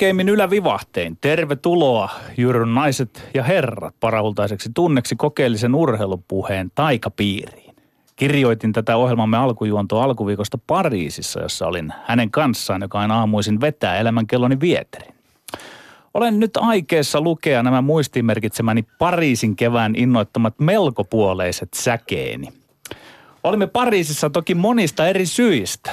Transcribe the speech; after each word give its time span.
Korkeimmin 0.00 0.28
ylävivahtein 0.28 1.18
tervetuloa 1.20 2.10
Jyryn 2.36 2.74
naiset 2.74 3.28
ja 3.34 3.42
herrat 3.42 3.94
parahultaiseksi 4.00 4.70
tunneksi 4.74 5.16
kokeellisen 5.16 5.74
urheilupuheen 5.74 6.70
taikapiiriin. 6.74 7.74
Kirjoitin 8.16 8.72
tätä 8.72 8.96
ohjelmamme 8.96 9.36
alkujuontoa 9.36 10.04
alkuviikosta 10.04 10.58
Pariisissa, 10.66 11.40
jossa 11.40 11.66
olin 11.66 11.92
hänen 12.04 12.30
kanssaan, 12.30 12.82
joka 12.82 13.00
aina 13.00 13.18
aamuisin 13.18 13.60
vetää 13.60 13.96
elämänkelloni 13.96 14.60
vieterin. 14.60 15.14
Olen 16.14 16.40
nyt 16.40 16.56
aikeessa 16.56 17.20
lukea 17.20 17.62
nämä 17.62 17.82
muistimerkitsemäni 17.82 18.84
Pariisin 18.98 19.56
kevään 19.56 19.96
innoittamat 19.96 20.54
melkopuoleiset 20.58 21.74
säkeeni. 21.74 22.48
Olimme 23.44 23.66
Pariisissa 23.66 24.30
toki 24.30 24.54
monista 24.54 25.08
eri 25.08 25.26
syistä, 25.26 25.90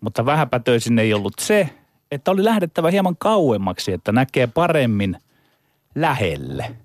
mutta 0.00 0.26
vähäpätöisin 0.26 0.98
ei 0.98 1.14
ollut 1.14 1.34
se, 1.38 1.70
että 2.10 2.30
oli 2.30 2.44
lähdettävä 2.44 2.90
hieman 2.90 3.16
kauemmaksi, 3.18 3.92
että 3.92 4.12
näkee 4.12 4.46
paremmin 4.46 5.16
lähelle. 5.94 6.76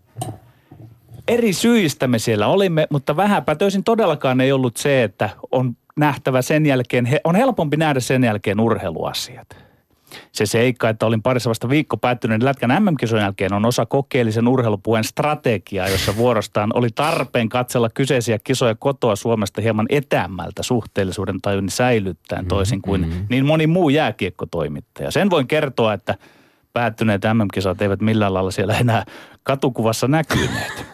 Eri 1.28 1.54
syistä 1.54 2.08
me 2.08 2.20
siellä 2.20 2.48
olimme, 2.48 2.88
mutta 2.90 3.16
vähäpätöisin 3.16 3.84
todellakaan 3.84 4.42
ei 4.42 4.52
ollut 4.52 4.78
se, 4.78 5.04
että 5.04 5.30
on 5.52 5.78
nähtävä 5.96 6.42
sen 6.42 6.66
jälkeen, 6.66 7.08
on 7.24 7.36
helpompi 7.36 7.78
nähdä 7.78 8.00
sen 8.00 8.24
jälkeen 8.24 8.60
urheiluasiat 8.60 9.71
se 10.32 10.46
seikka, 10.46 10.90
että 10.90 11.06
olin 11.06 11.22
parissa 11.22 11.50
vasta 11.50 11.70
viikko 11.70 11.98
päättyneen 11.98 12.46
Lätkän 12.46 12.84
MM-kisojen 12.84 13.24
jälkeen 13.24 13.54
on 13.54 13.66
osa 13.66 13.86
kokeellisen 13.86 14.48
urheilupuheen 14.48 15.04
strategiaa, 15.04 15.88
jossa 15.88 16.16
vuorostaan 16.16 16.72
oli 16.74 16.90
tarpeen 16.96 17.50
katsella 17.50 17.90
kyseisiä 17.90 18.40
kisoja 18.44 18.76
kotoa 18.76 19.16
Suomesta 19.16 19.62
hieman 19.62 19.86
etämältä 19.90 20.64
suhteellisuuden 20.64 21.42
tajun 21.42 21.70
säilyttäen 21.70 22.46
toisin 22.46 22.82
kuin 22.82 23.02
mm-hmm. 23.02 23.26
niin 23.30 23.46
moni 23.46 23.68
muu 23.68 23.90
jääkiekkotoimittaja. 23.90 25.12
Sen 25.12 25.30
voin 25.30 25.48
kertoa, 25.48 25.94
että 25.94 26.16
päättyneet 26.74 27.22
MM-kisat 27.34 27.82
eivät 27.82 28.02
millään 28.02 28.34
lailla 28.34 28.52
siellä 28.52 28.78
enää 28.78 29.06
katukuvassa 29.44 30.08
näkyneet. 30.08 30.86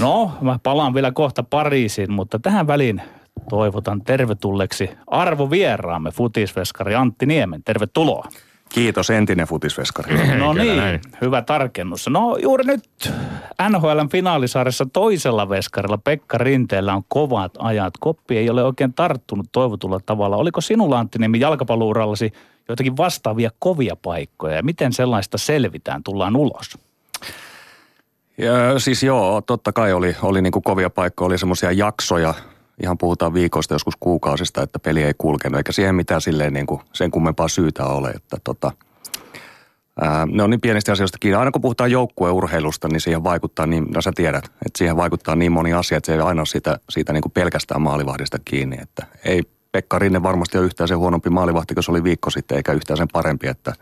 No, 0.00 0.32
mä 0.40 0.58
palaan 0.62 0.94
vielä 0.94 1.12
kohta 1.12 1.42
Pariisiin, 1.42 2.12
mutta 2.12 2.38
tähän 2.38 2.66
väliin 2.66 3.02
toivotan 3.48 4.02
tervetulleeksi 4.02 4.90
arvovieraamme 5.06 6.10
futisveskari 6.10 6.94
Antti 6.94 7.26
Niemen. 7.26 7.62
Tervetuloa. 7.64 8.28
Kiitos 8.68 9.10
entinen 9.10 9.46
futisveskari. 9.46 10.36
No 10.38 10.52
niin, 10.52 10.76
näin. 10.76 11.00
hyvä 11.20 11.42
tarkennus. 11.42 12.08
No 12.08 12.36
juuri 12.42 12.64
nyt 12.64 13.12
NHLn 13.68 14.08
finaalisarjassa 14.08 14.86
toisella 14.92 15.48
veskarilla 15.48 15.98
Pekka 15.98 16.38
Rinteellä 16.38 16.94
on 16.94 17.02
kovat 17.08 17.52
ajat. 17.58 17.94
Koppi 18.00 18.36
ei 18.36 18.50
ole 18.50 18.64
oikein 18.64 18.94
tarttunut 18.94 19.46
toivotulla 19.52 20.00
tavalla. 20.06 20.36
Oliko 20.36 20.60
sinulla 20.60 20.98
Antti 20.98 21.18
Niemi 21.18 21.40
jalkapallourallasi 21.40 22.32
joitakin 22.68 22.96
vastaavia 22.96 23.50
kovia 23.58 23.96
paikkoja 24.02 24.56
ja 24.56 24.62
miten 24.62 24.92
sellaista 24.92 25.38
selvitään, 25.38 26.02
tullaan 26.02 26.36
ulos? 26.36 26.78
Ja, 28.38 28.78
siis 28.78 29.02
joo, 29.02 29.40
totta 29.40 29.72
kai 29.72 29.92
oli, 29.92 30.16
oli 30.22 30.42
niin 30.42 30.52
kuin 30.52 30.62
kovia 30.62 30.90
paikkoja, 30.90 31.26
oli 31.26 31.38
semmoisia 31.38 31.72
jaksoja, 31.72 32.34
ihan 32.82 32.98
puhutaan 32.98 33.34
viikoista, 33.34 33.74
joskus 33.74 33.96
kuukausista, 34.00 34.62
että 34.62 34.78
peli 34.78 35.02
ei 35.02 35.14
kulkenut, 35.18 35.58
eikä 35.58 35.72
siihen 35.72 35.94
mitään 35.94 36.20
silleen 36.20 36.52
niin 36.52 36.66
kuin 36.66 36.80
sen 36.92 37.10
kummempaa 37.10 37.48
syytä 37.48 37.84
ole, 37.84 38.10
että 38.10 38.36
tota, 38.44 38.72
ää, 40.00 40.26
ne 40.26 40.42
on 40.42 40.50
niin 40.50 40.60
pienistä 40.60 40.92
asioista 40.92 41.18
kiinni. 41.18 41.38
Aina 41.38 41.50
kun 41.50 41.62
puhutaan 41.62 41.90
joukkueurheilusta, 41.90 42.88
niin 42.88 43.00
siihen 43.00 43.24
vaikuttaa 43.24 43.66
niin, 43.66 43.86
no 43.94 44.02
sä 44.02 44.12
tiedät, 44.14 44.44
että 44.44 44.78
siihen 44.78 44.96
vaikuttaa 44.96 45.36
niin 45.36 45.52
moni 45.52 45.72
asia, 45.72 45.98
että 45.98 46.06
se 46.06 46.14
ei 46.14 46.20
aina 46.20 46.40
ole 46.40 46.46
siitä, 46.46 46.78
siitä 46.90 47.12
niin 47.12 47.22
kuin 47.22 47.32
pelkästään 47.32 47.82
maalivahdista 47.82 48.38
kiinni, 48.44 48.76
että 48.82 49.06
ei 49.24 49.42
Pekka 49.72 49.98
Rinne 49.98 50.22
varmasti 50.22 50.58
ole 50.58 50.66
yhtään 50.66 50.88
sen 50.88 50.98
huonompi 50.98 51.30
maalivahti, 51.30 51.74
kun 51.74 51.82
se 51.82 51.90
oli 51.90 52.04
viikko 52.04 52.30
sitten, 52.30 52.56
eikä 52.56 52.72
yhtään 52.72 52.96
sen 52.96 53.08
parempi, 53.12 53.46
että 53.46 53.72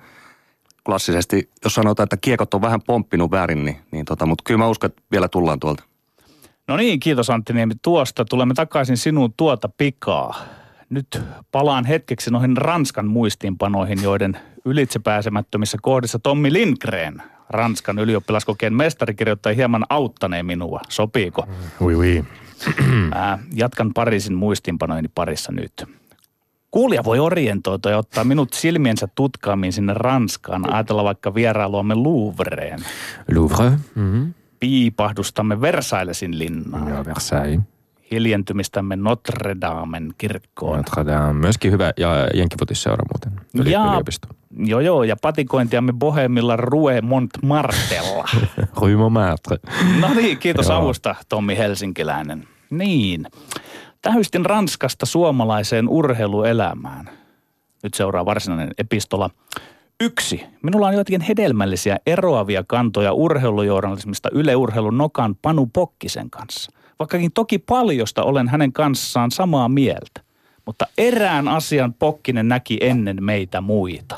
klassisesti, 0.87 1.50
jos 1.65 1.75
sanotaan, 1.75 2.05
että 2.05 2.16
kiekot 2.16 2.55
on 2.55 2.62
vähän 2.62 2.83
pomppinut 2.83 3.31
väärin, 3.31 3.65
niin, 3.65 3.77
niin 3.91 4.05
tota, 4.05 4.27
mutta 4.27 4.43
kyllä 4.47 4.59
mä 4.59 4.69
uskon, 4.69 4.91
että 4.91 5.03
vielä 5.12 5.28
tullaan 5.28 5.61
tuolta. 5.61 5.84
No 6.69 6.77
niin, 6.77 7.00
kiitos 7.00 7.31
Antti 7.31 7.53
Niemi 7.53 7.75
tuosta. 7.83 8.25
Tulemme 8.25 8.55
takaisin 8.55 8.97
sinuun 8.97 9.33
tuota 9.37 9.69
pikaa. 9.78 10.34
Nyt 10.91 11.23
palaan 11.53 11.84
hetkeksi 11.84 12.31
noihin 12.31 12.56
Ranskan 12.56 13.06
muistiinpanoihin, 13.06 14.03
joiden 14.03 14.39
ylitsepääsemättömissä 14.65 15.78
kohdissa 15.83 16.19
Tommi 16.19 16.53
Lindgren, 16.53 17.22
Ranskan 17.51 17.99
ylioppilaskokeen 17.99 18.75
mestari, 18.75 19.15
kirjoittaa 19.15 19.53
hieman 19.53 19.84
auttaneen 19.89 20.47
minua. 20.47 20.81
Sopiiko? 20.89 21.47
Oui, 21.81 21.95
oui. 21.95 22.25
jatkan 23.55 23.95
Pariisin 23.95 24.34
muistiinpanoini 24.34 25.09
parissa 25.15 25.53
nyt. 25.53 25.72
Kuulija 26.71 27.05
voi 27.05 27.19
orientoitua 27.19 27.91
ja 27.91 27.99
ottaa 27.99 28.25
minut 28.25 28.53
silmiensä 28.53 29.09
tutkaamiin 29.15 29.72
sinne 29.72 29.95
Ranskaan. 29.95 30.75
Ajatella 30.75 31.05
vaikka 31.05 31.34
vierailuamme 31.34 31.95
Louvreen. 31.95 32.81
Louvre. 33.34 33.71
Mm-hmm 33.95 34.34
piipahdustamme 34.62 35.61
Versailesin 35.61 36.39
linnaan. 36.39 36.89
Joo, 36.89 37.05
Versailles. 37.05 37.61
Hiljentymistämme 38.11 38.97
Notre 38.97 39.56
Damen 39.61 40.15
kirkkoon. 40.19 40.77
Notre 40.77 41.06
Dame, 41.06 41.33
myöskin 41.33 41.73
hyvä 41.73 41.93
ja 41.97 42.28
jenkkifutisseura 42.34 43.05
muuten, 43.12 43.47
Yli, 43.55 43.71
ja, 43.71 43.84
yliopisto. 43.89 44.28
Joo, 44.56 44.81
joo, 44.81 45.05
ja 45.05 45.17
patikointiamme 45.22 45.93
Bohemilla 45.93 46.56
Rue 46.56 47.01
Montmartella. 47.01 48.28
Rue 48.81 48.97
Montmartre. 48.97 49.59
No 50.01 50.15
niin, 50.15 50.39
kiitos 50.39 50.69
joo. 50.69 50.78
avusta, 50.78 51.15
Tommi 51.28 51.59
Helsinkiläinen. 51.59 52.49
Niin, 52.71 53.27
tähystin 54.03 54.47
Ranskasta 54.47 55.06
suomalaiseen 55.06 55.89
urheiluelämään. 55.89 57.11
Nyt 57.83 57.95
seuraa 57.95 58.25
varsinainen 58.25 58.71
epistola. 58.78 59.31
Yksi. 60.03 60.45
Minulla 60.63 60.87
on 60.87 60.95
joitakin 60.95 61.21
hedelmällisiä 61.21 61.99
eroavia 62.07 62.65
kantoja 62.67 63.13
urheilujournalismista 63.13 64.29
Yle 64.33 64.57
Urheilun 64.57 64.99
nokan 64.99 65.37
Panu 65.43 65.71
Pokkisen 65.73 66.31
kanssa. 66.31 66.73
Vaikkakin 66.99 67.33
toki 67.33 67.59
paljosta 67.59 68.23
olen 68.23 68.49
hänen 68.49 68.73
kanssaan 68.73 69.31
samaa 69.31 69.69
mieltä. 69.69 70.21
Mutta 70.67 70.87
erään 70.99 71.49
asian 71.49 71.95
Pokkinen 71.95 72.49
näki 72.49 72.79
ennen 72.81 73.25
meitä 73.25 73.61
muita. 73.61 74.17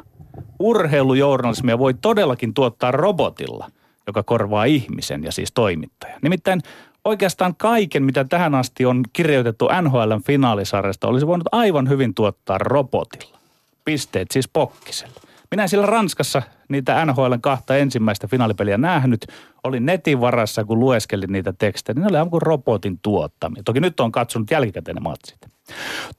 Urheilujournalismia 0.59 1.79
voi 1.79 1.95
todellakin 1.95 2.55
tuottaa 2.55 2.91
robotilla, 2.91 3.71
joka 4.07 4.23
korvaa 4.23 4.65
ihmisen 4.65 5.25
ja 5.25 5.33
siis 5.33 5.53
toimittajan. 5.53 6.19
Nimittäin 6.23 6.61
oikeastaan 7.05 7.55
kaiken, 7.57 8.03
mitä 8.05 8.25
tähän 8.25 8.55
asti 8.55 8.87
on 8.87 9.05
kirjoitettu 9.13 9.69
NHLn 9.83 10.23
finaalisarjasta, 10.27 11.09
olisi 11.09 11.27
voinut 11.27 11.49
aivan 11.53 11.89
hyvin 11.89 12.15
tuottaa 12.15 12.59
robotilla. 12.59 13.39
Pisteet 13.85 14.31
siis 14.31 14.49
Pokkiselle. 14.49 15.34
Minä 15.51 15.63
en 15.63 15.69
siellä 15.69 15.87
Ranskassa 15.87 16.43
niitä 16.69 17.05
NHLn 17.05 17.41
kahta 17.41 17.77
ensimmäistä 17.77 18.27
finaalipeliä 18.27 18.79
nähnyt. 18.79 19.27
Olin 19.65 19.87
netin 19.87 20.21
varassa, 20.21 20.65
kun 20.65 20.81
lueskelin 20.81 21.33
niitä 21.33 21.53
tekstejä. 21.59 22.01
Ne 22.01 22.07
oli 22.07 22.17
aivan 22.17 22.31
kuin 22.31 22.43
robotin 22.43 22.99
tuottamia. 23.03 23.63
Toki 23.63 23.81
nyt 23.81 24.01
on 24.01 24.13
katsonut 24.13 24.51
jälkikäteen 24.51 24.95
ne 24.95 25.01
matsit. 25.01 25.39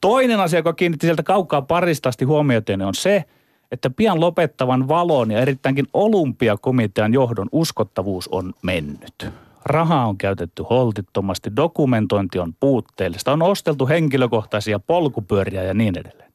Toinen 0.02 0.40
asia, 0.40 0.59
joka 0.59 0.74
kiinnitti 0.74 1.08
sieltä 1.08 1.24
kaukaa 1.24 1.62
paristasti 1.62 2.25
huomiota, 2.25 2.74
on 2.85 2.96
se, 2.96 3.24
että 3.72 3.90
pian 3.90 4.19
lopettavan 4.19 4.88
valon 4.88 5.31
ja 5.31 5.40
erittäinkin 5.40 5.88
olympiakomitean 5.94 7.14
johdon 7.14 7.50
uskottavuus 7.52 8.28
on 8.28 8.53
mennyt. 8.62 9.29
Rahaa 9.66 10.08
on 10.08 10.17
käytetty 10.17 10.64
holtittomasti, 10.70 11.55
dokumentointi 11.55 12.40
on 12.40 12.53
puutteellista, 12.59 13.32
on 13.32 13.41
osteltu 13.41 13.88
henkilökohtaisia 13.88 14.79
polkupyöriä 14.79 15.64
ja 15.64 15.73
niin 15.73 15.97
edelleen. 15.97 16.32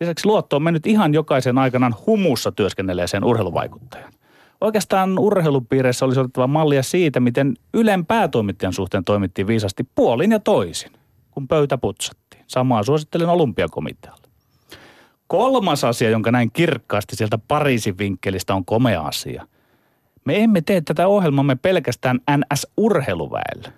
Lisäksi 0.00 0.26
luotto 0.26 0.56
on 0.56 0.62
mennyt 0.62 0.86
ihan 0.86 1.14
jokaisen 1.14 1.58
aikanaan 1.58 1.94
humussa 2.06 2.52
työskennelleeseen 2.52 3.24
urheiluvaikuttajan. 3.24 4.12
Oikeastaan 4.60 5.18
urheilupiireissä 5.18 6.04
olisi 6.04 6.20
otettava 6.20 6.46
mallia 6.46 6.82
siitä, 6.82 7.20
miten 7.20 7.54
Ylen 7.74 8.06
päätoimittajan 8.06 8.72
suhteen 8.72 9.04
toimittiin 9.04 9.46
viisasti 9.46 9.88
puolin 9.94 10.32
ja 10.32 10.40
toisin, 10.40 10.92
kun 11.30 11.48
pöytä 11.48 11.78
putsattiin. 11.78 12.44
Samaa 12.46 12.82
suosittelen 12.82 13.28
olympiakomitealle. 13.28 14.26
Kolmas 15.26 15.84
asia, 15.84 16.10
jonka 16.10 16.32
näin 16.32 16.50
kirkkaasti 16.52 17.16
sieltä 17.16 17.38
Pariisin 17.48 17.98
vinkkelistä 17.98 18.54
on 18.54 18.64
komea 18.64 19.02
asia. 19.02 19.46
Me 20.24 20.42
emme 20.42 20.60
tee 20.60 20.80
tätä 20.80 21.06
ohjelmamme 21.06 21.56
pelkästään 21.56 22.20
NS-urheiluväelle. 22.30 23.72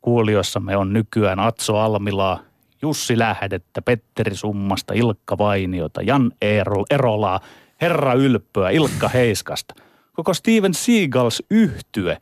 Kuuliossamme 0.00 0.76
on 0.76 0.92
nykyään 0.92 1.40
Atso 1.40 1.76
Almilaa, 1.76 2.38
Jussi 2.82 3.18
Lähdettä, 3.18 3.82
Petteri 3.82 4.34
Summasta, 4.34 4.94
Ilkka 4.94 5.38
Vainiota, 5.38 6.02
Jan 6.02 6.32
Erolaa, 6.90 7.40
Herra 7.80 8.14
Ylppöä, 8.14 8.70
Ilkka 8.70 9.08
Heiskasta. 9.08 9.74
Koko 10.12 10.34
Steven 10.34 10.74
Seagals 10.74 11.42
yhtye, 11.50 12.18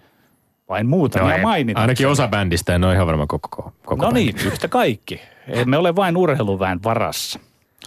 vain 0.68 0.86
muutamia 0.86 1.36
no, 1.36 1.42
mainita. 1.42 1.80
Ainakin 1.80 2.08
osa 2.08 2.28
bändistä, 2.28 2.74
en 2.74 2.84
ole 2.84 2.94
ihan 2.94 3.06
varma 3.06 3.26
koko, 3.26 3.72
koko 3.84 4.04
No 4.04 4.10
niin, 4.10 4.34
yhtä 4.46 4.68
kaikki. 4.68 5.20
Emme 5.48 5.78
ole 5.78 5.96
vain 5.96 6.16
urheiluväen 6.16 6.82
varassa. 6.82 7.38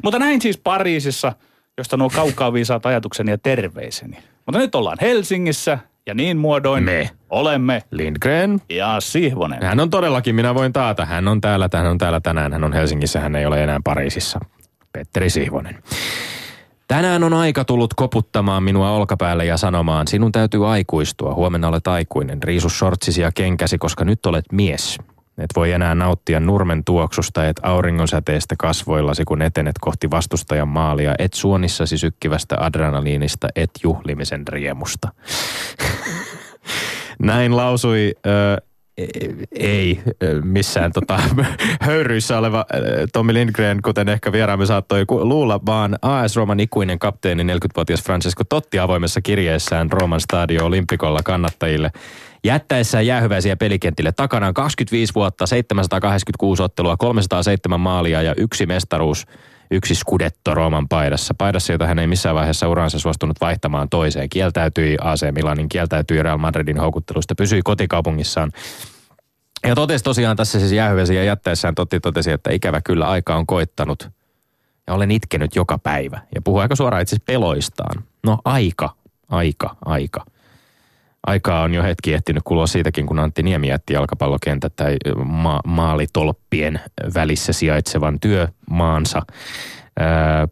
Mutta 0.03 0.19
näin 0.19 0.41
siis 0.41 0.57
Pariisissa, 0.57 1.33
josta 1.77 1.97
nuo 1.97 2.09
kaukaa 2.09 2.53
viisaat 2.53 2.85
ajatukseni 2.85 3.31
ja 3.31 3.37
terveiseni. 3.37 4.17
Mutta 4.45 4.59
nyt 4.59 4.75
ollaan 4.75 4.97
Helsingissä 5.01 5.79
ja 6.09 6.15
niin 6.15 6.37
muodoin 6.37 6.83
me 6.83 7.09
olemme 7.29 7.83
Lindgren 7.91 8.61
ja 8.69 8.99
Sihvonen. 8.99 9.63
Hän 9.63 9.79
on 9.79 9.89
todellakin, 9.89 10.35
minä 10.35 10.55
voin 10.55 10.73
taata, 10.73 11.05
hän 11.05 11.27
on 11.27 11.41
täällä, 11.41 11.69
hän 11.73 11.87
on 11.87 11.97
täällä 11.97 12.19
tänään, 12.19 12.53
hän 12.53 12.63
on 12.63 12.73
Helsingissä, 12.73 13.19
hän 13.19 13.35
ei 13.35 13.45
ole 13.45 13.63
enää 13.63 13.79
Pariisissa. 13.83 14.39
Petteri 14.93 15.29
Sihvonen. 15.29 15.83
Tänään 16.87 17.23
on 17.23 17.33
aika 17.33 17.65
tullut 17.65 17.93
koputtamaan 17.93 18.63
minua 18.63 18.91
olkapäälle 18.91 19.45
ja 19.45 19.57
sanomaan, 19.57 20.07
sinun 20.07 20.31
täytyy 20.31 20.71
aikuistua, 20.71 21.33
huomenna 21.33 21.67
olet 21.67 21.87
aikuinen, 21.87 22.43
riisu 22.43 22.69
shortsisi 22.69 23.21
ja 23.21 23.31
kenkäsi, 23.35 23.77
koska 23.77 24.05
nyt 24.05 24.25
olet 24.25 24.45
mies. 24.51 24.97
Et 25.39 25.49
voi 25.55 25.71
enää 25.71 25.95
nauttia 25.95 26.39
nurmen 26.39 26.83
tuoksusta, 26.83 27.47
et 27.47 27.59
auringonsäteestä 27.63 28.55
kasvoillasi, 28.57 29.25
kun 29.25 29.41
etenet 29.41 29.75
kohti 29.81 30.11
vastustajan 30.11 30.67
maalia, 30.67 31.15
et 31.19 31.33
suonissasi 31.33 31.97
sykkivästä 31.97 32.55
adrenaliinista, 32.59 33.47
et 33.55 33.71
juhlimisen 33.83 34.47
riemusta. 34.47 35.09
Näin 37.19 37.55
lausui 37.55 38.13
ö, 38.25 38.61
ei 39.51 40.01
missään 40.43 40.91
tota, 40.91 41.19
höyryissä 41.81 42.37
oleva 42.37 42.65
Tommi 43.13 43.33
Lindgren, 43.33 43.81
kuten 43.81 44.09
ehkä 44.09 44.31
vieraamme 44.31 44.65
saattoi 44.65 45.05
luulla, 45.09 45.59
vaan 45.65 45.97
AS 46.01 46.35
Roman 46.35 46.59
ikuinen 46.59 46.99
kapteeni 46.99 47.43
40-vuotias 47.43 48.03
Francesco 48.03 48.43
Totti 48.43 48.79
avoimessa 48.79 49.21
kirjeessään 49.21 49.91
Roman 49.91 50.21
Stadio 50.21 50.65
Olympikolla 50.65 51.19
kannattajille 51.23 51.91
jättäessään 52.43 53.05
jäähyväisiä 53.05 53.55
pelikentille 53.55 54.11
takanaan 54.11 54.53
25 54.53 55.15
vuotta, 55.15 55.45
786 55.45 56.63
ottelua, 56.63 56.97
307 56.97 57.79
maalia 57.79 58.21
ja 58.21 58.33
yksi 58.37 58.65
mestaruus– 58.65 59.25
yksi 59.71 59.95
skudetto 59.95 60.55
Rooman 60.55 60.87
paidassa. 60.87 61.33
Paidassa, 61.33 61.73
jota 61.73 61.87
hän 61.87 61.99
ei 61.99 62.07
missään 62.07 62.35
vaiheessa 62.35 62.69
uransa 62.69 62.99
suostunut 62.99 63.41
vaihtamaan 63.41 63.89
toiseen. 63.89 64.29
Kieltäytyi 64.29 64.97
AC 65.01 65.31
Milanin, 65.31 65.69
kieltäytyi 65.69 66.23
Real 66.23 66.37
Madridin 66.37 66.79
houkuttelusta, 66.79 67.35
pysyi 67.35 67.61
kotikaupungissaan. 67.61 68.51
Ja 69.67 69.75
totesi 69.75 70.03
tosiaan 70.03 70.37
tässä 70.37 70.59
siis 70.59 70.71
jäähyväsi 70.71 71.15
ja 71.15 71.23
jättäessään 71.23 71.75
Totti 71.75 71.99
totesi, 71.99 72.31
että 72.31 72.51
ikävä 72.51 72.81
kyllä 72.81 73.07
aika 73.07 73.35
on 73.35 73.45
koittanut. 73.45 74.09
Ja 74.87 74.93
olen 74.93 75.11
itkenyt 75.11 75.55
joka 75.55 75.77
päivä. 75.77 76.21
Ja 76.35 76.41
puhuu 76.41 76.59
aika 76.59 76.75
suoraan 76.75 77.01
itse 77.01 77.17
peloistaan. 77.25 78.03
No 78.23 78.37
aika, 78.45 78.95
aika, 79.29 79.75
aika 79.85 80.25
aikaa 81.27 81.61
on 81.61 81.73
jo 81.73 81.83
hetki 81.83 82.13
ehtinyt 82.13 82.43
kulua 82.43 82.67
siitäkin, 82.67 83.05
kun 83.05 83.19
Antti 83.19 83.43
Niemi 83.43 83.67
jätti 83.67 83.93
jalkapallokentät 83.93 84.73
tai 84.75 84.97
ma- 85.25 85.61
maalitolppien 85.67 86.79
välissä 87.15 87.53
sijaitsevan 87.53 88.19
työmaansa. 88.19 89.21
Ää, 89.99 90.47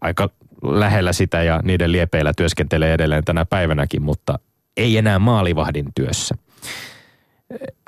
aika 0.00 0.28
lähellä 0.62 1.12
sitä 1.12 1.42
ja 1.42 1.60
niiden 1.64 1.92
liepeillä 1.92 2.32
työskentelee 2.36 2.94
edelleen 2.94 3.24
tänä 3.24 3.44
päivänäkin, 3.44 4.02
mutta 4.02 4.38
ei 4.76 4.98
enää 4.98 5.18
maalivahdin 5.18 5.86
työssä. 5.94 6.34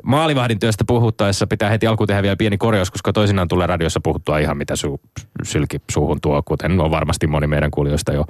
Maalivahdin 0.03 0.59
työstä 0.59 0.85
puhuttaessa 0.87 1.47
pitää 1.47 1.71
heti 1.71 1.87
alkuun 1.87 2.07
tehdä 2.07 2.23
vielä 2.23 2.37
pieni 2.37 2.59
korjaus, 2.59 2.91
koska 2.91 3.13
toisinaan 3.13 3.49
tulee 3.49 3.67
radiossa 3.67 4.01
puhuttua 4.03 4.39
ihan 4.39 4.57
mitä 4.57 4.77
su, 4.77 5.01
sylki 5.43 5.83
suuhun 5.91 6.21
tuo, 6.21 6.43
kuten 6.43 6.81
on 6.81 6.91
varmasti 6.91 7.27
moni 7.27 7.47
meidän 7.47 7.71
kuulijoista 7.71 8.13
jo 8.13 8.25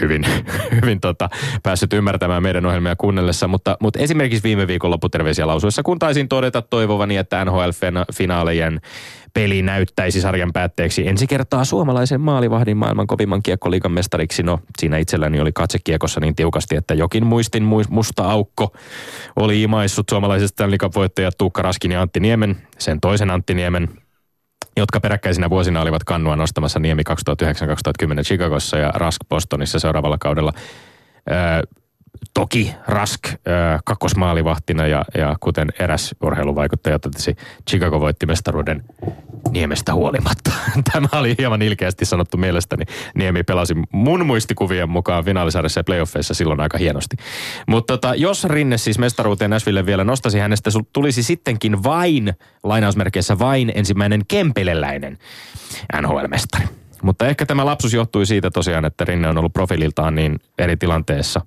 hyvin, 0.00 0.26
hyvin 0.82 1.00
tota, 1.00 1.28
päässyt 1.62 1.92
ymmärtämään 1.92 2.42
meidän 2.42 2.66
ohjelmia 2.66 2.96
kuunnellessa. 2.96 3.48
Mutta, 3.48 3.76
mutta 3.80 3.98
esimerkiksi 3.98 4.42
viime 4.42 4.66
viikon 4.66 4.90
lopputerveisiä 4.90 5.46
lausuessa, 5.46 5.82
kun 5.82 5.98
taisin 5.98 6.28
todeta 6.28 6.62
toivovani, 6.62 7.16
että 7.16 7.44
NHL-finaalejen 7.44 8.80
peli 9.34 9.62
näyttäisi 9.62 10.20
sarjan 10.20 10.52
päätteeksi 10.52 11.08
ensi 11.08 11.26
kertaa 11.26 11.64
suomalaisen 11.64 12.20
maalivahdin 12.20 12.76
maailman 12.76 13.06
kovimman 13.06 13.42
kiekkoliikan 13.42 13.92
mestariksi. 13.92 14.42
No, 14.42 14.60
siinä 14.78 14.98
itselläni 14.98 15.40
oli 15.40 15.52
katsekiekossa 15.52 16.20
niin 16.20 16.34
tiukasti, 16.34 16.76
että 16.76 16.94
jokin 16.94 17.26
muistin 17.26 17.62
musta 17.88 18.24
aukko 18.24 18.72
oli 19.36 19.62
imaissut 19.62 20.08
suomalaisesta 20.08 20.54
Stanley 20.54 20.78
Cup-voittajat 20.78 21.34
Tuukka 21.38 21.62
Raskin 21.62 21.92
ja 21.92 22.02
Antti 22.02 22.20
Niemen, 22.20 22.56
sen 22.78 23.00
toisen 23.00 23.30
Antti 23.30 23.54
Niemen 23.54 23.88
jotka 24.76 25.00
peräkkäisinä 25.00 25.50
vuosina 25.50 25.82
olivat 25.82 26.04
kannua 26.04 26.36
nostamassa 26.36 26.78
Niemi 26.78 27.02
2009-2010 27.10 28.22
Chicagossa 28.22 28.78
ja 28.78 28.90
Rask 28.94 29.20
Bostonissa 29.28 29.78
seuraavalla 29.78 30.16
kaudella. 30.20 30.52
Öö, 31.30 31.76
toki 32.34 32.74
Rask 32.86 33.26
öö, 33.26 33.34
kakkosmaalivahtina 33.84 34.86
ja, 34.86 35.04
ja 35.14 35.36
kuten 35.40 35.68
eräs 35.78 36.14
urheiluvaikuttaja 36.22 36.98
totesi, 36.98 37.36
Chicago 37.70 38.00
voitti 38.00 38.26
mestaruuden 38.26 38.84
Niemestä 39.50 39.94
huolimatta. 39.94 40.50
Tämä 40.92 41.08
oli 41.12 41.34
hieman 41.38 41.62
ilkeästi 41.62 42.04
sanottu 42.04 42.36
mielestäni. 42.36 42.84
Niemi 43.14 43.42
pelasi 43.42 43.74
mun 43.92 44.26
muistikuvien 44.26 44.90
mukaan 44.90 45.24
finaalisarjassa 45.24 45.80
ja 45.80 45.84
playoffeissa 45.84 46.34
silloin 46.34 46.60
aika 46.60 46.78
hienosti. 46.78 47.16
Mutta 47.66 47.92
tota, 47.92 48.14
jos 48.14 48.44
Rinne 48.44 48.78
siis 48.78 48.98
mestaruuteen 48.98 49.50
Nashville 49.50 49.86
vielä 49.86 50.04
nostasi 50.04 50.38
hänestä, 50.38 50.70
tulisi 50.92 51.22
sittenkin 51.22 51.82
vain, 51.82 52.34
lainausmerkeissä 52.62 53.38
vain 53.38 53.72
ensimmäinen 53.74 54.22
kempeleläinen 54.28 55.18
NHL-mestari. 56.02 56.68
Mutta 57.02 57.26
ehkä 57.26 57.46
tämä 57.46 57.66
lapsus 57.66 57.94
johtui 57.94 58.26
siitä 58.26 58.50
tosiaan, 58.50 58.84
että 58.84 59.04
Rinne 59.04 59.28
on 59.28 59.38
ollut 59.38 59.52
profiililtaan 59.52 60.14
niin 60.14 60.40
eri 60.58 60.76
tilanteessa 60.76 61.40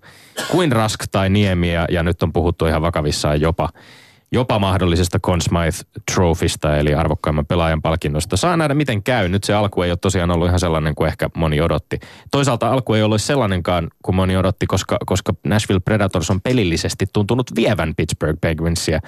kuin 0.47 0.71
Rask 0.71 1.03
tai 1.12 1.30
Niemi 1.30 1.74
ja, 1.74 1.86
ja 1.89 2.03
nyt 2.03 2.24
on 2.24 2.33
puhuttu 2.33 2.65
ihan 2.65 2.81
vakavissaan 2.81 3.41
jopa 3.41 3.69
jopa 4.31 4.59
mahdollisesta 4.59 5.19
Conn 5.19 5.41
Smythe 5.41 6.01
Trophysta, 6.13 6.77
eli 6.77 6.95
arvokkaimman 6.95 7.45
pelaajan 7.45 7.81
palkinnosta. 7.81 8.38
Saa 8.38 8.57
nähdä, 8.57 8.74
miten 8.74 9.03
käy. 9.03 9.30
Nyt 9.30 9.44
se 9.44 9.53
alku 9.53 9.81
ei 9.81 9.91
ole 9.91 9.97
tosiaan 9.97 10.31
ollut 10.31 10.47
ihan 10.47 10.59
sellainen 10.59 10.95
kuin 10.95 11.07
ehkä 11.07 11.30
moni 11.36 11.62
odotti. 11.62 12.00
Toisaalta 12.31 12.69
alku 12.69 12.94
ei 12.94 13.03
ollut 13.03 13.21
sellainenkaan 13.21 13.88
kuin 14.03 14.15
moni 14.15 14.38
odotti, 14.38 14.68
koska, 14.68 14.97
koska 15.06 15.33
Nashville 15.44 15.80
Predators 15.80 16.30
on 16.30 16.42
pelillisesti 16.42 17.06
tuntunut 17.13 17.56
vievän 17.56 17.95
Pittsburgh 17.95 18.39
Penguinsia. 18.42 19.00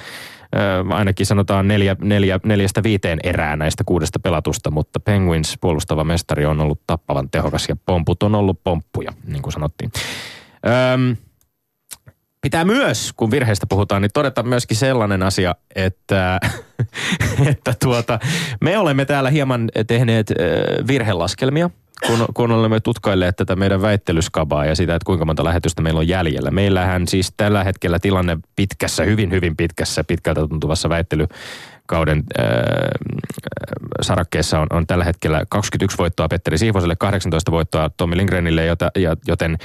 Ö, 0.56 0.60
ainakin 0.96 1.26
sanotaan 1.26 1.68
neljä, 1.68 1.96
neljä, 2.02 2.40
neljästä 2.44 2.84
viiteen 2.84 3.20
erää 3.24 3.56
näistä 3.56 3.84
kuudesta 3.84 4.20
pelatusta, 4.20 4.72
mutta 4.72 5.00
Penguins 5.00 5.58
puolustava 5.62 6.04
mestari 6.04 6.46
on 6.46 6.62
ollut 6.62 6.82
tappavan 6.88 7.30
tehokas 7.30 7.70
ja 7.70 7.76
pomput 7.86 8.24
on 8.24 8.36
ollut 8.36 8.64
pomppuja, 8.64 9.12
niin 9.28 9.42
kuin 9.42 9.54
sanottiin. 9.54 9.92
Öm, 10.68 11.16
Pitää 12.42 12.66
myös, 12.66 13.14
kun 13.16 13.32
virheistä 13.32 13.66
puhutaan, 13.70 14.02
niin 14.02 14.10
todeta 14.14 14.44
myöskin 14.44 14.78
sellainen 14.78 15.24
asia, 15.24 15.56
että, 15.76 16.40
että 17.52 17.74
tuota, 17.84 18.20
me 18.62 18.78
olemme 18.78 19.06
täällä 19.06 19.30
hieman 19.30 19.70
tehneet 19.88 20.34
virhelaskelmia, 20.88 21.70
kun, 22.08 22.26
kun 22.34 22.52
olemme 22.52 22.80
tutkailleet 22.80 23.36
tätä 23.36 23.56
meidän 23.56 23.82
väittelyskabaa 23.82 24.66
ja 24.66 24.76
sitä, 24.76 24.96
että 24.96 25.06
kuinka 25.06 25.26
monta 25.26 25.44
lähetystä 25.44 25.82
meillä 25.82 25.98
on 25.98 26.08
jäljellä. 26.08 26.52
Meillähän 26.52 27.08
siis 27.08 27.34
tällä 27.38 27.64
hetkellä 27.64 28.00
tilanne 28.00 28.38
pitkässä, 28.56 29.04
hyvin 29.04 29.32
hyvin 29.32 29.58
pitkässä, 29.58 30.04
pitkältä 30.04 30.48
tuntuvassa 30.48 30.90
väittelykauden 30.90 32.24
äh, 32.40 32.46
sarakkeessa 34.02 34.60
on, 34.60 34.68
on 34.70 34.88
tällä 34.88 35.04
hetkellä 35.04 35.44
21 35.50 35.98
voittoa 35.98 36.28
Petteri 36.28 36.58
Siivoselle, 36.58 36.96
18 36.96 37.52
voittoa 37.52 37.90
Tommi 37.98 38.18
Lindgrenille, 38.18 38.66
jota, 38.66 38.92
joten 39.28 39.58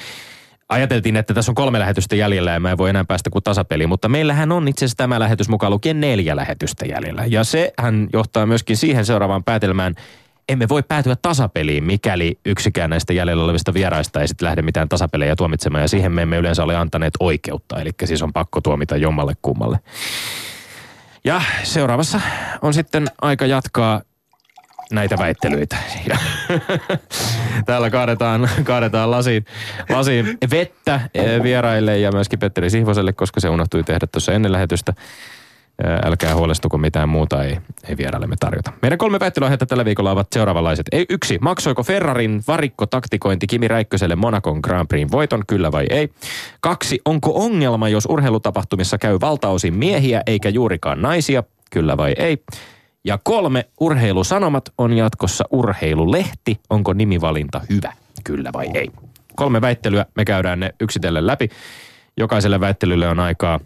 ajateltiin, 0.69 1.17
että 1.17 1.35
tässä 1.35 1.51
on 1.51 1.55
kolme 1.55 1.79
lähetystä 1.79 2.17
jäljellä 2.17 2.53
ja 2.53 2.61
mä 2.61 2.71
en 2.71 2.79
voi 2.79 2.91
enää 2.91 3.05
päästä 3.05 3.31
kuin 3.31 3.43
tasapeli, 3.43 3.87
mutta 3.87 4.09
meillähän 4.09 4.53
on 4.53 4.69
itse 4.69 4.85
asiassa 4.85 4.97
tämä 4.97 5.21
lähetys 5.21 5.49
mukaan 5.49 5.73
lukien 5.73 6.01
neljä 6.01 6.37
lähetystä 6.37 6.87
jäljellä. 6.87 7.25
Ja 7.27 7.45
sehän 7.45 8.09
johtaa 8.13 8.47
myöskin 8.47 8.77
siihen 8.77 9.07
seuraavaan 9.07 9.45
päätelmään, 9.45 9.95
emme 10.49 10.69
voi 10.69 10.83
päätyä 10.83 11.17
tasapeliin, 11.23 11.85
mikäli 11.85 12.39
yksikään 12.47 12.91
näistä 12.91 13.13
jäljellä 13.13 13.45
olevista 13.45 13.75
vieraista 13.75 14.21
ei 14.21 14.29
sitten 14.29 14.47
lähde 14.47 14.63
mitään 14.63 14.89
tasapelejä 14.89 15.37
tuomitsemaan. 15.37 15.83
Ja 15.83 15.89
siihen 15.89 16.13
me 16.13 16.23
emme 16.23 16.37
yleensä 16.37 16.65
ole 16.65 16.77
antaneet 16.77 17.15
oikeutta, 17.21 17.81
eli 17.81 17.91
siis 18.05 18.23
on 18.23 18.33
pakko 18.33 18.61
tuomita 18.61 18.97
jommalle 18.97 19.33
kummalle. 19.43 19.79
Ja 21.25 21.43
seuraavassa 21.63 22.21
on 22.63 22.75
sitten 22.75 23.07
aika 23.23 23.47
jatkaa 23.47 24.03
näitä 24.91 25.19
väittelyitä. 25.19 25.77
Ja 26.09 26.19
täällä 27.67 27.91
kaadetaan, 27.91 28.49
kaadetaan 28.65 29.11
lasiin, 29.11 29.45
lasiin 29.89 30.39
vettä 30.51 31.01
eh, 31.15 31.43
vieraille 31.43 31.99
ja 31.99 32.13
myöskin 32.13 32.39
Petteri 32.39 32.71
Sihvoselle, 32.71 33.13
koska 33.13 33.41
se 33.41 33.49
unohtui 33.49 33.85
tehdä 33.85 34.07
tuossa 34.07 34.33
ennen 34.33 34.53
lähetystä. 34.53 34.93
Eh, 35.85 36.09
älkää 36.09 36.35
huolestuko, 36.35 36.79
mitään 36.79 37.09
muuta 37.09 37.45
ei, 37.45 37.59
ei 37.89 37.97
vieraillemme 37.97 38.37
tarjota. 38.41 38.73
Meidän 38.83 38.99
kolme 38.99 39.21
väittelyaihetta 39.21 39.67
tällä 39.67 39.85
viikolla 39.85 40.11
ovat 40.11 40.27
seuraavanlaiset. 40.33 40.87
Ei, 40.93 41.07
yksi, 41.09 41.39
maksoiko 41.41 41.83
Ferrarin 41.83 42.43
varikko-taktikointi 42.49 43.47
Kimi 43.47 43.69
Räikköselle 43.69 44.17
Monakon 44.17 44.61
Grand 44.63 44.87
Prix 44.89 45.13
voiton, 45.13 45.43
kyllä 45.47 45.73
vai 45.73 45.87
ei? 45.91 46.13
Kaksi, 46.61 47.01
onko 47.05 47.33
ongelma, 47.35 47.89
jos 47.89 48.07
urheilutapahtumissa 48.07 48.99
käy 48.99 49.19
valtaosin 49.21 49.75
miehiä 49.75 50.23
eikä 50.27 50.49
juurikaan 50.49 51.03
naisia, 51.03 51.43
kyllä 51.71 51.97
vai 51.97 52.15
ei? 52.19 52.45
Ja 53.07 53.19
kolme, 53.25 53.65
urheilusanomat 53.81 54.73
on 54.79 54.93
jatkossa 54.93 55.45
urheilulehti. 55.51 56.61
Onko 56.71 56.93
nimivalinta 56.93 57.61
hyvä? 57.71 57.93
Kyllä 58.25 58.51
vai 58.53 58.67
ei? 58.75 58.91
Kolme 59.37 59.61
väittelyä, 59.61 60.07
me 60.17 60.25
käydään 60.25 60.61
ne 60.61 60.75
yksitellen 60.81 61.27
läpi. 61.27 61.49
Jokaiselle 62.17 62.61
väittelylle 62.61 63.09
on 63.09 63.21
aikaa 63.21 63.61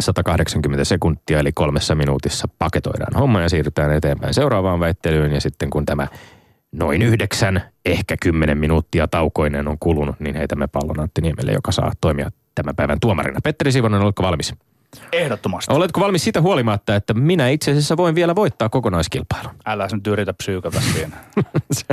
180 0.00 0.84
sekuntia, 0.84 1.38
eli 1.38 1.52
kolmessa 1.52 1.94
minuutissa 1.94 2.48
paketoidaan 2.58 3.20
homma 3.20 3.40
ja 3.40 3.48
siirrytään 3.48 3.92
eteenpäin 3.92 4.34
seuraavaan 4.34 4.80
väittelyyn. 4.80 5.32
Ja 5.32 5.40
sitten 5.40 5.70
kun 5.70 5.86
tämä 5.86 6.08
noin 6.72 7.02
yhdeksän, 7.02 7.62
ehkä 7.84 8.16
kymmenen 8.22 8.58
minuuttia 8.58 9.08
taukoinen 9.08 9.68
on 9.68 9.78
kulunut, 9.80 10.20
niin 10.20 10.36
heitämme 10.36 10.66
pallon 10.66 11.00
Antti 11.00 11.20
Niemelle, 11.20 11.52
joka 11.52 11.72
saa 11.72 11.92
toimia 12.00 12.30
tämän 12.54 12.76
päivän 12.76 13.00
tuomarina. 13.00 13.40
Petteri 13.44 13.72
Sivonen, 13.72 14.00
oletko 14.00 14.22
valmis? 14.22 14.54
Ehdottomasti. 15.12 15.74
Oletko 15.74 16.00
valmis 16.00 16.24
sitä 16.24 16.40
huolimatta, 16.40 16.96
että 16.96 17.14
minä 17.14 17.48
itse 17.48 17.70
asiassa 17.70 17.96
voin 17.96 18.14
vielä 18.14 18.34
voittaa 18.34 18.68
kokonaiskilpailun? 18.68 19.54
Älä 19.66 19.88
nyt 19.92 20.06
yritä 20.06 20.32
psyykata 20.32 20.80
siinä. 20.80 21.16
se, 21.72 21.84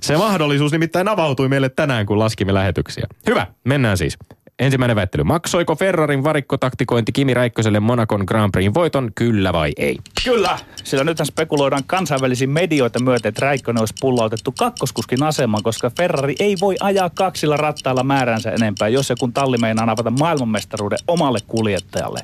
se 0.00 0.16
mahdollisuus 0.16 0.72
nimittäin 0.72 1.08
avautui 1.08 1.48
meille 1.48 1.68
tänään, 1.68 2.06
kun 2.06 2.18
laskimme 2.18 2.54
lähetyksiä. 2.54 3.06
Hyvä, 3.26 3.46
mennään 3.64 3.98
siis. 3.98 4.18
Ensimmäinen 4.58 4.96
väittely. 4.96 5.24
Maksoiko 5.24 5.74
Ferrarin 5.74 6.24
varikkotaktikointi 6.24 7.12
Kimi 7.12 7.34
Räikköselle 7.34 7.80
Monacon 7.80 8.24
Grand 8.26 8.50
Prixin 8.52 8.74
voiton, 8.74 9.10
kyllä 9.14 9.52
vai 9.52 9.72
ei? 9.76 9.98
Kyllä, 10.24 10.58
sillä 10.84 11.04
nythän 11.04 11.26
spekuloidaan 11.26 11.82
kansainvälisiä 11.86 12.46
medioita 12.46 13.02
myöten, 13.02 13.28
että 13.28 13.46
Räikkönen 13.46 13.82
olisi 13.82 13.94
pullautettu 14.00 14.54
kakkoskuskin 14.58 15.22
asemaan, 15.22 15.62
koska 15.62 15.90
Ferrari 15.96 16.34
ei 16.40 16.56
voi 16.60 16.76
ajaa 16.80 17.10
kaksilla 17.10 17.56
rattailla 17.56 18.02
määränsä 18.02 18.50
enempää, 18.50 18.88
jos 18.88 19.10
ja 19.10 19.16
kun 19.20 19.32
talli 19.32 19.58
meinaa 19.58 19.86
napata 19.86 20.10
maailmanmestaruuden 20.10 20.98
omalle 21.08 21.38
kuljettajalle. 21.46 22.20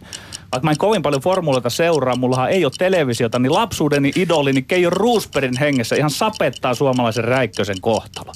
Vaikka 0.53 0.64
mä 0.64 0.71
en 0.71 0.79
kovin 0.79 1.03
paljon 1.03 1.23
formuloita 1.23 1.71
seuraa, 1.71 2.17
mullahan 2.17 2.50
ei 2.50 2.64
ole 2.64 2.73
televisiota, 2.79 3.38
niin 3.38 3.53
lapsuudeni 3.53 4.12
idolini 4.17 4.62
Keijo 4.62 4.91
Roosbergin 4.91 5.59
hengessä 5.61 5.97
ihan 5.97 6.11
sapettaa 6.11 6.75
suomalaisen 6.75 7.25
Räikkösen 7.25 7.81
kohtalo. 7.81 8.33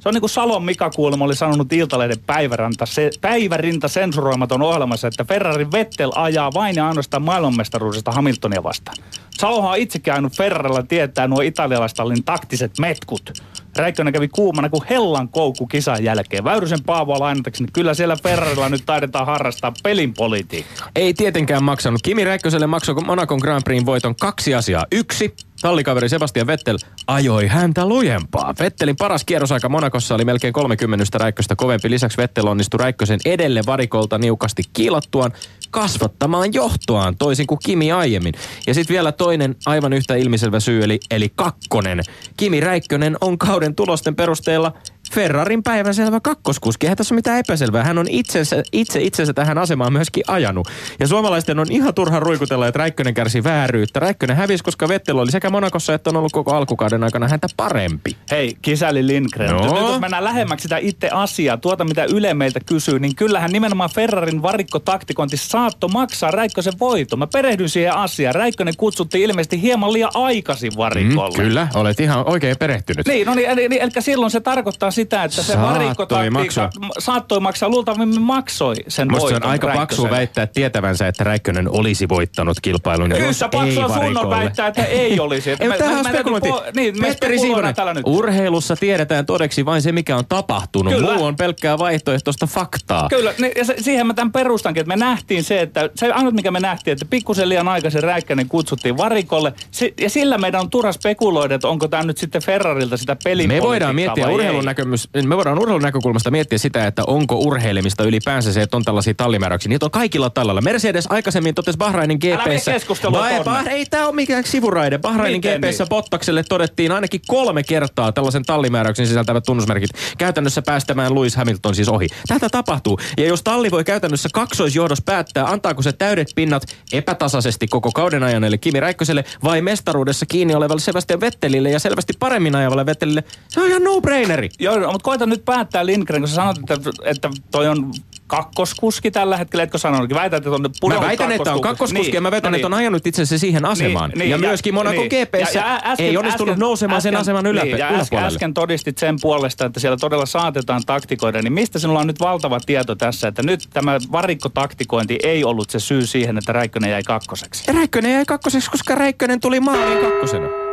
Se 0.00 0.08
on 0.08 0.14
niin 0.14 0.20
kuin 0.20 0.30
Salon 0.30 0.64
Mika 0.64 0.90
kuulemma 0.90 1.24
oli 1.24 1.36
sanonut 1.36 1.72
Iltalehden 1.72 2.18
päiväranta, 2.26 2.86
se, 2.86 3.10
päivärinta 3.20 3.88
sensuroimaton 3.88 4.62
ohjelmassa, 4.62 5.08
että 5.08 5.24
Ferrari 5.24 5.72
Vettel 5.72 6.12
ajaa 6.14 6.52
vain 6.54 6.76
ja 6.76 6.88
ainoastaan 6.88 7.22
maailmanmestaruudesta 7.22 8.12
Hamiltonia 8.12 8.62
vastaan. 8.62 8.96
Salohan 9.30 9.70
on 9.70 9.78
itsekin 9.78 10.12
ajanut 10.12 10.36
Ferrarilla 10.36 10.82
tietää 10.82 11.28
nuo 11.28 11.40
italialaistallin 11.40 12.24
taktiset 12.24 12.78
metkut. 12.78 13.32
Räikkönen 13.76 14.12
kävi 14.12 14.28
kuumana 14.28 14.68
kuin 14.68 14.82
hellan 14.90 15.28
koukku 15.28 15.66
kisan 15.66 16.04
jälkeen. 16.04 16.44
Väyrysen 16.44 16.84
Paavoa 16.86 17.18
lainatakseni, 17.18 17.68
kyllä 17.72 17.94
siellä 17.94 18.16
Ferrarilla 18.22 18.68
nyt 18.68 18.82
taidetaan 18.86 19.26
harrastaa 19.26 19.72
pelin 19.82 20.14
politiikkaa. 20.14 20.88
Ei 20.96 21.14
tietenkään 21.14 21.64
maksanut. 21.64 22.02
Kimi 22.02 22.24
Räikköselle 22.24 22.66
maksoi 22.66 22.94
Monacon 22.94 23.38
Grand 23.38 23.62
Prixin 23.64 23.86
voiton 23.86 24.16
kaksi 24.16 24.54
asiaa. 24.54 24.86
Yksi, 24.92 25.34
tallikaveri 25.62 26.08
Sebastian 26.08 26.46
Vettel 26.46 26.78
ajoi 27.06 27.46
häntä 27.46 27.86
lujempaa. 27.86 28.54
Vettelin 28.60 28.96
paras 28.96 29.24
kierrosaika 29.24 29.68
Monakossa 29.68 30.14
oli 30.14 30.24
melkein 30.24 30.52
30 30.52 31.18
Räikköstä 31.18 31.56
kovempi. 31.56 31.90
Lisäksi 31.90 32.16
Vettel 32.16 32.46
onnistui 32.46 32.78
Räikkösen 32.78 33.20
edelle 33.24 33.62
varikolta 33.66 34.18
niukasti 34.18 34.62
kiilattuaan 34.72 35.32
kasvattamaan 35.70 36.54
johtoaan 36.54 37.16
toisin 37.16 37.46
kuin 37.46 37.58
Kimi 37.64 37.92
aiemmin. 37.92 38.34
Ja 38.66 38.74
sitten 38.74 38.94
vielä 38.94 39.12
toinen 39.12 39.56
aivan 39.66 39.92
yhtä 39.92 40.16
ilmiselvä 40.16 40.60
syy, 40.60 40.82
eli, 40.82 41.00
eli 41.10 41.32
kakkonen. 41.34 42.00
Kimi 42.36 42.60
Räikkönen 42.60 43.16
on 43.20 43.38
kauden 43.38 43.74
tulosten 43.74 44.16
perusteella 44.16 44.72
Ferrarin 45.10 45.62
päivänselvä 45.62 46.20
kakkoskuski. 46.20 46.86
Eihän 46.86 46.96
tässä 46.96 47.14
ole 47.14 47.18
mitään 47.18 47.38
epäselvää. 47.38 47.84
Hän 47.84 47.98
on 47.98 48.06
itsensä, 48.08 48.62
itse 48.72 49.00
itsensä 49.00 49.32
tähän 49.32 49.58
asemaan 49.58 49.92
myöskin 49.92 50.22
ajanut. 50.26 50.68
Ja 51.00 51.06
suomalaisten 51.06 51.58
on 51.58 51.66
ihan 51.70 51.94
turha 51.94 52.20
ruikutella, 52.20 52.66
että 52.66 52.78
Räikkönen 52.78 53.14
kärsi 53.14 53.44
vääryyttä. 53.44 54.00
Räikkönen 54.00 54.36
hävisi, 54.36 54.64
koska 54.64 54.88
Vettel 54.88 55.18
oli 55.18 55.30
sekä 55.30 55.50
Monakossa 55.50 55.94
että 55.94 56.10
on 56.10 56.16
ollut 56.16 56.32
koko 56.32 56.54
alkukauden 56.54 57.04
aikana 57.04 57.28
häntä 57.28 57.46
parempi. 57.56 58.16
Hei, 58.30 58.56
kisäli 58.62 59.06
Lindgren. 59.06 59.50
No. 59.50 59.64
Jos 59.64 59.72
nyt 59.72 59.82
jos 59.82 60.00
mennään 60.00 60.24
lähemmäksi 60.24 60.62
sitä 60.62 60.76
itse 60.76 61.08
asiaa, 61.12 61.56
tuota 61.56 61.84
mitä 61.84 62.04
Yle 62.04 62.34
meiltä 62.34 62.60
kysyy, 62.66 62.98
niin 62.98 63.16
kyllähän 63.16 63.50
nimenomaan 63.52 63.90
Ferrarin 63.90 64.42
varikkotaktikointi 64.42 65.36
saatto 65.36 65.88
maksaa 65.88 66.30
Räikkösen 66.30 66.72
voito. 66.80 67.16
Mä 67.16 67.26
perehdyn 67.26 67.68
siihen 67.68 67.94
asiaan. 67.94 68.34
Räikkönen 68.34 68.74
kutsuttiin 68.76 69.24
ilmeisesti 69.24 69.62
hieman 69.62 69.92
liian 69.92 70.10
aikaisin 70.14 70.72
varikolle. 70.76 71.38
Mm, 71.38 71.44
kyllä, 71.44 71.68
olet 71.74 72.00
ihan 72.00 72.28
oikein 72.28 72.56
perehtynyt. 72.58 73.06
Niin, 73.06 73.26
no 73.26 73.34
niin, 73.34 73.50
eli, 73.50 73.64
eli, 73.64 73.80
eli 73.80 73.90
silloin 73.98 74.30
se 74.30 74.40
tarkoittaa 74.40 74.90
sitä, 75.00 75.24
että 75.24 75.42
se 75.42 75.60
varikkotaktiikka 75.60 76.70
saattoi 76.98 77.40
maksaa, 77.40 77.68
luultavasti 77.68 78.20
maksoi 78.20 78.74
sen 78.88 79.10
Musta 79.10 79.22
voiton 79.22 79.42
se 79.42 79.46
on 79.46 79.50
aika 79.52 79.72
paksu 79.74 80.10
väittää 80.10 80.46
tietävänsä, 80.46 81.08
että 81.08 81.24
Räikkönen 81.24 81.68
olisi 81.68 82.08
voittanut 82.08 82.56
kilpailun. 82.62 83.12
Yhtä 83.12 83.48
paksu 83.48 83.80
on 83.80 83.92
sun 83.92 84.18
on 84.18 84.30
väittää, 84.30 84.66
että 84.66 84.84
ei 84.84 85.20
olisi. 85.20 85.50
ei, 85.50 85.56
tämähän 85.78 85.98
on 85.98 86.04
spekulointi. 86.04 86.48
Po- 86.48 86.62
niin, 86.76 86.94
Petteri 87.00 87.38
Siivonen, 87.38 87.74
urheilussa 88.06 88.76
tiedetään 88.76 89.26
todeksi 89.26 89.64
vain 89.64 89.82
se, 89.82 89.92
mikä 89.92 90.16
on 90.16 90.26
tapahtunut. 90.28 90.94
Kyllä. 90.94 91.14
Muu 91.14 91.24
on 91.24 91.36
pelkkää 91.36 91.78
vaihtoehtoista 91.78 92.46
faktaa. 92.46 93.08
Kyllä, 93.08 93.34
niin, 93.38 93.52
ja 93.56 93.64
se, 93.64 93.74
siihen 93.78 94.06
mä 94.06 94.14
tämän 94.14 94.32
perustankin, 94.32 94.80
että 94.80 94.88
me 94.88 94.96
nähtiin 94.96 95.44
se, 95.44 95.60
että 95.60 95.90
se 95.94 96.12
ainut 96.12 96.34
mikä 96.34 96.50
me 96.50 96.60
nähtiin, 96.60 96.92
että 96.92 97.04
pikkusen 97.10 97.48
liian 97.48 97.68
aikaisen 97.68 98.02
Räikkönen 98.02 98.48
kutsuttiin 98.48 98.96
varikolle. 98.96 99.52
Si- 99.70 99.94
ja 100.00 100.10
sillä 100.10 100.38
meidän 100.38 100.60
on 100.60 100.70
turha 100.70 100.92
spekuloida, 100.92 101.54
että 101.54 101.68
onko 101.68 101.88
tämä 101.88 102.02
nyt 102.02 102.18
sitten 102.18 102.42
Ferrarilta 102.42 102.96
sitä 102.96 103.16
pelin 103.24 103.48
Me 103.48 103.60
voidaan 103.62 103.94
miettiä 103.94 104.28
urheilun 104.28 104.64
näkemys, 104.90 105.28
me 105.28 105.36
voidaan 105.36 105.58
urheilun 105.58 105.82
näkökulmasta 105.82 106.30
miettiä 106.30 106.58
sitä, 106.58 106.86
että 106.86 107.02
onko 107.06 107.34
urheilemista 107.34 108.04
ylipäänsä 108.04 108.52
se, 108.52 108.62
että 108.62 108.76
on 108.76 108.84
tällaisia 108.84 109.14
tallimääräyksiä. 109.14 109.68
Niitä 109.68 109.86
on 109.86 109.90
kaikilla 109.90 110.30
tallalla. 110.30 110.60
Mercedes 110.60 111.06
aikaisemmin 111.08 111.54
totesi 111.54 111.78
Bahrainin 111.78 112.18
GPssä. 112.18 112.72
Älä 112.72 113.44
bah, 113.44 113.66
ei 113.66 113.86
tämä 113.86 114.06
ole 114.06 114.14
mikään 114.14 114.44
sivuraide. 114.44 114.98
Bahrainin 114.98 115.40
GPssä 115.40 115.84
niin? 115.84 115.88
Bottakselle 115.88 116.42
todettiin 116.42 116.92
ainakin 116.92 117.20
kolme 117.28 117.62
kertaa 117.62 118.12
tällaisen 118.12 118.42
tallimääräyksen 118.42 119.06
sisältävät 119.06 119.44
tunnusmerkit 119.44 119.90
käytännössä 120.18 120.62
päästämään 120.62 121.14
Lewis 121.14 121.36
Hamilton 121.36 121.74
siis 121.74 121.88
ohi. 121.88 122.08
Tätä 122.28 122.48
tapahtuu. 122.48 122.98
Ja 123.18 123.26
jos 123.26 123.42
talli 123.42 123.70
voi 123.70 123.84
käytännössä 123.84 124.28
kaksoisjohdossa 124.32 125.02
päättää, 125.06 125.44
antaako 125.44 125.82
se 125.82 125.92
täydet 125.92 126.28
pinnat 126.34 126.62
epätasaisesti 126.92 127.68
koko 127.68 127.90
kauden 127.94 128.22
ajan, 128.22 128.44
eli 128.44 128.58
Kimi 128.58 128.80
Räikköselle, 128.80 129.24
vai 129.44 129.62
mestaruudessa 129.62 130.26
kiinni 130.26 130.54
olevalle 130.54 130.80
Sebastian 130.80 131.20
Vettelille 131.20 131.70
ja 131.70 131.78
selvästi 131.78 132.12
paremmin 132.18 132.54
ajavalle 132.54 132.86
Vettelille, 132.86 133.24
se 133.48 133.60
on 133.60 133.68
ihan 133.68 133.84
no-braineri. 133.84 134.48
Joo, 134.58 134.79
mutta 134.86 135.04
koita 135.04 135.26
nyt 135.26 135.44
päättää 135.44 135.86
Lindgren, 135.86 136.20
kun 136.20 136.28
sä 136.28 136.34
sanot, 136.34 136.56
että, 136.70 136.90
että 137.04 137.30
toi 137.50 137.68
on 137.68 137.92
kakkoskuski 138.30 139.10
tällä 139.10 139.36
hetkellä, 139.36 139.62
etkö 139.62 139.78
sanonut? 139.78 140.14
Väität, 140.14 140.46
että 140.46 140.50
on 140.82 140.92
Mä 140.94 141.00
väitän, 141.00 141.32
että 141.32 141.54
on 141.54 141.60
kakkoskuski 141.60 142.06
niin, 142.06 142.14
ja 142.14 142.20
mä 142.20 142.30
väitän, 142.30 142.52
no 142.52 142.56
niin. 142.56 142.60
että 142.60 142.66
on 142.66 142.74
ajanut 142.74 143.06
itse 143.06 143.22
asiassa 143.22 143.40
siihen 143.40 143.62
niin, 143.62 143.72
asemaan. 143.72 144.10
Niin, 144.10 144.30
ja, 144.30 144.36
ja 144.36 144.38
myöskin 144.38 144.74
Monaco 144.74 145.00
niin. 145.00 145.10
GPssä 145.10 145.58
ja, 145.58 145.66
ja 145.66 145.80
äsken, 145.84 146.06
ei 146.06 146.16
onnistunut 146.16 146.52
äsken, 146.52 146.60
nousemaan 146.60 146.96
äsken, 146.96 147.12
sen 147.12 147.20
aseman 147.20 147.46
ylä, 147.46 147.64
niin, 147.64 147.78
ja 147.78 147.88
äsken, 147.88 148.18
äsken 148.18 148.54
todistit 148.54 148.98
sen 148.98 149.16
puolesta, 149.20 149.64
että 149.64 149.80
siellä 149.80 149.96
todella 149.96 150.26
saatetaan 150.26 150.82
taktikoida. 150.86 151.42
Niin 151.42 151.52
mistä 151.52 151.78
sinulla 151.78 152.00
on 152.00 152.06
nyt 152.06 152.20
valtava 152.20 152.60
tieto 152.66 152.94
tässä, 152.94 153.28
että 153.28 153.42
nyt 153.42 153.68
tämä 153.72 153.98
varikkotaktikointi 154.12 155.18
ei 155.22 155.44
ollut 155.44 155.70
se 155.70 155.80
syy 155.80 156.06
siihen, 156.06 156.38
että 156.38 156.52
Räikkönen 156.52 156.90
jäi 156.90 157.02
kakkoseksi? 157.02 157.72
Räikkönen 157.72 158.12
jäi 158.12 158.24
kakkoseksi, 158.24 158.70
koska 158.70 158.94
Räikkönen 158.94 159.40
tuli 159.40 159.60
maaliin 159.60 159.98
kakkosena. 159.98 160.69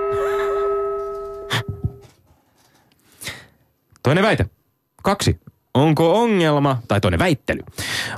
Toinen 4.08 4.24
väite. 4.24 4.46
Kaksi. 5.04 5.40
Onko 5.74 6.22
ongelma, 6.22 6.82
tai 6.88 7.02
toinen 7.02 7.20
väittely, 7.20 7.60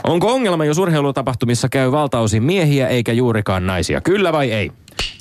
onko 0.04 0.34
ongelma, 0.34 0.66
jos 0.66 0.78
urheilutapahtumissa 0.78 1.70
käy 1.70 1.92
valtaosin 1.92 2.44
miehiä 2.44 2.88
eikä 2.88 3.12
juurikaan 3.12 3.68
naisia? 3.68 4.02
Kyllä 4.02 4.34
vai 4.34 4.52
ei? 4.52 4.72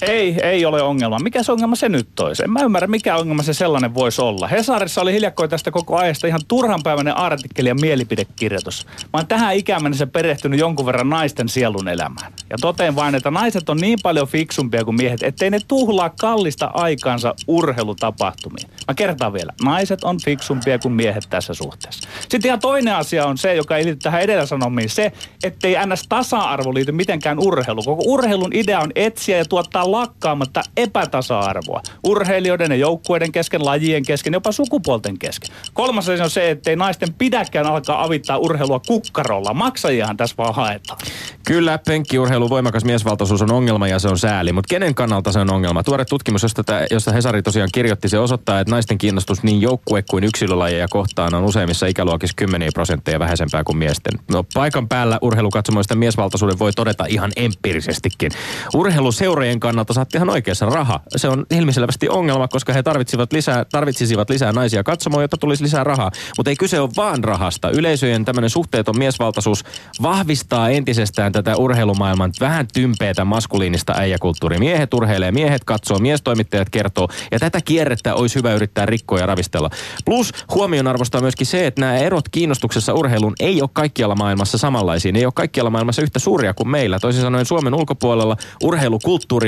Ei, 0.03 0.37
ei 0.43 0.67
ole 0.67 0.83
ongelma. 0.83 1.19
Mikä 1.19 1.43
se 1.43 1.53
ongelma 1.53 1.77
se 1.77 1.89
nyt 1.89 2.09
toisi? 2.15 2.43
En 2.43 2.51
mä 2.51 2.63
ymmärrä, 2.63 2.87
mikä 2.87 3.17
ongelma 3.17 3.43
se 3.43 3.55
sellainen 3.55 3.95
voisi 3.95 4.23
olla. 4.23 4.49
Hesarissa 4.49 5.01
oli 5.01 5.13
hiljakkoin 5.13 5.51
tästä 5.51 5.71
koko 5.71 5.97
ajasta 5.97 6.27
ihan 6.27 6.41
turhanpäiväinen 6.49 7.17
artikkeli 7.17 7.69
ja 7.69 7.75
mielipidekirjoitus. 7.75 8.87
Mä 9.03 9.09
oon 9.13 9.27
tähän 9.27 9.57
ikään 9.57 9.83
mennessä 9.83 10.07
perehtynyt 10.07 10.61
jonkun 10.61 10.87
verran 10.87 11.11
naisten 11.11 11.49
sielun 11.49 11.89
elämään. 11.89 12.33
Ja 12.51 12.57
toteen 12.61 12.97
vain, 12.97 13.15
että 13.15 13.31
naiset 13.31 13.69
on 13.69 13.77
niin 13.77 13.99
paljon 14.03 14.29
fiksumpia 14.29 14.85
kuin 14.85 14.97
miehet, 14.97 15.23
ettei 15.23 15.51
ne 15.51 15.59
tuhlaa 15.69 16.11
kallista 16.21 16.71
aikaansa 16.75 17.35
urheilutapahtumiin. 17.49 18.69
Mä 18.89 18.95
kertaan 18.95 19.33
vielä. 19.33 19.53
Naiset 19.65 20.05
on 20.05 20.21
fiksumpia 20.25 20.79
kuin 20.79 20.93
miehet 20.93 21.27
tässä 21.31 21.55
suhteessa. 21.55 22.09
Sitten 22.21 22.49
ihan 22.49 22.61
toinen 22.61 22.95
asia 22.95 23.27
on 23.27 23.39
se, 23.39 23.55
joka 23.55 23.77
ei 23.77 23.85
liity 23.85 23.99
tähän 24.03 24.23
edellä 24.23 24.47
sanomiin, 24.47 24.89
se, 24.89 25.13
ettei 25.45 25.77
ns. 25.87 26.05
tasa-arvo 26.09 26.75
liity 26.75 26.93
mitenkään 26.93 27.39
urheilu. 27.39 27.83
Koko 27.83 28.03
urheilun 28.07 28.51
idea 28.53 28.81
on 28.81 28.91
etsiä 28.95 29.37
ja 29.37 29.45
tuottaa 29.45 29.68
lakkaamatta 29.75 30.63
epätasa-arvoa. 30.77 31.83
Urheilijoiden 32.05 32.71
ja 32.71 32.77
joukkueiden 32.77 33.33
kesken, 33.33 33.65
lajien 33.65 34.03
kesken, 34.07 34.33
jopa 34.33 34.53
sukupuolten 34.53 35.19
kesken. 35.19 35.57
Kolmas 35.73 36.09
asia 36.09 36.25
on 36.25 36.31
se, 36.31 36.51
ettei 36.51 36.77
naisten 36.77 37.15
pidäkään 37.15 37.67
alkaa 37.67 38.05
avittaa 38.05 38.39
urheilua 38.39 38.81
kukkarolla. 38.87 39.55
Maksajiahan 39.55 40.17
tässä 40.17 40.35
vaan 40.39 40.55
haetaan. 40.55 40.99
Kyllä, 41.47 41.79
penkkiurheilu 41.87 42.51
voimakas 42.51 42.85
miesvaltaisuus 42.85 43.43
on 43.43 43.53
ongelma 43.53 43.89
ja 43.89 43.99
se 43.99 44.09
on 44.09 44.19
sääli, 44.19 44.53
mutta 44.53 44.69
kenen 44.69 44.95
kannalta 44.95 45.33
se 45.33 45.39
on 45.39 45.53
ongelma? 45.53 45.83
Tuore 45.83 46.05
tutkimus, 46.05 46.43
josta, 46.43 46.65
tämä, 46.65 46.87
josta 46.91 47.13
Hesari 47.13 47.43
tosiaan 47.43 47.69
kirjoitti, 47.73 48.09
se 48.09 48.19
osoittaa, 48.19 48.61
että 48.61 48.71
naisten 48.71 48.99
kiinnostus 48.99 49.43
niin 49.43 49.61
joukkue 49.61 50.03
kuin 50.11 50.25
yksilölajeja 50.25 50.89
kohtaan 50.91 51.35
on 51.35 51.45
useimmissa 51.45 51.87
ikäluokissa 51.87 52.35
kymmeniä 52.37 52.71
prosentteja 52.75 53.19
vähäisempää 53.19 53.65
kuin 53.65 53.79
miesten. 53.79 54.19
No 54.33 54.45
paikan 54.55 54.89
päällä 54.89 55.19
urheilukatsomoista 55.23 55.95
miesvaltaisuuden 55.95 56.59
voi 56.59 56.73
todeta 56.73 57.05
ihan 57.09 57.33
empiirisestikin. 57.37 58.31
Urheiluseurojen 58.75 59.58
urheilijoiden 59.59 59.61
kannalta 59.61 59.93
saatte 59.93 60.19
ihan 60.19 60.31
oikeassa 60.31 60.67
raha. 60.67 61.01
Se 61.17 61.29
on 61.29 61.47
ilmiselvästi 61.51 62.09
ongelma, 62.09 62.49
koska 62.49 62.73
he 62.73 62.83
tarvitsivat 62.83 63.33
lisää, 63.33 63.65
tarvitsisivat 63.65 64.31
lisää 64.31 64.53
naisia 64.53 64.83
katsomaan, 64.83 65.23
jotta 65.23 65.37
tulisi 65.37 65.65
lisää 65.65 65.85
rahaa. 65.85 66.11
Mutta 66.37 66.51
ei 66.51 66.57
kyse 66.57 66.81
ole 66.81 66.91
vaan 66.97 67.25
rahasta. 67.25 67.71
Yleisöjen 67.71 68.25
tämmöinen 68.25 68.51
suhteeton 68.51 68.99
miesvaltaisuus 68.99 69.65
vahvistaa 70.03 70.71
entisestään 70.71 71.33
tätä 71.33 71.57
urheilumaailman 71.57 72.33
vähän 72.41 72.67
tympeätä 72.73 73.25
maskuliinista 73.25 73.95
äijäkulttuuria. 73.97 74.59
Miehet 74.59 74.95
urheilee, 74.95 75.33
miehet 75.33 75.65
katsoo, 75.65 75.99
miestoimittajat 75.99 76.71
kertoo. 76.71 77.09
Ja 77.31 77.39
tätä 77.39 77.61
kierrettä 77.61 78.15
olisi 78.15 78.35
hyvä 78.39 78.55
yrittää 78.55 78.87
rikkoa 78.87 79.19
ja 79.19 79.27
ravistella. 79.27 79.71
Plus 80.05 80.33
huomionarvosta 80.55 81.21
myöskin 81.21 81.47
se, 81.47 81.67
että 81.67 81.81
nämä 81.81 81.97
erot 81.97 82.29
kiinnostuksessa 82.29 82.95
urheiluun 82.95 83.35
ei 83.41 83.63
ole 83.63 83.71
kaikkialla 83.73 84.15
maailmassa 84.15 84.59
samanlaisia. 84.59 85.13
Ne 85.13 85.19
ei 85.19 85.25
ole 85.25 85.33
kaikkialla 85.35 85.71
maailmassa 85.71 86.03
yhtä 86.03 86.19
suuria 86.19 86.55
kuin 86.55 86.69
meillä. 86.69 86.99
Toisin 86.99 87.23
sanoen 87.23 87.47
Suomen 87.47 87.75
ulkopuolella 87.75 88.37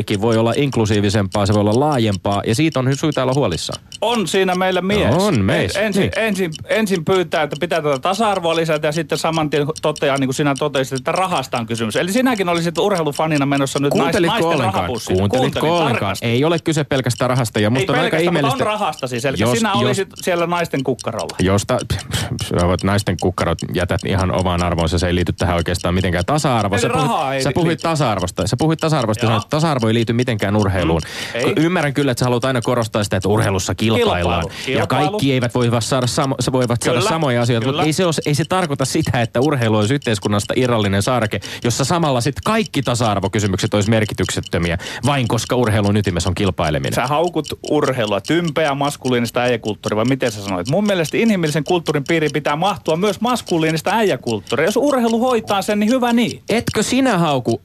urheilukulttuurikin 0.01 0.21
voi 0.21 0.37
olla 0.37 0.53
inklusiivisempaa, 0.57 1.47
se 1.47 1.53
voi 1.55 1.61
olla 1.61 1.81
laajempaa 1.81 2.43
ja 2.47 2.55
siitä 2.55 2.79
on 2.81 2.97
syytä 2.97 3.23
olla 3.23 3.35
huolissaan. 3.35 3.83
On 4.01 4.29
siinä 4.29 4.55
meillä 4.55 4.81
mies. 4.81 5.15
On 5.15 5.45
meissä, 5.45 5.81
Ensin, 5.81 6.01
niin. 6.01 6.13
ensin, 6.17 6.51
ensin 6.69 7.05
pyytää, 7.05 7.43
että 7.43 7.57
pitää 7.61 7.83
tätä 7.83 7.99
tasa-arvoa 7.99 8.57
lisätä 8.57 8.89
ja 8.89 8.93
sitten 8.93 9.19
saman 9.19 9.51
tien 9.51 9.67
toteaa, 9.83 10.17
niin 10.19 10.27
kuin 10.27 10.35
sinä 10.35 10.55
totesit, 10.59 10.99
että 10.99 11.13
rahasta 11.13 11.59
on 11.59 11.67
kysymys. 11.67 11.97
Eli 11.97 12.13
sinäkin 12.13 12.49
olisit 12.49 12.79
urheilufanina 12.79 13.47
menossa 13.47 13.79
nyt 13.79 13.95
nais, 13.95 14.03
Kuuntelitko 14.03 14.33
naisten 14.33 14.49
ollenkaan? 14.49 14.75
rahapussiin. 14.75 15.19
Kuuntelitko 15.19 15.61
Kuuntelin 15.61 15.83
ollenkaan? 15.83 16.17
Ei 16.23 16.45
ole 16.45 16.59
kyse 16.59 16.85
pelkästään 16.85 17.31
rahasta 17.31 17.61
ja 17.61 17.67
Ei 17.67 17.71
musta 17.71 17.93
on 17.93 17.99
aika 17.99 18.17
ihmeellistä. 18.19 18.57
on 18.57 18.67
rahasta 18.67 19.07
siis. 19.07 19.25
Eli 19.25 19.37
Jos- 19.39 19.59
sinä 19.59 19.71
jos- 19.75 19.83
olisit 19.83 20.09
siellä 20.23 20.47
naisten 20.47 20.85
kukkarolla. 20.85 21.37
Josta 21.41 21.79
sä 22.61 22.67
voit 22.67 22.85
naisten 22.85 23.17
kukkarot 23.21 23.59
jätät 23.75 24.01
ihan 24.07 24.41
omaan 24.41 24.63
arvoonsa, 24.63 24.99
se 24.99 25.07
ei 25.07 25.15
liity 25.15 25.33
tähän 25.33 25.57
oikeastaan 25.57 25.95
mitenkään 25.95 26.25
tasa-arvoon. 26.25 26.81
Sä 26.81 26.89
ei 27.35 27.43
sä 27.43 27.51
puhuit 27.55 27.81
tasa-arvosta. 27.81 28.47
Sä 28.47 28.57
puhuit 28.57 28.79
tasa-arvosta 28.79 29.27
ja 29.27 29.31
Joo. 29.33 29.41
Tasa-arvo 29.81 29.89
ei 29.89 29.95
liity 29.95 30.13
mitenkään 30.13 30.57
urheiluun. 30.57 31.01
Mm, 31.05 31.41
ei. 31.41 31.53
Ymmärrän 31.57 31.95
kyllä, 31.95 32.13
että 32.13 32.21
sä 32.21 32.25
haluat 32.25 32.45
aina 32.45 32.61
korostaa 32.61 33.05
sitä, 33.05 33.17
että 33.17 33.29
urheilussa 33.29 33.75
kilpaillaan. 33.75 34.43
Kilpailu. 34.49 34.79
Ja 34.81 34.87
Kilpailu. 34.87 35.11
kaikki 35.11 35.33
eivät 35.33 35.55
voi 35.55 35.71
saada, 35.81 36.07
samo, 36.07 36.35
se 36.41 36.53
voivat 36.53 36.83
saada 36.83 36.99
Kyllä, 36.99 37.11
samoja 37.11 37.43
asioita, 37.43 37.65
kyllä. 37.65 37.77
mutta 37.77 37.87
ei 37.87 37.93
se, 37.93 38.05
ole, 38.05 38.15
ei 38.27 38.35
se 38.35 38.45
tarkoita 38.45 38.85
sitä, 38.85 39.23
että 39.23 39.41
urheilu 39.41 39.77
olisi 39.77 39.95
yhteiskunnasta 39.95 40.55
irrallinen 40.57 41.03
saareke, 41.03 41.41
jossa 41.65 41.85
samalla 41.85 42.21
sitten 42.21 42.43
kaikki 42.45 42.83
tasa-arvokysymykset 42.83 43.75
olisi 43.75 43.91
merkityksettömiä, 43.91 44.79
vain 45.07 45.29
koska 45.29 45.57
urheilun 45.57 45.97
ytimessä 45.97 46.29
on 46.29 46.35
kilpaileminen. 46.35 46.95
Sä 46.95 47.07
haukut 47.07 47.47
urheilua, 47.71 48.21
tympeä 48.21 48.75
maskuliinista 48.75 49.41
äijäkulttuuria, 49.41 49.97
vai 49.97 50.05
miten 50.05 50.33
sä 50.33 50.43
sanoit? 50.43 50.69
Mun 50.69 50.87
mielestä 50.87 51.17
inhimillisen 51.17 51.65
kulttuurin 51.65 52.05
piiriin 52.09 52.33
pitää 52.33 52.57
mahtua 52.57 52.97
myös 52.97 53.21
maskuliinista 53.21 53.91
äijäkulttuuria. 53.91 54.67
Jos 54.67 54.77
urheilu 54.77 55.21
hoitaa 55.21 55.63
sen, 55.63 55.81
niin 55.81 55.91
hyvä 55.91 56.13
niin. 56.13 56.43
Etkö 56.49 56.83
sinä 56.83 57.19
hauku 57.19 57.61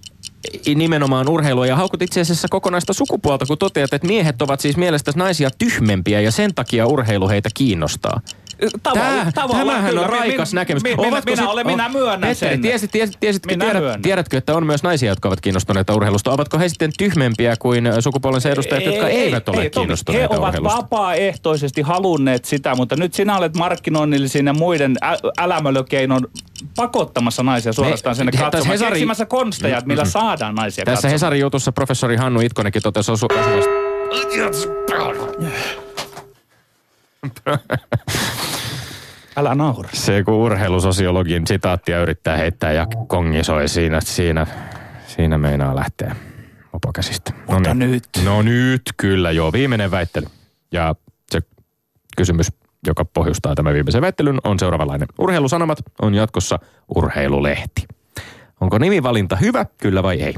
nimenomaan 0.76 1.30
urheilua 1.30 1.68
ja 1.68 1.76
haukut 1.76 2.02
itse 2.02 2.22
asiassa 2.22 2.48
kokonaista 2.48 2.94
sukupuolta, 2.94 3.46
kun 3.46 3.58
toteat, 3.58 3.94
että 3.94 4.08
miehet 4.08 4.42
ovat 4.42 4.60
siis 4.60 4.78
mielestäsi 4.78 5.18
naisia 5.18 5.50
tyhmempiä 5.58 6.22
ja 6.22 6.32
sen 6.32 6.54
takia 6.56 6.88
urheilu 6.88 7.30
heitä 7.30 7.50
kiinnostaa. 7.54 8.22
Tavalla, 8.84 9.32
tavallaan 9.36 9.68
tämähän 9.68 9.90
kyllä. 9.90 10.02
on 10.02 10.10
raikas 10.10 10.54
Mi- 10.54 10.56
näkemys. 10.56 10.84
Mi- 10.84 10.90
minä, 10.96 11.08
Ovatko 11.08 11.32
minä, 11.32 11.42
sit- 11.42 11.52
olen, 11.52 11.68
minä 11.68 11.90
myönnän 11.90 12.20
Petteri, 12.30 12.52
sen. 12.54 12.62
tiesit, 12.62 12.92
tiesit, 12.92 13.18
tiesitkö, 13.20 13.48
Minä 13.54 13.66
tiedät, 13.66 13.82
myönnän. 13.82 14.02
tiedätkö, 14.02 14.38
että 14.38 14.56
on 14.56 14.66
myös 14.66 14.84
naisia, 14.84 15.10
jotka 15.10 15.28
ovat 15.30 15.42
kiinnostuneita 15.42 15.94
urheilusta? 15.96 16.32
Ovatko 16.32 16.60
he 16.60 16.70
sitten 16.70 16.92
tyhmempiä 16.98 17.56
kuin 17.60 17.90
sukupuolensa 18.00 18.50
edustajat, 18.50 18.84
jotka 18.86 19.08
eivät 19.08 19.50
ole 19.50 19.58
Tomi, 19.58 19.70
kiinnostuneita 19.70 20.34
He 20.34 20.40
ovat 20.40 20.48
urheilusta? 20.50 20.78
vapaaehtoisesti 20.78 21.82
halunneet 21.82 22.46
sitä, 22.46 22.76
mutta 22.76 22.96
nyt 22.96 23.14
sinä 23.14 23.38
olet 23.38 23.56
markkinoinnillisen 23.58 24.46
ja 24.46 24.54
muiden 24.54 24.96
ä- 25.04 25.18
älämölökeinon 25.38 26.28
pakottamassa 26.76 27.44
naisia 27.44 27.74
suorastaan 27.74 28.16
sinne 28.16 28.32
he- 28.34 28.38
tässä 28.38 28.52
katsomaan. 28.52 28.74
Hesari- 28.80 28.90
Keksimässä 28.92 29.26
konsteja, 29.26 29.78
että 29.78 29.88
millä 29.88 30.06
saadaan 30.06 30.56
naisia 30.56 30.86
Tässä 30.86 30.96
katsomaan. 30.96 31.12
Hesarin 31.12 31.42
jutussa 31.42 31.72
professori 31.72 32.16
Hannu 32.16 32.40
Itkonenkin 32.42 32.82
totesi 32.82 33.12
osu- 33.12 33.28
osuvasti. 33.40 33.70
Älä 39.38 39.56
naura. 39.56 39.90
Se 39.94 40.24
kun 40.24 40.34
urheilusosiologin 40.34 41.48
sitaattia 41.48 42.02
yrittää 42.02 42.38
heittää 42.38 42.72
ja 42.72 42.88
kongisoi 43.08 43.68
siinä, 43.70 44.02
siinä, 44.02 44.48
siinä 45.08 45.38
meinaa 45.38 45.76
lähteä 45.76 46.16
mopokäsistä. 46.74 47.32
No 47.32 47.54
Mutta 47.54 47.74
nyt. 47.74 48.04
No 48.24 48.42
nyt, 48.42 48.82
kyllä 48.98 49.32
joo. 49.32 49.54
Viimeinen 49.54 49.92
väittely. 49.92 50.28
Ja 50.72 50.96
se 51.32 51.42
kysymys, 52.18 52.48
joka 52.88 53.06
pohjustaa 53.06 53.56
tämän 53.56 53.74
viimeisen 53.74 54.02
väittelyn, 54.02 54.40
on 54.44 54.60
seuraavanlainen. 54.60 55.08
Urheilusanomat 55.20 55.78
on 56.02 56.16
jatkossa 56.16 56.60
urheilulehti. 56.96 57.86
Onko 58.62 58.78
nimivalinta 58.78 59.36
hyvä, 59.36 59.66
kyllä 59.78 60.04
vai 60.04 60.22
ei? 60.22 60.34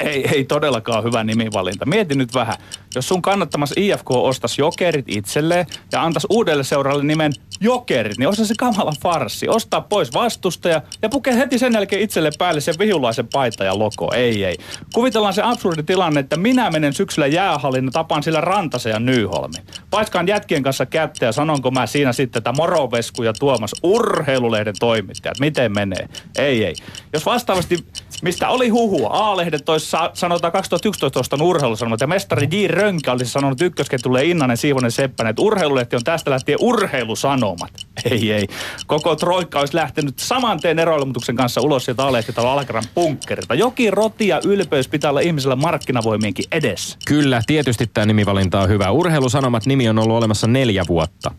Ei, 0.00 0.28
ei 0.28 0.44
todellakaan 0.44 1.04
hyvä 1.04 1.24
nimivalinta. 1.24 1.86
Mieti 1.86 2.14
nyt 2.14 2.34
vähän. 2.34 2.54
Jos 2.96 3.08
sun 3.08 3.22
kannattamassa 3.22 3.74
IFK 3.78 4.10
ostas 4.10 4.58
jokerit 4.58 5.04
itselleen 5.08 5.66
ja 5.92 6.02
antaisi 6.02 6.26
uudelle 6.30 6.64
seuralle 6.64 7.04
nimen 7.04 7.32
jokerit, 7.60 8.18
niin 8.18 8.28
olisi 8.28 8.46
se 8.46 8.54
kamala 8.58 8.92
farssi. 9.02 9.48
Ostaa 9.48 9.80
pois 9.80 10.14
vastustaja 10.14 10.82
ja 11.02 11.08
pukee 11.08 11.36
heti 11.36 11.58
sen 11.58 11.72
jälkeen 11.72 12.02
itselle 12.02 12.30
päälle 12.38 12.60
sen 12.60 12.74
vihulaisen 12.78 13.28
paita 13.32 13.64
ja 13.64 13.78
logo. 13.78 14.12
Ei, 14.14 14.44
ei. 14.44 14.56
Kuvitellaan 14.94 15.34
se 15.34 15.42
absurdi 15.42 15.82
tilanne, 15.82 16.20
että 16.20 16.36
minä 16.36 16.70
menen 16.70 16.92
syksyllä 16.92 17.26
jäähallin 17.26 17.84
ja 17.84 17.90
tapaan 17.90 18.22
sillä 18.22 18.40
Rantasen 18.40 18.90
ja 18.90 18.98
Nyyholmin. 19.00 19.62
Paiskaan 19.90 20.26
jätkien 20.26 20.62
kanssa 20.62 20.86
kättä 20.86 21.26
ja 21.26 21.32
sanonko 21.32 21.70
mä 21.70 21.86
siinä 21.86 22.12
sitten, 22.12 22.40
että 22.40 22.52
Morovesku 22.52 23.22
ja 23.22 23.32
Tuomas 23.32 23.72
urheilulehden 23.82 24.74
toimittajat. 24.80 25.40
Miten 25.40 25.72
menee? 25.72 26.08
Ei, 26.38 26.64
ei. 26.64 26.74
Jos 27.12 27.26
vastaavasti, 27.26 27.78
mistä 28.22 28.48
oli 28.48 28.68
huhua, 28.68 29.08
A-lehdet 29.12 29.64
tois 29.64 29.90
sa- 29.90 30.10
sanotaan 30.14 30.52
2011 30.52 31.20
ostanut 31.20 31.48
urheilusanomat 31.48 32.00
ja 32.00 32.06
mestari 32.06 32.48
J. 32.50 32.66
Rönkä 32.86 33.12
olisi 33.12 33.30
sanonut 33.30 33.60
ykkösketjulle 33.60 34.24
Innanen, 34.24 34.56
Siivonen, 34.56 34.90
Seppänen, 34.90 35.30
että 35.30 35.42
urheilulehti 35.42 35.96
on 35.96 36.04
tästä 36.04 36.30
lähtien 36.30 36.58
urheilusanomat. 36.60 37.72
Ei, 38.10 38.32
ei. 38.32 38.46
Koko 38.86 39.16
Troikka 39.16 39.60
olisi 39.60 39.74
lähtenyt 39.74 40.18
saman 40.18 40.60
teen 40.60 40.78
eroilmoituksen 40.78 41.36
kanssa 41.36 41.60
ulos 41.60 41.84
sieltä 41.84 42.06
A-lehtitalon 42.06 42.52
Alkeran 42.52 42.84
punkkerilta. 42.94 43.54
Jokin 43.54 43.92
roti 43.92 44.28
ja 44.28 44.40
ylpeys 44.44 44.88
pitää 44.88 45.10
olla 45.10 45.20
ihmisellä 45.20 45.56
markkinavoimienkin 45.56 46.44
edessä. 46.52 46.98
Kyllä, 47.06 47.40
tietysti 47.46 47.86
tämä 47.86 48.06
nimivalinta 48.06 48.60
on 48.60 48.68
hyvä. 48.68 48.90
Urheilusanomat 48.90 49.66
nimi 49.66 49.88
on 49.88 49.98
ollut 49.98 50.16
olemassa 50.16 50.46
neljä 50.46 50.84
vuotta. 50.88 51.30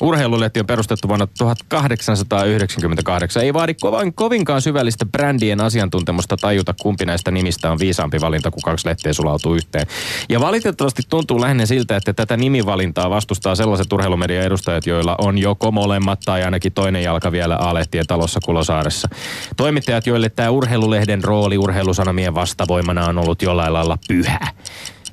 Urheilulehti 0.00 0.60
on 0.60 0.66
perustettu 0.66 1.08
vuonna 1.08 1.26
1898. 1.38 3.42
Ei 3.42 3.54
vaadi 3.54 3.74
kovin, 3.74 4.14
kovinkaan 4.14 4.62
syvällistä 4.62 5.06
brändien 5.06 5.60
asiantuntemusta 5.60 6.36
tajuta, 6.36 6.74
kumpi 6.82 7.04
näistä 7.04 7.30
nimistä 7.30 7.72
on 7.72 7.78
viisaampi 7.78 8.20
valinta, 8.20 8.50
kun 8.50 8.62
kaksi 8.64 8.88
lehteä 8.88 9.12
sulautuu 9.12 9.54
yhteen. 9.54 9.86
Ja 10.28 10.40
valitettavasti 10.40 11.02
tuntuu 11.08 11.40
lähinnä 11.40 11.66
siltä, 11.66 11.96
että 11.96 12.12
tätä 12.12 12.36
nimivalintaa 12.36 13.10
vastustaa 13.10 13.54
sellaiset 13.54 13.92
urheilumedian 13.92 14.44
edustajat, 14.44 14.86
joilla 14.86 15.14
on 15.18 15.38
joko 15.38 15.70
molemmat 15.70 16.20
tai 16.24 16.44
ainakin 16.44 16.72
toinen 16.72 17.02
jalka 17.02 17.32
vielä 17.32 17.56
A-lehtien 17.56 18.06
talossa 18.06 18.40
Kulosaaressa. 18.44 19.08
Toimittajat, 19.56 20.06
joille 20.06 20.28
tämä 20.28 20.50
urheilulehden 20.50 21.24
rooli 21.24 21.58
urheilusanomien 21.58 22.34
vastavoimana 22.34 23.06
on 23.06 23.18
ollut 23.18 23.42
jollain 23.42 23.72
lailla 23.72 23.98
pyhä. 24.08 24.38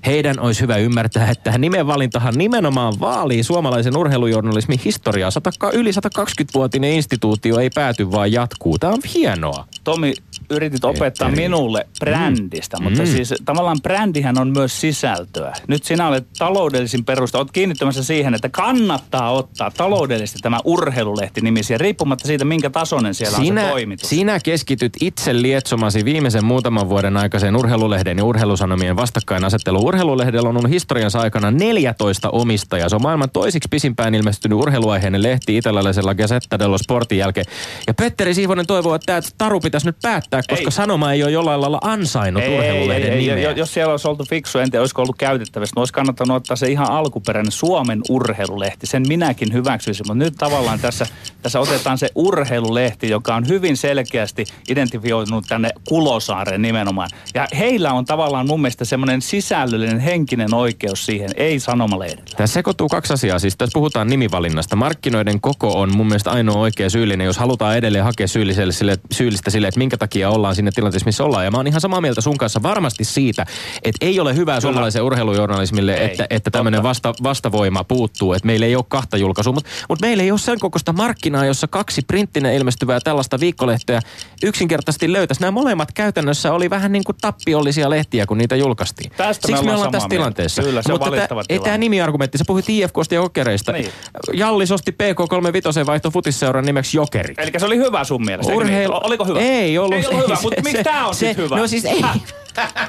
Heidän 0.06 0.40
olisi 0.40 0.62
hyvä 0.62 0.78
ymmärtää, 0.78 1.32
että 1.32 1.58
nimenvalintahan 1.58 2.34
nimenomaan 2.38 2.94
vaalii 3.00 3.44
suomalaisen 3.44 3.98
urheilujournalismin 3.98 4.80
historiaa. 4.86 5.32
Sata, 5.32 5.52
yli 5.74 5.92
120-vuotinen 5.92 6.92
instituutio 6.92 7.60
ei 7.60 7.70
pääty, 7.70 8.12
vaan 8.12 8.32
jatkuu. 8.32 8.80
Tämä 8.80 8.94
on 8.94 9.02
hienoa. 9.16 9.68
Tomi, 9.84 10.14
yritit 10.50 10.86
opettaa 10.86 11.30
minulle 11.32 11.88
brändistä, 12.00 12.78
mm. 12.78 12.84
mutta 12.84 13.00
Mm. 13.00 13.06
siis 13.08 13.34
tavallaan 13.46 13.78
brändihän 13.84 14.40
on 14.40 14.48
myös 14.50 14.82
sisältöä. 14.82 15.54
Nyt 15.68 15.84
sinä 15.84 16.08
olet 16.08 16.28
taloudellisin 16.38 17.06
perusta, 17.06 17.38
olet 17.38 17.52
kiinnittymässä 17.52 18.04
siihen, 18.04 18.34
että 18.34 18.50
kannattaa 18.50 19.32
ottaa 19.32 19.72
taloudellisesti 19.78 20.40
tämä 20.42 20.60
urheilulehti 20.64 21.42
nimisiä, 21.42 21.78
riippumatta 21.78 22.28
siitä, 22.28 22.46
minkä 22.46 22.70
tasoinen 22.70 23.14
siellä 23.14 23.38
on 23.38 23.46
Sinä, 23.46 23.62
se 23.62 23.70
toimitus. 23.70 24.10
sinä 24.10 24.40
keskityt 24.40 24.94
itse 25.02 25.42
lietsomasi 25.42 26.06
viimeisen 26.06 26.46
muutaman 26.46 26.90
vuoden 26.90 27.18
aikaiseen 27.18 27.56
urheilulehden 27.56 28.18
ja 28.18 28.24
urheilusanomien 28.24 28.96
vastakkainasetteluun. 28.96 29.86
Urheilulehdellä 29.88 30.50
on 30.50 30.58
ollut 30.58 30.72
historiansa 30.72 31.20
aikana 31.20 31.52
14 31.52 32.30
omistajaa. 32.30 32.90
Se 32.90 32.96
on 32.96 33.02
maailman 33.02 33.30
toisiksi 33.30 33.68
pisimpään 33.70 34.16
ilmestynyt 34.16 34.58
urheiluaiheinen 34.60 35.24
lehti 35.24 35.58
italialaisella 35.58 36.16
Gazzetta 36.16 36.60
dello 36.60 36.78
Sportin 36.78 37.18
jälkeen. 37.18 37.46
Ja 37.88 37.94
Petteri 37.94 38.34
Siivonen 38.34 38.68
toivoo, 38.68 38.96
että 38.96 39.06
tämä 39.06 39.22
taru 39.38 39.60
pitäisi 39.60 39.86
nyt 39.88 39.98
päättää, 40.02 40.37
koska 40.50 40.66
Ei. 40.66 40.72
sanoma 40.72 41.12
ei 41.12 41.24
ole 41.24 41.32
jollain 41.32 41.62
lailla 41.62 41.80
ansainnut 41.82 42.44
urheilulehden 42.44 43.14
ei, 43.14 43.18
nimeä. 43.28 43.50
ei, 43.50 43.58
Jos 43.58 43.74
siellä 43.74 43.92
olisi 43.92 44.08
oltu 44.08 44.26
fiksu, 44.30 44.60
en 44.60 44.72
tiedä, 44.72 44.82
olisiko 44.82 45.02
ollut 45.02 45.18
käytettävissä, 45.18 45.74
niin 45.76 45.82
olisi 45.82 45.94
kannattanut 45.94 46.38
ottaa 46.38 46.58
se 46.58 46.68
ihan 46.68 46.92
alkuperäinen 46.92 47.52
Suomen 47.52 48.02
urheilulehti. 48.10 48.88
Sen 48.88 49.04
minäkin 49.08 49.54
hyväksyisin, 49.54 50.06
mutta 50.08 50.24
nyt 50.24 50.34
tavallaan 50.38 50.80
tässä, 50.80 51.08
tässä 51.42 51.60
otetaan 51.60 51.98
se 51.98 52.10
urheilulehti, 52.16 53.10
joka 53.10 53.36
on 53.36 53.48
hyvin 53.48 53.78
selkeästi 53.78 54.46
identifioitunut 54.70 55.46
tänne 55.48 55.70
Kulosaareen 55.88 56.62
nimenomaan. 56.62 57.10
Ja 57.34 57.48
heillä 57.58 57.94
on 57.94 58.06
tavallaan 58.06 58.48
mun 58.48 58.62
mielestä 58.62 58.86
semmoinen 58.86 59.22
sisällöllinen 59.22 60.00
henkinen 60.00 60.54
oikeus 60.54 61.06
siihen, 61.06 61.30
ei 61.38 61.60
sanomalehdellä. 61.60 62.24
Tässä 62.38 62.54
sekoittuu 62.54 62.88
kaksi 62.88 63.14
asiaa. 63.14 63.40
Siis 63.40 63.58
tässä 63.58 63.74
puhutaan 63.74 64.08
nimivalinnasta. 64.08 64.76
Markkinoiden 64.76 65.42
koko 65.42 65.80
on 65.80 65.98
mun 65.98 66.08
mielestä 66.08 66.32
ainoa 66.32 66.58
oikea 66.60 66.90
syyllinen, 66.90 67.26
jos 67.26 67.38
halutaan 67.38 67.78
edelleen 67.78 68.04
hakea 68.04 68.28
syylliselle 68.28 68.74
sille, 68.74 68.98
syyllistä 69.12 69.50
sille, 69.50 69.68
että 69.68 69.78
minkä 69.78 69.98
takia 69.98 70.27
takia 70.28 70.36
ollaan 70.36 70.56
sinne 70.56 70.72
tilanteessa, 70.72 71.06
missä 71.06 71.24
ollaan. 71.24 71.46
Ja 71.46 71.52
mä 71.52 71.58
oon 71.58 71.68
ihan 71.68 71.82
samaa 71.82 72.02
mieltä 72.02 72.22
sun 72.22 72.38
kanssa 72.38 72.64
varmasti 72.64 73.04
siitä, 73.04 73.46
että 73.84 74.06
ei 74.06 74.20
ole 74.20 74.36
hyvää 74.36 74.60
suomalaisen 74.60 75.04
urheilujournalismille, 75.04 75.94
Ei, 75.94 76.06
että, 76.06 76.28
että 76.30 76.52
tämmöinen 76.52 76.84
vasta, 76.84 77.14
vastavoima 77.24 77.84
puuttuu. 77.84 78.34
Että 78.34 78.46
meillä 78.46 78.66
ei 78.66 78.76
ole 78.76 78.86
kahta 78.88 79.18
julkaisua, 79.18 79.54
mutta 79.54 79.70
mut 79.90 80.02
meillä 80.02 80.24
ei 80.24 80.32
ole 80.32 80.40
sen 80.40 80.60
kokoista 80.60 80.94
markkinaa, 80.94 81.46
jossa 81.46 81.68
kaksi 81.68 82.02
printtinen 82.08 82.54
ilmestyvää 82.54 83.00
tällaista 83.00 83.40
viikkolehteä 83.40 84.02
yksinkertaisesti 84.44 85.14
löytäisi. 85.14 85.42
Nämä 85.42 85.52
molemmat 85.52 85.92
käytännössä 85.92 86.54
oli 86.54 86.70
vähän 86.70 86.92
niin 86.92 87.04
kuin 87.04 87.16
tappiollisia 87.22 87.90
lehtiä, 87.90 88.26
kun 88.26 88.38
niitä 88.38 88.56
julkaistiin. 88.56 89.12
Tästä 89.18 89.48
Siksi 89.48 89.64
me 89.66 89.72
ollaan 89.72 89.92
tässä 89.92 90.08
mieltä. 90.08 90.22
tilanteessa. 90.22 90.62
Kyllä, 90.62 90.82
se 90.82 90.92
on 90.92 90.94
mutta 90.94 91.10
valitettava 91.10 91.44
ei 91.50 91.60
tämä 91.60 91.78
nimiargumentti, 91.78 92.38
sä 92.38 92.44
puhuit 92.48 92.70
IFKsta 92.70 93.16
ja 93.16 93.22
Jokereista. 93.22 93.72
Niin. 93.72 93.90
Jallis 94.34 94.72
osti 94.72 94.92
PK35 94.92 95.86
vaihto 95.86 96.12
futisseuran 96.12 96.66
nimeksi 96.66 96.98
Jokeri. 96.98 97.34
Eli 97.38 97.52
se 97.58 97.66
oli 97.66 97.78
hyvä 97.78 98.04
sun 98.04 98.26
mielestä. 98.26 98.54
Niin? 98.54 98.92
Oliko 98.92 99.26
hyvä? 99.26 99.40
Ei 99.40 99.78
ollut. 99.78 99.98
Ei 99.98 100.08
ollut 100.08 100.17
hyvä, 100.18 100.36
se- 100.36 100.42
mutta 100.42 100.62
miksi 100.62 100.78
se- 100.78 100.84
tää 100.84 101.08
on 101.08 101.16
se- 101.16 101.28
sit 101.28 101.38
hyvä? 101.38 101.58
No 101.58 101.68
siis 101.68 101.86
ei. 101.86 102.02
Häh? 102.02 102.20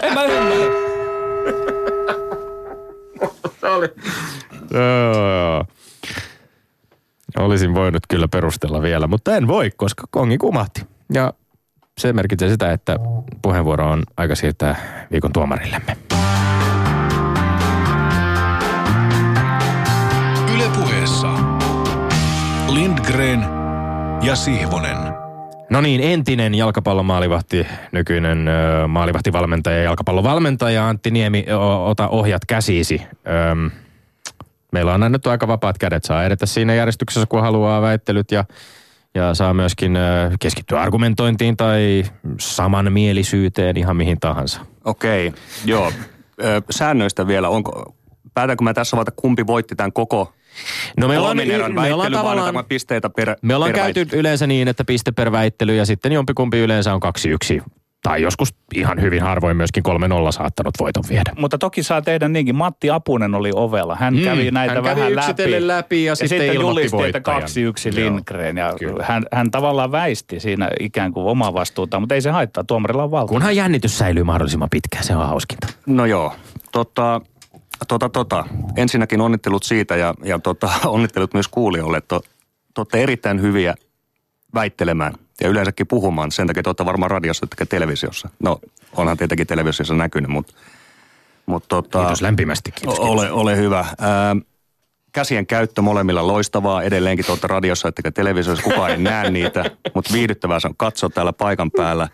En 0.03 0.15
mä 0.15 0.25
ymmärrä. 0.25 0.65
Joo. 4.71 5.65
Olisin 7.39 7.75
voinut 7.75 8.03
kyllä 8.09 8.29
perustella 8.29 8.83
vielä, 8.83 9.07
mutta 9.07 9.37
en 9.37 9.49
voi, 9.49 9.71
koska 9.77 10.05
kongi 10.11 10.39
kumahti. 10.39 10.81
Ja 11.13 11.33
se 11.99 12.13
merkitsee 12.13 12.49
sitä, 12.51 12.73
että 12.73 12.97
puheenvuoro 13.43 13.91
on 13.91 14.03
aika 14.17 14.35
siirtää 14.35 15.07
viikon 15.13 15.33
tuomarillemme. 15.33 15.97
Ylepuheessa 20.55 21.29
Lindgren 22.69 23.45
ja 24.23 24.37
Sihvonen. 24.37 24.97
No 25.71 25.81
niin, 25.81 26.01
entinen 26.01 26.55
jalkapallomaalivahti, 26.55 27.67
nykyinen 27.93 28.49
ö, 28.49 28.89
maalivahtivalmentaja 28.89 29.77
ja 29.77 29.83
jalkapallovalmentaja 29.83 30.89
Antti 30.89 31.11
Niemi, 31.11 31.47
o, 31.53 31.91
ota 31.91 32.09
ohjat 32.09 32.45
käsiisi. 32.45 33.03
Öm, 33.51 33.71
meillä 34.73 34.95
on 34.95 35.03
annettu 35.03 35.31
aika 35.31 35.49
vapaat 35.49 35.79
kädet, 35.79 36.05
saa 36.05 36.25
edetä 36.25 36.47
siinä 36.47 36.75
järjestyksessä, 36.75 37.27
kun 37.27 37.41
haluaa 37.41 37.83
väittelyt 37.83 38.33
ja, 38.33 38.45
ja 39.15 39.35
saa 39.35 39.55
myöskin 39.55 39.97
ö, 39.97 40.31
keskittyä 40.41 40.81
argumentointiin 40.81 41.57
tai 41.57 42.05
samanmielisyyteen 42.41 43.77
ihan 43.77 43.97
mihin 43.97 44.21
tahansa. 44.21 44.61
Okei, 44.85 45.33
joo. 45.65 45.93
Ö, 46.45 46.63
Säännöistä 46.71 47.27
vielä, 47.27 47.49
onko, 47.49 47.95
päätänkö 48.35 48.65
mä 48.65 48.75
tässä 48.75 48.97
vaiheessa, 48.97 49.21
kumpi 49.21 49.47
voitti 49.47 49.77
tämän 49.77 49.93
koko 49.93 50.33
No 50.97 51.09
me 51.09 51.19
ollaan, 51.19 51.37
me 51.37 51.93
ollaan 51.95 52.13
tavallaan, 52.13 52.65
pisteitä 52.69 53.11
per, 53.11 53.37
me 53.43 53.55
ollaan 53.55 53.73
per 53.73 53.81
käyty 53.81 54.07
yleensä 54.13 54.47
niin, 54.47 54.69
että 54.69 54.85
piste 54.85 55.13
per 55.13 55.33
väittely 55.33 55.77
ja 55.77 55.87
sitten 55.87 56.13
jompikumpi 56.13 56.59
yleensä 56.59 56.95
on 56.95 57.01
kaksi 57.01 57.29
yksi. 57.29 57.63
Tai 58.03 58.23
joskus 58.23 58.55
ihan 58.75 59.01
hyvin 59.01 59.23
harvoin 59.23 59.57
myöskin 59.57 59.83
3-0 60.29 60.33
saattanut 60.33 60.75
voiton 60.81 61.05
viedä. 61.09 61.33
Mutta 61.39 61.59
toki 61.59 61.83
saa 61.83 62.03
tehdä 62.03 62.29
niinkin. 62.29 62.57
Matti 62.57 62.91
Apunen 62.91 63.35
oli 63.35 63.51
ovella. 63.55 63.97
Hän 63.97 64.15
Mm, 64.15 64.21
kävi 64.25 64.51
näitä 64.51 64.75
hän 64.75 64.83
kävi 64.85 64.97
vähän 64.97 65.13
yksitellen 65.13 65.67
läpi 65.69 66.05
ja 66.05 66.15
sitten 66.17 66.39
ilmoitti 66.39 66.61
julisti, 66.61 66.87
että 66.87 66.97
voittajan. 66.97 67.41
kaksi 67.41 67.63
yksi 67.63 67.89
Joo, 67.89 67.95
Lindgren. 68.15 68.57
Ja 68.57 68.75
kyllä. 68.79 69.05
hän, 69.05 69.23
hän 69.33 69.51
tavallaan 69.51 69.93
väisti 69.93 70.41
siinä 70.41 70.71
ikään 70.81 71.13
kuin 71.13 71.27
omaa 71.27 71.55
vastuutaan, 71.55 72.03
mutta 72.03 72.15
ei 72.15 72.21
se 72.21 72.31
haittaa. 72.31 72.65
Tuomarilla 72.65 73.03
on 73.05 73.11
valta. 73.11 73.29
Kunhan 73.29 73.57
jännitys 73.57 73.99
säilyy 73.99 74.25
mahdollisimman 74.25 74.71
pitkään, 74.71 75.05
se 75.05 75.17
on 75.17 75.27
hauskinta. 75.29 75.67
No 75.87 76.07
joo, 76.07 76.35
tota, 76.73 77.21
tota, 77.89 78.09
tota. 78.09 78.45
ensinnäkin 78.77 79.21
onnittelut 79.21 79.63
siitä 79.63 79.97
ja, 79.97 80.15
ja 80.25 80.39
tota, 80.39 80.71
onnittelut 80.87 81.35
myös 81.35 81.49
kuulijoille, 81.49 81.97
että 81.97 82.21
te 82.75 82.81
olette 82.81 83.03
erittäin 83.03 83.41
hyviä 83.41 83.75
väittelemään 84.55 85.15
ja 85.41 85.49
yleensäkin 85.49 85.87
puhumaan. 85.87 86.33
Sen 86.33 86.47
takia 86.47 86.63
te 86.63 86.69
olette 86.69 86.85
varmaan 86.85 87.11
radiossa 87.11 87.47
ettekä 87.47 87.67
televisiossa. 87.67 88.29
No, 88.43 88.61
onhan 88.97 89.17
tietenkin 89.17 89.47
televisiossa 89.47 89.95
näkynyt, 89.95 90.31
mutta, 90.31 90.55
mutta 91.47 91.69
tota, 91.69 91.99
Kiitos 91.99 92.23
lämpimästi. 92.23 92.73
Kiitos, 92.73 92.99
kiitos. 92.99 93.13
Ole, 93.13 93.31
ole 93.31 93.57
hyvä. 93.57 93.87
Ää, 94.01 94.37
käsien 95.13 95.47
käyttö 95.47 95.83
molemmilla 95.83 96.27
loistavaa. 96.27 96.83
Edelleenkin 96.83 97.27
tuolta 97.27 97.47
radiossa 97.47 97.89
ettekä 97.89 98.11
televisiossa. 98.11 98.65
Kukaan 98.65 98.91
ei 98.91 98.99
näe 98.99 99.31
niitä, 99.31 99.65
mutta 99.95 100.13
viihdyttävää 100.13 100.61
se 100.61 100.69
on 100.69 100.77
katsoa 100.77 101.11
täällä 101.11 101.33
paikan 101.33 101.71
päällä. 101.71 102.09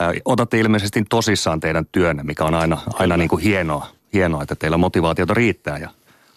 Ää, 0.00 0.12
otatte 0.24 0.58
ilmeisesti 0.58 1.02
tosissaan 1.10 1.60
teidän 1.60 1.86
työnne, 1.92 2.22
mikä 2.22 2.44
on 2.44 2.54
aina, 2.54 2.78
aina 2.94 3.16
niin 3.16 3.28
kuin 3.28 3.42
hienoa, 3.42 3.88
hienoa, 4.14 4.42
että 4.42 4.54
teillä 4.54 4.76
motivaatiota 4.76 5.34
riittää 5.34 5.78
ja 5.78 5.90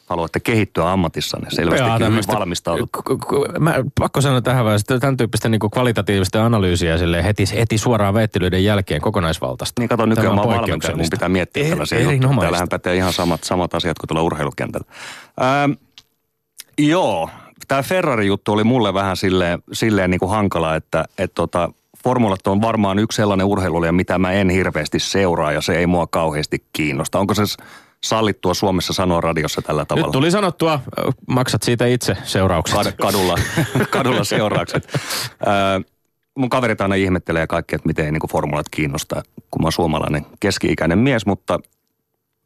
haluatte 0.05 0.39
kehittyä 0.39 0.91
ammatissanne. 0.91 1.49
Selvästi 1.49 1.87
tämmöistä- 1.99 2.33
valmistaudut. 2.33 2.89
Mä 3.59 3.73
pakko 3.99 4.21
sanoa 4.21 4.41
tähän 4.41 4.65
vaan, 4.65 4.75
että 4.75 4.99
tämän 4.99 5.17
tyyppistä 5.17 5.49
niin 5.49 5.59
kvalitatiivista 5.73 6.45
analyysiä 6.45 6.97
sille 6.97 7.23
heti, 7.23 7.43
heti 7.57 7.77
suoraan 7.77 8.13
väittelyiden 8.13 8.63
jälkeen 8.63 9.01
kokonaisvaltaista. 9.01 9.81
Niin 9.81 9.89
kato, 9.89 10.05
nykyään 10.05 10.35
mä 10.35 10.41
on 10.41 10.47
oon 10.47 10.57
valmentaja, 10.57 10.95
mun 10.95 11.05
pitää 11.11 11.29
miettiä 11.29 11.63
Er- 11.63 11.69
tällaisia 11.69 11.99
juttuja. 12.01 12.39
Täällähän 12.39 12.67
pätee 12.69 12.95
ihan 12.95 13.13
samat, 13.13 13.43
samat 13.43 13.73
asiat 13.73 13.97
kuin 13.99 14.07
tuolla 14.07 14.23
urheilukentällä. 14.23 14.87
Ähm, 15.41 15.71
joo, 16.77 17.29
tämä 17.67 17.83
Ferrari-juttu 17.83 18.53
oli 18.53 18.63
mulle 18.63 18.93
vähän 18.93 19.17
silleen, 19.17 19.59
silleen 19.73 20.11
niin 20.11 20.19
kuin 20.19 20.31
hankala, 20.31 20.75
että 20.75 21.05
et 21.17 21.31
tota, 21.35 21.69
formulat 22.07 22.47
on 22.47 22.61
varmaan 22.61 22.99
yksi 22.99 23.15
sellainen 23.15 23.45
urheilulia, 23.45 23.91
mitä 23.91 24.17
mä 24.17 24.31
en 24.31 24.49
hirveästi 24.49 24.99
seuraa 24.99 25.51
ja 25.51 25.61
se 25.61 25.77
ei 25.77 25.87
mua 25.87 26.07
kauheasti 26.07 26.63
kiinnosta. 26.73 27.19
Onko 27.19 27.33
se 27.33 27.43
sallittua 28.03 28.53
Suomessa 28.53 28.93
sanoa 28.93 29.21
radiossa 29.21 29.61
tällä 29.61 29.85
tavalla? 29.85 30.07
Nyt 30.07 30.11
tuli 30.11 30.31
sanottua, 30.31 30.79
ö, 30.99 31.11
maksat 31.27 31.63
siitä 31.63 31.85
itse 31.85 32.17
seuraukset. 32.23 32.77
Kad- 32.77 32.95
kadulla, 33.01 33.35
kadulla 33.89 34.23
seuraukset. 34.23 34.87
Ää, 35.45 35.81
mun 36.35 36.49
kaverit 36.49 36.81
aina 36.81 36.95
ihmettelee 36.95 37.47
kaikki, 37.47 37.75
että 37.75 37.87
miten 37.87 38.05
ei 38.05 38.11
niinku 38.11 38.27
formulat 38.27 38.69
kiinnosta, 38.69 39.23
kun 39.51 39.61
mä 39.61 39.65
oon 39.65 39.71
suomalainen 39.71 40.25
keski-ikäinen 40.39 40.99
mies, 40.99 41.25
mutta 41.25 41.59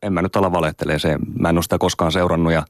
en 0.02 0.14
mä 0.14 0.22
nyt 0.22 0.36
ala 0.36 0.52
valehtelee 0.52 1.00
se. 1.00 1.18
Mä 1.40 1.50
en 1.50 1.58
ole 1.58 1.64
sitä 1.64 1.78
koskaan 1.78 2.12
seurannut 2.12 2.54
ja 2.54 2.64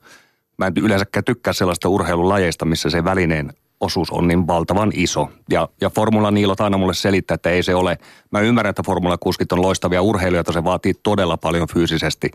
mä 0.58 0.68
en 0.68 0.74
yleensäkään 0.78 1.24
tykkää 1.24 1.54
sellaista 1.54 1.90
urheilulajeista, 1.90 2.66
missä 2.66 2.90
se 2.90 3.04
välineen 3.04 3.54
osuus 3.82 4.12
on 4.12 4.28
niin 4.28 4.48
valtavan 4.48 4.91
iso. 4.94 5.30
Ja, 5.50 5.70
ja 5.82 5.89
Formula 5.89 6.32
Niilot 6.32 6.62
aina 6.62 6.78
mulle 6.78 6.94
selittää, 6.94 7.36
että 7.36 7.50
ei 7.50 7.63
se 7.63 7.76
ole. 7.76 7.98
Mä 8.32 8.39
ymmärrän, 8.39 8.70
että 8.70 8.84
Formula 8.86 9.17
60 9.17 9.56
on 9.56 9.62
loistavia 9.62 10.02
urheilijoita, 10.02 10.52
se 10.52 10.63
vaatii 10.63 10.94
todella 11.04 11.38
paljon 11.38 11.67
fyysisesti 11.74 12.32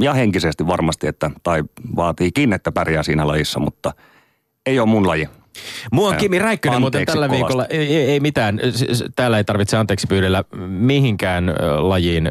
ja 0.00 0.14
henkisesti 0.14 0.66
varmasti, 0.66 1.06
että, 1.06 1.30
tai 1.42 1.64
vaatiikin, 1.96 2.52
että 2.52 2.72
pärjää 2.72 3.02
siinä 3.02 3.26
lajissa, 3.26 3.60
mutta 3.60 3.92
ei 4.66 4.78
ole 4.78 4.88
mun 4.88 5.06
laji. 5.06 5.28
Mua 5.92 6.08
on 6.08 6.16
Kimi 6.16 6.38
Räikkönen 6.38 6.80
muuten 6.80 7.06
tällä 7.06 7.28
kovasti. 7.28 7.42
viikolla, 7.42 7.66
ei, 7.66 7.96
ei, 7.96 8.10
ei 8.10 8.20
mitään, 8.20 8.60
täällä 9.16 9.38
ei 9.38 9.44
tarvitse 9.44 9.76
anteeksi 9.76 10.06
pyydellä 10.06 10.44
mihinkään 10.66 11.54
lajiin 11.78 12.30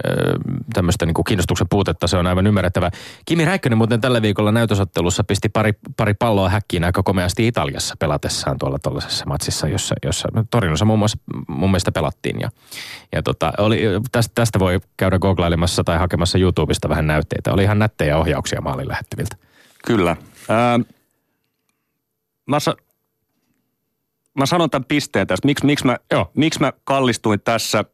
tämmöistä 0.74 1.06
niin 1.06 1.16
kiinnostuksen 1.28 1.68
puutetta, 1.70 2.08
se 2.08 2.18
on 2.18 2.28
aivan 2.28 2.48
ymmärrettävä. 2.48 2.92
Kimi 3.26 3.46
Räikkönen 3.46 3.78
muuten 3.78 4.02
tällä 4.02 4.22
viikolla 4.22 4.52
näytösottelussa 4.52 5.24
pisti 5.24 5.50
pari, 5.50 5.74
pari 5.98 6.14
palloa 6.14 6.50
häkkiin 6.50 6.84
aika 6.84 7.04
komeasti 7.04 7.48
Italiassa 7.48 7.96
pelatessaan 8.00 8.58
tuolla 8.58 8.80
tuollaisessa 8.80 9.26
matsissa, 9.26 9.68
jossa, 9.68 9.96
jossa 10.06 10.28
no, 10.34 10.44
Torinossa 10.52 10.86
muun 10.86 11.00
muassa 11.00 11.18
mun 11.48 11.70
mielestä 11.70 11.92
pelattiin. 11.92 12.40
Ja, 12.40 12.50
ja 13.12 13.24
tota, 13.24 13.54
oli, 13.58 13.82
tästä, 14.12 14.32
tästä 14.36 14.60
voi 14.60 14.80
käydä 14.98 15.20
googlailemassa 15.20 15.84
tai 15.84 15.98
hakemassa 15.98 16.38
YouTubesta 16.38 16.90
vähän 16.90 17.08
näytteitä. 17.08 17.54
Oli 17.54 17.64
ihan 17.64 17.80
nättejä 17.80 18.18
ohjauksia 18.18 18.62
maalin 18.62 18.88
lähettyviltä. 18.88 19.36
Kyllä. 19.86 20.18
Ää, 20.50 20.80
mä, 22.46 22.60
sa- 22.60 22.76
mä 24.36 24.46
sanon 24.46 24.70
tämän 24.70 24.86
pisteen 24.86 25.28
tästä. 25.28 25.46
Miks, 25.46 25.64
miksi, 25.64 25.86
mä, 25.86 25.98
Joo. 26.12 26.32
miksi 26.36 26.60
mä 26.60 26.74
kallistuin 26.84 27.42
tässä 27.42 27.86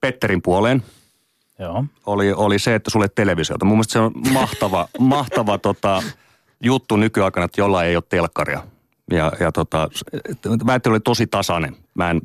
Petterin 0.00 0.42
puoleen? 0.42 0.82
Joo. 1.58 1.84
Oli, 2.06 2.32
oli 2.32 2.58
se, 2.58 2.74
että 2.74 2.90
sulle 2.90 3.08
televisiota. 3.08 3.64
Mun 3.64 3.76
mielestä 3.76 3.92
se 3.92 3.98
on 3.98 4.12
mahtava, 4.32 4.88
mahtava 4.98 5.58
tota, 5.58 6.02
juttu 6.62 6.96
nykyaikana, 6.96 7.44
että 7.44 7.60
jolla 7.60 7.84
ei 7.84 7.96
ole 7.96 8.04
telkkaria. 8.08 8.62
Ja, 9.10 9.32
ja 9.40 9.52
tota, 9.52 9.88
väittely 10.66 10.92
oli 10.92 11.00
tosi 11.00 11.26
tasainen. 11.26 11.76
Mä 11.94 12.10
en, 12.10 12.20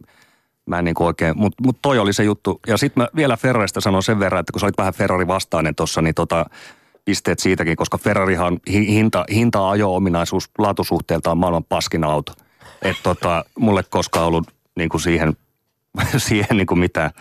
mä 0.65 0.80
en 0.80 0.86
niin 0.86 0.95
oikein, 1.00 1.38
mutta 1.38 1.63
mut 1.63 1.78
toi 1.82 2.00
oli 2.00 2.13
se 2.13 2.23
juttu. 2.23 2.60
Ja 2.67 2.78
sitten 2.78 3.04
mä 3.04 3.08
vielä 3.15 3.38
Ferrarista 3.38 3.82
sanon 3.82 4.04
sen 4.04 4.19
verran, 4.19 4.39
että 4.39 4.52
kun 4.52 4.60
sä 4.60 4.65
olit 4.65 4.78
vähän 4.78 4.93
Ferrari-vastainen 4.93 5.76
tuossa, 5.76 6.02
niin 6.02 6.15
tota, 6.15 6.45
pisteet 7.06 7.39
siitäkin, 7.39 7.76
koska 7.76 7.97
Ferrarihan 7.97 8.60
hinta, 8.69 9.26
hinta 9.32 9.69
ajo-ominaisuus 9.69 10.50
laatusuhteeltaan 10.58 11.38
maailman 11.38 11.63
paskin 11.63 12.04
auto. 12.04 12.34
Että 12.82 13.04
tota, 13.04 13.46
mulle 13.60 13.84
koskaan 13.84 14.26
ollut 14.26 14.48
niin 14.76 14.90
kuin 14.90 15.02
siihen, 15.02 15.38
siihen 16.18 16.58
niin 16.58 16.68
kuin 16.68 16.80
mitään, 16.80 17.12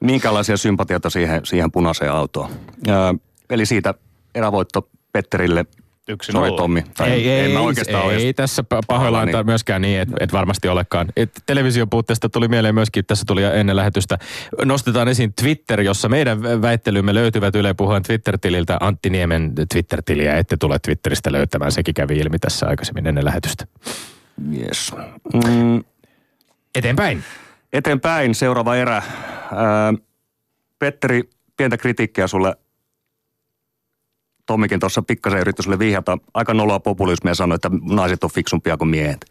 minkälaisia 0.00 0.56
sympatioita 0.56 1.10
siihen, 1.10 1.46
siihen 1.46 1.72
punaiseen 1.72 2.12
autoon. 2.12 2.50
Öö, 2.88 3.12
eli 3.50 3.66
siitä 3.66 3.94
erävoitto 4.34 4.88
Petterille. 5.12 5.66
Yksi 6.08 6.32
Sori 6.32 6.46
nolla. 6.46 6.62
Tommi. 6.62 6.84
Tai 6.96 7.10
Ei, 7.10 7.38
en 7.38 7.46
ei, 7.46 7.52
mä 7.52 7.60
oikeastaan 7.60 8.02
ei, 8.02 8.08
ole 8.08 8.16
ei 8.16 8.34
tässä 8.34 8.62
pa- 8.62 8.82
pahoillaan 8.86 9.28
niin. 9.28 9.46
myöskään 9.46 9.82
niin, 9.82 10.00
että 10.00 10.16
et 10.20 10.32
varmasti 10.32 10.68
olekaan. 10.68 11.06
Et 11.16 11.42
television 11.46 11.90
puutteesta 11.90 12.28
tuli 12.28 12.48
mieleen 12.48 12.74
myöskin, 12.74 13.04
tässä 13.04 13.24
tuli 13.26 13.42
ennen 13.44 13.76
lähetystä, 13.76 14.18
nostetaan 14.64 15.08
esiin 15.08 15.32
Twitter, 15.40 15.80
jossa 15.80 16.08
meidän 16.08 16.42
väittelymme 16.62 17.14
löytyvät 17.14 17.54
Yle 17.54 17.74
Puheen 17.74 18.02
Twitter-tililtä. 18.02 18.76
Antti 18.80 19.10
Niemen 19.10 19.52
Twitter-tiliä 19.72 20.36
ette 20.36 20.56
tule 20.56 20.78
Twitteristä 20.78 21.32
löytämään, 21.32 21.72
sekin 21.72 21.94
kävi 21.94 22.16
ilmi 22.16 22.38
tässä 22.38 22.66
aikaisemmin 22.66 23.06
ennen 23.06 23.24
lähetystä. 23.24 23.66
Yes. 24.58 24.92
Mm, 25.34 25.84
Eteenpäin. 26.74 27.24
Eteenpäin 27.72 28.34
seuraava 28.34 28.76
erä. 28.76 28.94
Ää, 28.96 29.94
Petteri, 30.78 31.22
pientä 31.56 31.76
kritiikkiä 31.76 32.26
sulle. 32.26 32.56
Tommikin 34.46 34.80
tuossa 34.80 35.02
pikkasen 35.02 35.40
yritti 35.40 35.62
sulle 35.62 35.78
vihjata. 35.78 36.18
Aika 36.34 36.54
noloa 36.54 36.80
populismia 36.80 37.34
sanoi, 37.34 37.54
että 37.54 37.70
naiset 37.82 38.24
on 38.24 38.30
fiksumpia 38.30 38.76
kuin 38.76 38.88
miehet. 38.88 39.24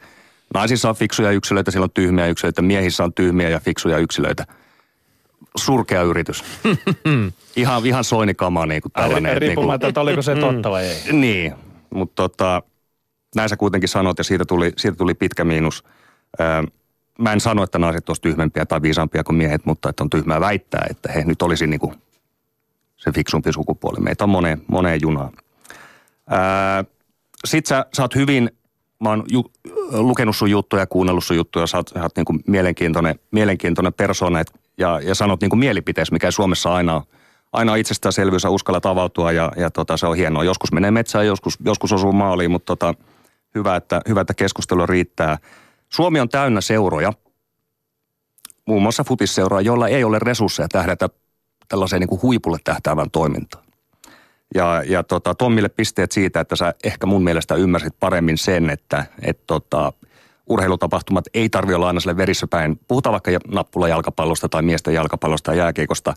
Naisissa 0.54 0.90
on 0.90 0.96
fiksuja 0.96 1.32
yksilöitä, 1.32 1.72
siellä 1.72 1.84
on 1.84 1.92
tyhmiä 1.94 2.28
yksilöitä. 2.28 2.62
Miehissä 2.62 3.04
on 3.04 3.14
tyhmiä 3.14 3.50
ja 3.50 3.60
fiksuja 3.60 3.98
yksilöitä. 3.98 4.46
Surkea 5.58 6.02
yritys. 6.02 6.44
ihan, 7.56 7.86
ihan 7.86 8.04
soinikama 8.04 8.66
niin 8.66 8.82
kuin 8.82 8.92
tällainen. 8.92 9.32
että 9.32 9.40
niin 9.40 9.40
kuin- 9.40 9.48
Riippumatta, 9.64 9.88
että 9.88 10.02
oliko 10.02 10.22
se 10.22 10.36
totta 10.36 10.72
vai 10.72 10.86
ei. 10.86 11.14
niin, 11.14 11.54
mutta 11.90 12.16
tota, 12.24 12.64
näin 13.36 13.50
sä 13.50 13.58
kuitenkin 13.58 13.90
sanot 13.90 14.18
ja 14.18 14.24
siitä 14.24 14.46
tuli, 14.46 14.74
siitä 14.78 14.98
tuli 14.98 15.14
pitkä 15.14 15.44
miinus. 15.44 15.84
Öö, 16.40 16.64
mä 17.20 17.34
en 17.34 17.40
sano, 17.40 17.64
että 17.64 17.80
naiset 17.80 18.10
olisi 18.10 18.22
tyhmempiä 18.22 18.66
tai 18.66 18.82
viisaampia 18.82 19.24
kuin 19.24 19.36
miehet, 19.36 19.66
mutta 19.66 19.90
että 19.90 20.04
on 20.04 20.10
tyhmää 20.10 20.40
väittää, 20.40 20.86
että 20.90 21.12
he 21.12 21.24
nyt 21.24 21.42
olisi 21.42 21.68
niinku 21.68 21.94
se 22.98 23.12
fiksumpi 23.12 23.54
sukupuoli. 23.54 24.00
Meitä 24.00 24.24
on 24.24 24.30
moneen, 24.30 24.62
moneen 24.68 25.02
junaan. 25.02 25.32
Öö, 26.32 26.84
sä, 27.46 27.86
sä 27.94 28.02
oot 28.02 28.16
hyvin, 28.16 28.52
mä 29.00 29.10
oon 29.10 29.24
ju, 29.28 29.52
lukenut 29.92 30.36
sun 30.36 30.50
juttuja, 30.50 30.88
kuunnellut 30.88 31.24
sun 31.24 31.38
juttuja, 31.38 31.68
sä 31.68 31.78
oot, 31.78 31.88
sä 31.88 32.02
oot 32.02 32.16
niinku 32.16 32.36
mielenkiintoinen, 32.48 33.20
mielenkiintoinen 33.32 33.94
persona 33.94 34.44
ja, 34.78 35.00
ja 35.00 35.16
sanot 35.16 35.42
niinku 35.42 35.56
mielipiteessä, 35.56 36.14
mikä 36.14 36.28
ei 36.28 36.32
Suomessa 36.32 36.74
aina 36.74 36.96
on 36.96 37.04
aina 37.56 37.76
itsestäänselvyys 37.76 38.44
ja 38.44 38.50
uskalla 38.50 38.82
tavautua 38.82 39.32
ja, 39.32 39.52
ja 39.58 39.72
tota, 39.72 39.98
se 39.98 40.08
on 40.08 40.18
hienoa. 40.18 40.44
Joskus 40.44 40.72
menee 40.72 40.92
metsään, 40.92 41.28
joskus, 41.28 41.58
joskus 41.66 41.94
osuu 41.94 42.12
maaliin, 42.12 42.52
mutta 42.52 42.76
tota, 42.76 42.94
hyvä, 43.56 43.76
että, 43.76 44.02
hyvä, 44.10 44.22
että 44.22 44.34
keskustelu 44.34 44.86
riittää. 44.86 45.38
Suomi 45.90 46.20
on 46.20 46.30
täynnä 46.30 46.62
seuroja, 46.62 47.14
muun 48.66 48.82
muassa 48.82 49.04
futisseuroja, 49.04 49.62
joilla 49.62 49.88
ei 49.88 50.04
ole 50.04 50.20
resursseja 50.20 50.68
tähdätä 50.68 51.10
tällaiseen 51.68 52.00
niin 52.00 52.10
kuin 52.10 52.22
huipulle 52.22 52.58
tähtäävän 52.64 53.12
toimintaan. 53.12 53.66
Ja, 54.56 54.84
ja 54.88 55.04
tota, 55.04 55.36
Tommille 55.36 55.70
pisteet 55.70 56.12
siitä, 56.12 56.40
että 56.40 56.56
sä 56.56 56.74
ehkä 56.84 57.06
mun 57.06 57.24
mielestä 57.24 57.56
ymmärsit 57.56 57.94
paremmin 58.00 58.38
sen, 58.38 58.70
että 58.70 59.06
et 59.22 59.40
tota, 59.48 59.94
urheilutapahtumat 60.48 61.26
ei 61.34 61.50
tarvi 61.50 61.74
olla 61.74 61.88
aina 61.88 62.00
sille 62.00 62.18
verissä 62.18 62.48
päin. 62.48 62.80
Puhutaan 62.88 63.12
vaikka 63.12 63.32
nappula 63.48 63.88
jalkapallosta 63.88 64.50
tai 64.50 64.62
miesten 64.62 64.94
jalkapallosta 64.94 65.52
ja 65.52 65.58
jääkiekosta. 65.58 66.14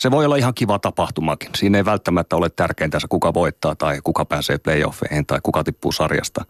Se 0.00 0.10
voi 0.10 0.24
olla 0.24 0.36
ihan 0.36 0.54
kiva 0.54 0.78
tapahtumakin. 0.78 1.50
Siinä 1.56 1.78
ei 1.78 1.84
välttämättä 1.84 2.36
ole 2.36 2.50
tärkeintä 2.50 3.00
se, 3.00 3.06
kuka 3.08 3.34
voittaa 3.34 3.74
tai 3.74 4.00
kuka 4.04 4.24
pääsee 4.24 4.58
playoffeihin 4.58 5.26
tai 5.26 5.38
kuka 5.42 5.64
tippuu 5.64 5.92
sarjasta. 5.92 6.44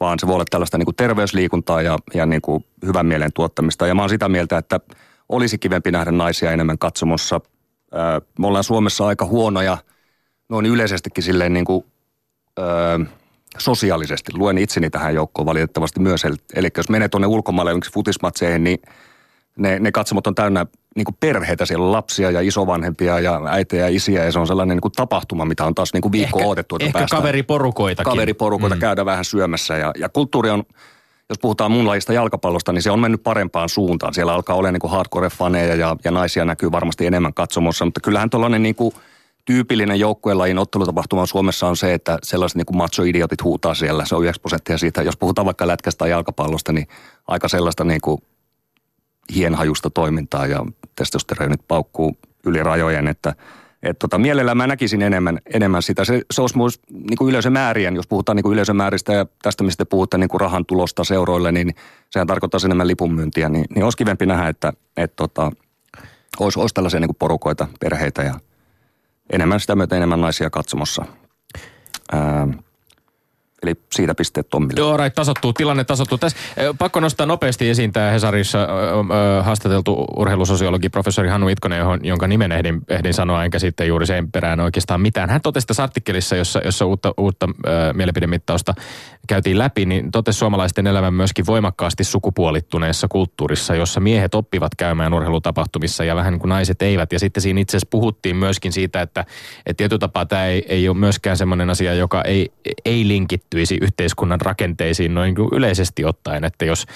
Vaan 0.00 0.18
se 0.18 0.26
voi 0.26 0.34
olla 0.34 0.44
tällaista 0.50 0.78
niin 0.78 0.84
kuin 0.86 0.96
terveysliikuntaa 0.96 1.82
ja, 1.82 1.98
ja 2.14 2.26
niin 2.26 2.42
kuin 2.42 2.64
hyvän 2.86 3.06
mielen 3.06 3.32
tuottamista. 3.32 3.86
Ja 3.86 3.94
mä 3.94 4.02
oon 4.02 4.08
sitä 4.08 4.28
mieltä, 4.28 4.58
että 4.58 4.80
olisi 5.28 5.58
kivempi 5.58 5.90
nähdä 5.90 6.10
naisia 6.10 6.52
enemmän 6.52 6.78
katsomossa. 6.78 7.40
Me 8.38 8.46
ollaan 8.46 8.64
Suomessa 8.64 9.06
aika 9.06 9.24
huonoja 9.24 9.78
noin 10.48 10.66
yleisestikin 10.66 11.24
silleen 11.24 11.52
niin 11.52 11.64
kuin, 11.64 11.84
öö, 12.58 12.98
sosiaalisesti. 13.58 14.32
Luen 14.34 14.58
itseni 14.58 14.90
tähän 14.90 15.14
joukkoon 15.14 15.46
valitettavasti 15.46 16.00
myös. 16.00 16.24
Eli, 16.54 16.68
jos 16.76 16.88
menee 16.88 17.08
tuonne 17.08 17.26
ulkomaille 17.26 17.72
futismatseihin, 17.94 18.64
niin 18.64 18.78
ne, 19.58 19.78
ne 19.78 19.92
katsomot 19.92 20.26
on 20.26 20.34
täynnä 20.34 20.66
niin 20.96 21.04
kuin 21.04 21.16
perheitä. 21.20 21.66
Siellä 21.66 21.86
on 21.86 21.92
lapsia 21.92 22.30
ja 22.30 22.40
isovanhempia 22.40 23.20
ja 23.20 23.40
äitejä 23.50 23.88
ja 23.88 23.96
isiä 23.96 24.24
ja 24.24 24.32
se 24.32 24.38
on 24.38 24.46
sellainen 24.46 24.76
niin 24.76 24.82
kuin 24.82 24.92
tapahtuma, 24.92 25.44
mitä 25.44 25.64
on 25.64 25.74
taas 25.74 25.92
niin 25.92 26.00
kuin 26.02 26.12
viikko 26.12 26.38
ehkä, 26.38 26.48
odotettu. 26.48 26.76
että 26.76 26.86
ehkä 26.86 26.98
päästään- 26.98 27.22
kaveriporukoitakin. 27.22 28.12
kaveriporukoita 28.12 28.76
mm. 28.76 28.80
käydä 28.80 29.04
vähän 29.04 29.24
syömässä. 29.24 29.76
Ja, 29.76 29.92
ja 29.98 30.08
kulttuuri 30.08 30.50
on, 30.50 30.62
jos 31.28 31.38
puhutaan 31.38 31.70
mun 31.70 31.86
lajista 31.86 32.12
jalkapallosta, 32.12 32.72
niin 32.72 32.82
se 32.82 32.90
on 32.90 33.00
mennyt 33.00 33.22
parempaan 33.22 33.68
suuntaan. 33.68 34.14
Siellä 34.14 34.34
alkaa 34.34 34.56
olla 34.56 34.72
niin 34.72 34.80
kuin 34.80 34.92
hardcore-faneja 34.92 35.74
ja, 35.74 35.96
ja 36.04 36.10
naisia 36.10 36.44
näkyy 36.44 36.72
varmasti 36.72 37.06
enemmän 37.06 37.34
katsomossa. 37.34 37.84
Mutta 37.84 38.00
kyllähän 38.00 38.30
tuollainen 38.30 38.62
niin 38.62 38.74
kuin 38.74 38.94
tyypillinen 39.44 40.00
joukkuelajin 40.00 40.58
ottelutapahtuma 40.58 41.26
Suomessa 41.26 41.66
on 41.66 41.76
se, 41.76 41.94
että 41.94 42.18
sellaiset 42.22 42.56
niin 42.56 42.66
kuin 42.66 42.76
macho-idiotit 42.76 43.42
huutaa 43.44 43.74
siellä. 43.74 44.04
Se 44.04 44.14
on 44.14 44.22
9 44.22 44.40
prosenttia 44.40 44.78
siitä. 44.78 45.02
Jos 45.02 45.16
puhutaan 45.16 45.46
vaikka 45.46 45.66
lätkästä 45.66 45.98
tai 45.98 46.10
jalkapallosta, 46.10 46.72
niin 46.72 46.88
aika 47.28 47.48
sellaista 47.48 47.84
niin 47.84 48.00
kuin 48.00 48.22
hienhajusta 49.34 49.90
toimintaa 49.90 50.46
ja 50.46 50.66
testosteronit 50.96 51.60
paukkuu 51.68 52.16
yli 52.46 52.62
rajojen, 52.62 53.08
että 53.08 53.34
et 53.82 53.98
tota, 53.98 54.18
mielellään 54.18 54.56
mä 54.56 54.66
näkisin 54.66 55.02
enemmän, 55.02 55.38
enemmän 55.54 55.82
sitä. 55.82 56.04
Se, 56.04 56.22
se 56.30 56.40
olisi 56.40 56.56
myös 56.56 56.80
niin 56.90 57.28
yleisömäärien, 57.28 57.96
jos 57.96 58.06
puhutaan 58.06 58.36
niin 58.36 58.52
yleisömääristä 58.52 59.12
ja 59.12 59.26
tästä, 59.42 59.64
mistä 59.64 59.84
te 59.84 59.88
puhutte 59.88 60.18
niin 60.18 60.28
rahan 60.40 60.66
tulosta 60.66 61.04
seuroille, 61.04 61.52
niin 61.52 61.74
sehän 62.10 62.26
tarkoittaa 62.26 62.60
enemmän 62.64 62.86
lipunmyyntiä. 62.86 63.48
Niin, 63.48 63.64
niin 63.74 63.84
olisi 63.84 63.98
kivempi 63.98 64.26
nähdä, 64.26 64.48
että 64.48 64.72
et 64.96 65.16
tota, 65.16 65.52
olisi, 66.40 66.60
olisi 66.60 66.74
tällaisia 66.74 67.00
niin 67.00 67.08
kuin 67.08 67.16
porukoita, 67.18 67.68
perheitä 67.80 68.22
ja 68.22 68.34
enemmän 69.32 69.60
sitä 69.60 69.76
myötä 69.76 69.96
enemmän 69.96 70.20
naisia 70.20 70.50
katsomossa. 70.50 71.04
Ää, 72.12 72.48
eli 73.62 73.74
siitä 73.92 74.14
pisteet 74.14 74.48
Tommille. 74.50 74.80
Joo, 74.80 74.96
right, 74.96 75.14
tasottuu, 75.14 75.52
tilanne 75.52 75.84
tasottuu. 75.84 76.18
Tässä 76.18 76.38
pakko 76.78 77.00
nostaa 77.00 77.26
nopeasti 77.26 77.68
esiin 77.68 77.92
tämä 77.92 78.10
Hesarissa 78.10 78.68
haastateltu 79.42 80.04
urheilusosiologi 80.16 80.88
professori 80.88 81.28
Hannu 81.28 81.48
Itkonen, 81.48 81.78
johon, 81.78 82.00
jonka 82.02 82.28
nimen 82.28 82.52
ehdin, 82.52 82.80
ehdin 82.88 83.14
sanoa, 83.14 83.44
enkä 83.44 83.58
sitten 83.58 83.88
juuri 83.88 84.06
sen 84.06 84.32
perään 84.32 84.60
oikeastaan 84.60 85.00
mitään. 85.00 85.30
Hän 85.30 85.40
totesi 85.40 85.66
tässä 85.66 85.82
artikkelissa, 85.82 86.36
jossa, 86.36 86.60
jossa 86.64 86.86
uutta, 86.86 87.14
uutta 87.18 87.48
ö, 87.66 87.92
mielipidemittausta 87.92 88.74
käytiin 89.28 89.58
läpi, 89.58 89.86
niin 89.86 90.10
totesi 90.10 90.38
suomalaisten 90.38 90.86
elämän 90.86 91.14
myöskin 91.14 91.46
voimakkaasti 91.46 92.04
sukupuolittuneessa 92.04 93.08
kulttuurissa, 93.08 93.74
jossa 93.74 94.00
miehet 94.00 94.34
oppivat 94.34 94.74
käymään 94.74 95.14
urheilutapahtumissa 95.14 96.04
ja 96.04 96.16
vähän 96.16 96.32
niin 96.32 96.40
kuin 96.40 96.48
naiset 96.48 96.82
eivät. 96.82 97.12
Ja 97.12 97.18
sitten 97.18 97.42
siinä 97.42 97.60
itse 97.60 97.76
asiassa 97.76 97.90
puhuttiin 97.90 98.36
myöskin 98.36 98.72
siitä, 98.72 99.02
että, 99.02 99.20
että 99.66 99.76
tietyllä 99.76 99.98
tapaa 99.98 100.26
tämä 100.26 100.46
ei, 100.46 100.64
ei 100.68 100.88
ole 100.88 100.96
myöskään 100.96 101.36
semmoinen 101.36 101.70
asia, 101.70 101.94
joka 101.94 102.22
ei, 102.22 102.52
ei 102.84 103.08
linkittyisi 103.52 103.78
yhteiskunnan 103.82 104.40
rakenteisiin 104.40 105.14
noin 105.14 105.34
kuin 105.34 105.48
yleisesti 105.52 106.04
ottaen. 106.04 106.44
Että 106.44 106.64
jos 106.64 106.86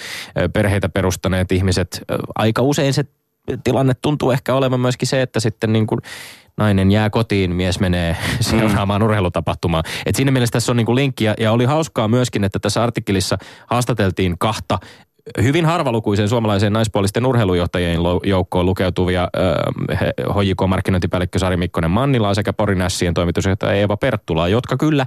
perheitä 0.53 0.89
perustaneet 0.89 1.51
ihmiset, 1.51 2.03
aika 2.35 2.61
usein 2.61 2.93
se 2.93 3.05
tilanne 3.63 3.93
tuntuu 4.01 4.31
ehkä 4.31 4.53
olevan 4.53 4.79
myöskin 4.79 5.07
se, 5.07 5.21
että 5.21 5.39
sitten 5.39 5.73
niin 5.73 5.87
kuin 5.87 6.01
nainen 6.57 6.91
jää 6.91 7.09
kotiin, 7.09 7.55
mies 7.55 7.79
menee 7.79 8.17
seuraamaan 8.49 9.03
urheilutapahtumaa. 9.03 9.83
Et 10.05 10.15
siinä 10.15 10.31
mielessä 10.31 10.53
tässä 10.53 10.71
on 10.71 10.77
niin 10.77 10.85
kuin 10.85 10.95
linkki 10.95 11.25
ja, 11.25 11.33
ja 11.39 11.51
oli 11.51 11.65
hauskaa 11.65 12.07
myöskin, 12.07 12.43
että 12.43 12.59
tässä 12.59 12.83
artikkelissa 12.83 13.37
haastateltiin 13.67 14.35
kahta 14.39 14.79
hyvin 15.41 15.65
harvalukuisen 15.65 16.29
suomalaisen 16.29 16.73
naispuolisten 16.73 17.25
urheilujohtajien 17.25 17.99
joukkoon 18.23 18.65
lukeutuvia 18.65 19.27
äh, 19.91 19.99
HJK-markkinointipäällikkö 20.35 21.39
Sari 21.39 21.57
Mikkonen 21.57 21.91
Mannilaa 21.91 22.33
sekä 22.33 22.53
Porinässien 22.53 23.13
toimitusjohtaja 23.13 23.73
Eeva 23.73 23.97
Perttulaa, 23.97 24.47
jotka 24.47 24.77
kyllä 24.77 25.05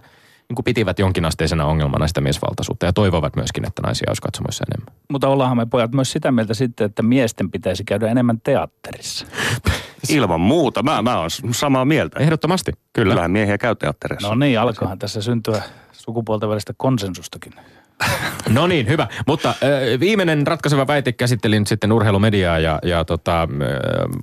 niin 0.50 0.56
kuin 0.56 0.64
pitivät 0.64 0.98
jonkinasteisena 0.98 1.64
ongelmana 1.64 2.08
sitä 2.08 2.20
miesvaltaisuutta 2.20 2.86
ja 2.86 2.92
toivovat 2.92 3.36
myöskin, 3.36 3.66
että 3.66 3.82
naisia 3.82 4.06
olisi 4.08 4.22
katsomoissa 4.22 4.64
enemmän. 4.70 4.94
Mutta 5.08 5.28
ollaanhan 5.28 5.56
me 5.56 5.66
pojat 5.66 5.92
myös 5.92 6.12
sitä 6.12 6.32
mieltä 6.32 6.54
sitten, 6.54 6.84
että 6.84 7.02
miesten 7.02 7.50
pitäisi 7.50 7.84
käydä 7.84 8.08
enemmän 8.08 8.40
teatterissa. 8.40 9.26
Ilman 10.08 10.40
muuta. 10.40 10.82
Mä, 10.82 11.02
mä 11.02 11.18
oon 11.18 11.30
samaa 11.50 11.84
mieltä. 11.84 12.18
Ehdottomasti, 12.18 12.72
kyllä. 12.92 13.12
Kyllähän 13.12 13.30
miehiä 13.30 13.58
käy 13.58 13.74
teattereissa. 13.74 14.28
No 14.28 14.34
niin, 14.34 14.60
alkohan 14.60 14.98
tässä 14.98 15.22
syntyä 15.22 15.62
sukupuolten 15.92 16.48
välistä 16.48 16.74
konsensustakin. 16.76 17.52
No 18.48 18.66
niin, 18.66 18.88
hyvä. 18.88 19.06
Mutta 19.26 19.48
äh, 19.48 20.00
viimeinen 20.00 20.46
ratkaiseva 20.46 20.86
väite 20.86 21.12
käsitteli 21.12 21.58
nyt 21.58 21.68
sitten 21.68 21.92
urheilumediaa 21.92 22.58
ja, 22.58 22.78
ja 22.82 23.04
tota, 23.04 23.42
äh, 23.42 23.48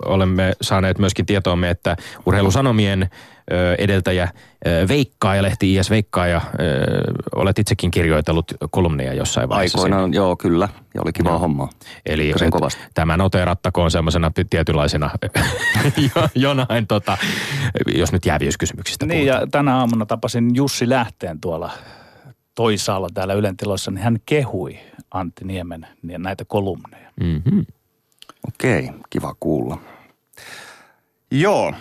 olemme 0.05 0.53
saaneet 0.61 0.99
myöskin 0.99 1.25
tietoamme, 1.25 1.69
että 1.69 1.97
urheilusanomien 2.25 3.03
äh, 3.03 3.09
edeltäjä 3.77 4.23
äh, 4.23 4.31
Veikkaaja-lehti 4.87 5.75
IS 5.75 5.89
Veikkaaja, 5.89 6.41
olet 7.35 7.59
itsekin 7.59 7.91
kirjoitellut 7.91 8.45
kolumnia 8.71 9.13
jossain 9.13 9.49
vaiheessa. 9.49 9.77
Aikoinaan, 9.77 10.13
joo, 10.13 10.35
kyllä. 10.35 10.69
Ja 10.95 11.01
oli 11.01 11.13
kivaa 11.13 11.37
hommaa. 11.37 11.69
Eli 12.05 12.23
Tykkäsin 12.25 12.47
et, 12.47 12.51
kovasti. 12.51 12.81
tämä 12.93 13.17
noterattakoon 13.17 13.91
semmoisena 13.91 14.31
tietynlaisena 14.49 15.09
jo- 16.15 16.29
jonain, 16.35 16.87
tota, 16.87 17.17
jos 17.95 18.11
nyt 18.11 18.25
jääviyskysymyksistä 18.25 19.05
Niin, 19.05 19.19
puhutaan. 19.19 19.41
ja 19.41 19.47
tänä 19.51 19.77
aamuna 19.77 20.05
tapasin 20.05 20.55
Jussi 20.55 20.89
Lähteen 20.89 21.39
tuolla 21.41 21.71
toisaalla 22.55 23.07
täällä 23.13 23.33
Ylen 23.33 23.57
tiloissa, 23.57 23.91
niin 23.91 24.03
hän 24.03 24.17
kehui 24.25 24.79
Antti 25.11 25.45
Niemen 25.45 25.87
niin 26.01 26.21
näitä 26.21 26.45
kolumneja. 26.45 27.09
Mm-hmm. 27.23 27.65
Okei, 28.47 28.89
kiva 29.09 29.35
kuulla. 29.39 29.77
Joo. 31.31 31.73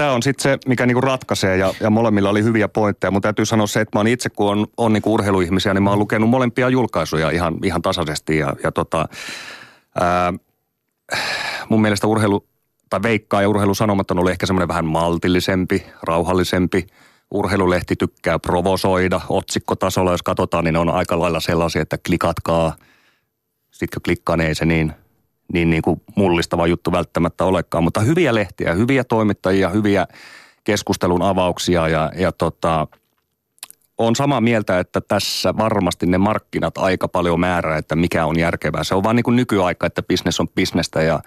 Tämä 0.00 0.12
on 0.12 0.22
sitten 0.22 0.42
se, 0.42 0.58
mikä 0.66 0.86
niinku 0.86 1.00
ratkaisee 1.00 1.56
ja, 1.56 1.74
ja 1.80 1.90
molemmilla 1.90 2.30
oli 2.30 2.42
hyviä 2.42 2.68
pointteja. 2.68 3.10
Mutta 3.10 3.26
täytyy 3.26 3.46
sanoa 3.46 3.66
se, 3.66 3.80
että 3.80 3.98
mä 3.98 4.00
oon 4.00 4.06
itse, 4.06 4.30
kun 4.30 4.50
on, 4.50 4.66
on 4.76 4.92
niinku 4.92 5.14
urheiluihmisiä, 5.14 5.74
niin 5.74 5.82
mä 5.82 5.90
oon 5.90 5.98
lukenut 5.98 6.30
molempia 6.30 6.68
julkaisuja 6.68 7.30
ihan, 7.30 7.54
ihan 7.64 7.82
tasaisesti. 7.82 8.38
Ja, 8.38 8.54
ja 8.62 8.72
tota, 8.72 9.08
ää, 10.00 10.32
mun 11.68 11.82
mielestä 11.82 12.06
urheilu, 12.06 12.46
tai 12.90 13.02
Veikkaa 13.02 13.42
ja 13.42 13.48
urheilusanomat 13.48 14.10
on 14.10 14.18
ollut 14.18 14.30
ehkä 14.30 14.46
semmoinen 14.46 14.68
vähän 14.68 14.84
maltillisempi, 14.84 15.86
rauhallisempi. 16.02 16.86
Urheilulehti 17.30 17.96
tykkää 17.96 18.38
provosoida 18.38 19.20
otsikkotasolla, 19.28 20.12
jos 20.12 20.22
katsotaan, 20.22 20.64
niin 20.64 20.72
ne 20.72 20.78
on 20.78 20.90
aika 20.90 21.20
lailla 21.20 21.40
sellaisia, 21.40 21.82
että 21.82 21.98
klikatkaa– 22.06 22.74
sitten 23.80 23.96
kun 23.96 24.02
klikkaa, 24.02 24.36
niin 24.36 24.48
ei 24.48 24.54
se 24.54 24.64
niin, 24.64 24.92
niin, 25.52 25.70
niin 25.70 25.82
kuin 25.82 26.02
mullistava 26.16 26.66
juttu 26.66 26.92
välttämättä 26.92 27.44
olekaan. 27.44 27.84
Mutta 27.84 28.00
hyviä 28.00 28.34
lehtiä, 28.34 28.74
hyviä 28.74 29.04
toimittajia, 29.04 29.68
hyviä 29.68 30.06
keskustelun 30.64 31.22
avauksia 31.22 31.88
ja, 31.88 32.12
ja 32.16 32.32
tota, 32.32 32.86
on 33.98 34.16
samaa 34.16 34.40
mieltä, 34.40 34.78
että 34.78 35.00
tässä 35.00 35.56
varmasti 35.56 36.06
ne 36.06 36.18
markkinat 36.18 36.78
aika 36.78 37.08
paljon 37.08 37.40
määrää, 37.40 37.78
että 37.78 37.96
mikä 37.96 38.26
on 38.26 38.38
järkevää. 38.38 38.84
Se 38.84 38.94
on 38.94 39.02
vaan 39.02 39.16
niin 39.16 39.24
kuin 39.24 39.36
nykyaika, 39.36 39.86
että 39.86 40.02
business 40.02 40.40
on 40.40 40.48
bisnestä 40.48 41.02
ja 41.02 41.20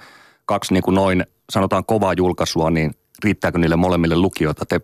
kaksi 0.45 0.73
niin 0.73 0.83
kuin 0.83 0.95
noin, 0.95 1.25
sanotaan 1.49 1.85
kovaa 1.85 2.13
julkaisua, 2.17 2.71
niin 2.71 2.91
riittääkö 3.23 3.57
niille 3.57 3.75
molemmille 3.75 4.15
lukijoita? 4.15 4.65
Te 4.65 4.81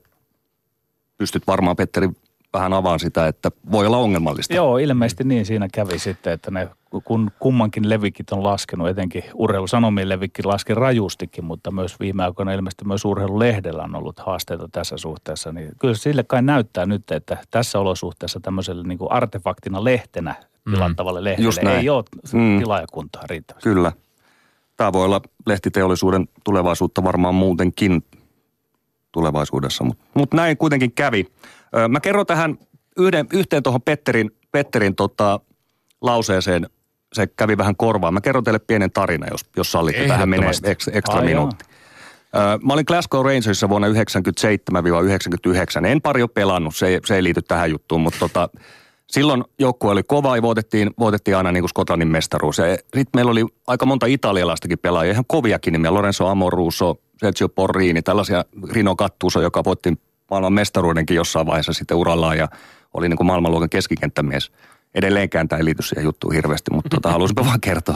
pystyt 1.17 1.47
varmaan, 1.47 1.75
Petteri, 1.75 2.10
vähän 2.54 2.74
avaan 2.74 3.00
sitä, 3.00 3.28
että 3.28 3.52
voi 3.72 3.86
olla 3.86 3.98
ongelmallista. 3.98 4.54
Joo, 4.54 4.78
ilmeisesti 4.78 5.24
niin 5.24 5.46
siinä 5.46 5.68
kävi 5.74 6.00
sitten, 6.00 6.34
että 6.34 6.52
ne, 6.52 6.70
kun 7.04 7.32
kummankin 7.40 7.90
levikit 7.90 8.32
on 8.32 8.44
laskenut, 8.44 8.88
etenkin 8.88 9.24
urheilusanomien 9.34 10.10
levikki 10.10 10.44
laski 10.44 10.74
rajustikin, 10.74 11.46
mutta 11.46 11.72
myös 11.72 12.00
viime 12.00 12.24
aikoina 12.24 12.54
ilmeisesti 12.54 12.86
myös 12.86 13.06
urheilulehdellä 13.06 13.84
on 13.84 13.96
ollut 13.96 14.20
haasteita 14.20 14.68
tässä 14.72 14.98
suhteessa, 14.98 15.52
niin 15.52 15.72
kyllä 15.80 15.94
sille 15.96 16.24
kai 16.24 16.42
näyttää 16.42 16.86
nyt, 16.86 17.12
että 17.12 17.38
tässä 17.52 17.80
olosuhteessa 17.80 18.40
tämmöiselle 18.40 18.84
niin 18.84 18.98
kuin 18.98 19.12
artefaktina 19.12 19.84
lehtenä 19.84 20.36
tilattavalle 20.72 21.24
lehdelle 21.24 21.46
Just 21.48 21.62
näin. 21.62 21.78
ei 21.80 21.90
ole 21.90 22.04
Mm. 22.34 22.60
tilaajakuntaa 22.60 23.24
riittävästi. 23.30 23.70
Kyllä. 23.70 23.92
Tämä 24.78 24.94
voi 24.94 25.06
olla 25.06 25.22
lehtiteollisuuden 25.48 26.28
tulevaisuutta 26.44 27.04
varmaan 27.04 27.36
muutenkin 27.36 28.04
tulevaisuudessa, 29.12 29.84
mutta 29.84 30.06
mut 30.13 30.34
näin 30.34 30.58
kuitenkin 30.58 30.91
kävi. 30.91 31.26
Ö, 31.78 31.88
Mä 31.88 32.00
kerron 32.00 32.26
tähän 32.26 32.58
yhden, 32.98 33.28
yhteen 33.34 33.63
tuohon 33.63 33.82
Petterin, 33.82 34.32
Petterin 34.52 34.95
tota, 34.95 35.39
lauseeseen, 36.02 36.69
se 37.13 37.28
kävi 37.28 37.58
vähän 37.58 37.76
korvaan. 37.76 38.13
Mä 38.13 38.22
kerron 38.22 38.43
teille 38.43 38.60
pienen 38.60 38.91
tarina, 38.91 39.28
jos, 39.32 39.41
jos 39.58 39.72
sallitte. 39.72 40.08
Tähän 40.08 40.30
menee 40.30 40.50
ekstra 40.93 41.19
Ai 41.19 41.26
minuutti. 41.26 41.65
Ö, 42.36 42.39
Mä 42.65 42.74
olin 42.74 42.86
Glasgow 42.88 43.26
Rangersissa 43.26 43.69
vuonna 43.69 43.88
1997-1999. 43.88 45.86
En 45.86 46.02
pari 46.02 46.22
ole 46.22 46.30
pelannut, 46.34 46.76
se 46.76 46.88
ei, 46.88 47.00
se 47.06 47.15
ei 47.15 47.24
liity 47.24 47.41
tähän 47.41 47.72
juttuun, 47.72 48.02
mutta 48.02 48.19
tota, 48.19 48.50
silloin 49.08 49.43
joukkue 49.60 49.91
oli 49.91 50.04
kova 50.04 50.36
ja 50.36 50.41
voitettiin, 50.41 50.89
voitettiin 51.00 51.38
aina 51.38 51.52
niin 51.52 51.62
kuin 51.62 51.69
Skotlannin 51.69 52.08
mestaruus. 52.08 52.56
Sitten 52.56 53.06
meillä 53.15 53.32
oli 53.32 53.45
aika 53.67 53.86
monta 53.86 54.06
italialaistakin 54.06 54.80
pelaajia, 54.80 55.12
ihan 55.13 55.26
koviakin 55.28 55.72
nimiä. 55.74 55.93
Lorenzo 55.93 56.28
Amoruso, 56.28 56.95
Sergio 57.19 57.49
Porrini, 57.49 58.01
tällaisia 58.01 58.45
Rino 58.71 58.95
Gattuso, 58.95 59.41
joka 59.41 59.63
voitti 59.63 59.99
maailman 60.29 60.53
mestaruudenkin 60.53 61.15
jossain 61.15 61.47
vaiheessa 61.47 61.73
sitten 61.73 61.97
urallaan 61.97 62.38
ja 62.38 62.47
oli 62.93 63.10
niin 63.10 63.17
kuin 63.17 63.27
maailmanluokan 63.27 63.69
keskikenttämies. 63.69 64.51
Edelleenkään 64.95 65.47
tämä 65.47 65.58
ei 65.58 65.65
liity 65.65 65.82
siihen 65.82 66.03
juttuun 66.03 66.34
hirveästi, 66.34 66.71
mutta 66.73 66.89
tota, 66.89 67.12
halusinpa 67.12 67.45
vaan 67.45 67.62
kertoa. 67.62 67.95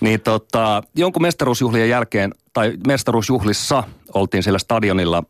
Niin 0.00 0.20
tota, 0.20 0.82
jonkun 0.96 1.22
mestaruusjuhlien 1.22 1.88
jälkeen, 1.88 2.34
tai 2.52 2.72
mestaruusjuhlissa 2.86 3.84
oltiin 4.14 4.42
siellä 4.42 4.58
stadionilla 4.58 5.22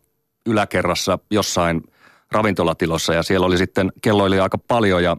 yläkerrassa 0.45 1.19
jossain 1.31 1.83
ravintolatilossa 2.31 3.13
ja 3.13 3.23
siellä 3.23 3.45
oli 3.45 3.57
sitten, 3.57 3.91
kello 4.01 4.23
oli 4.23 4.39
aika 4.39 4.57
paljon 4.57 5.03
ja 5.03 5.17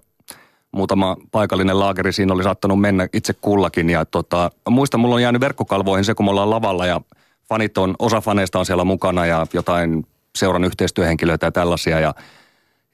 muutama 0.72 1.16
paikallinen 1.30 1.80
laageri 1.80 2.12
siinä 2.12 2.34
oli 2.34 2.42
saattanut 2.42 2.80
mennä 2.80 3.08
itse 3.12 3.32
kullakin. 3.32 3.90
Ja 3.90 4.04
tota, 4.04 4.50
muistan, 4.68 5.00
mulla 5.00 5.14
on 5.14 5.22
jäänyt 5.22 5.40
verkkokalvoihin 5.40 6.04
se, 6.04 6.14
kun 6.14 6.26
me 6.26 6.30
ollaan 6.30 6.50
lavalla 6.50 6.86
ja 6.86 7.00
fanit 7.48 7.78
on, 7.78 7.94
osa 7.98 8.20
faneista 8.20 8.58
on 8.58 8.66
siellä 8.66 8.84
mukana 8.84 9.26
ja 9.26 9.46
jotain 9.52 10.06
seuran 10.36 10.64
yhteistyöhenkilöitä 10.64 11.46
ja 11.46 11.52
tällaisia. 11.52 12.00
Ja, 12.00 12.14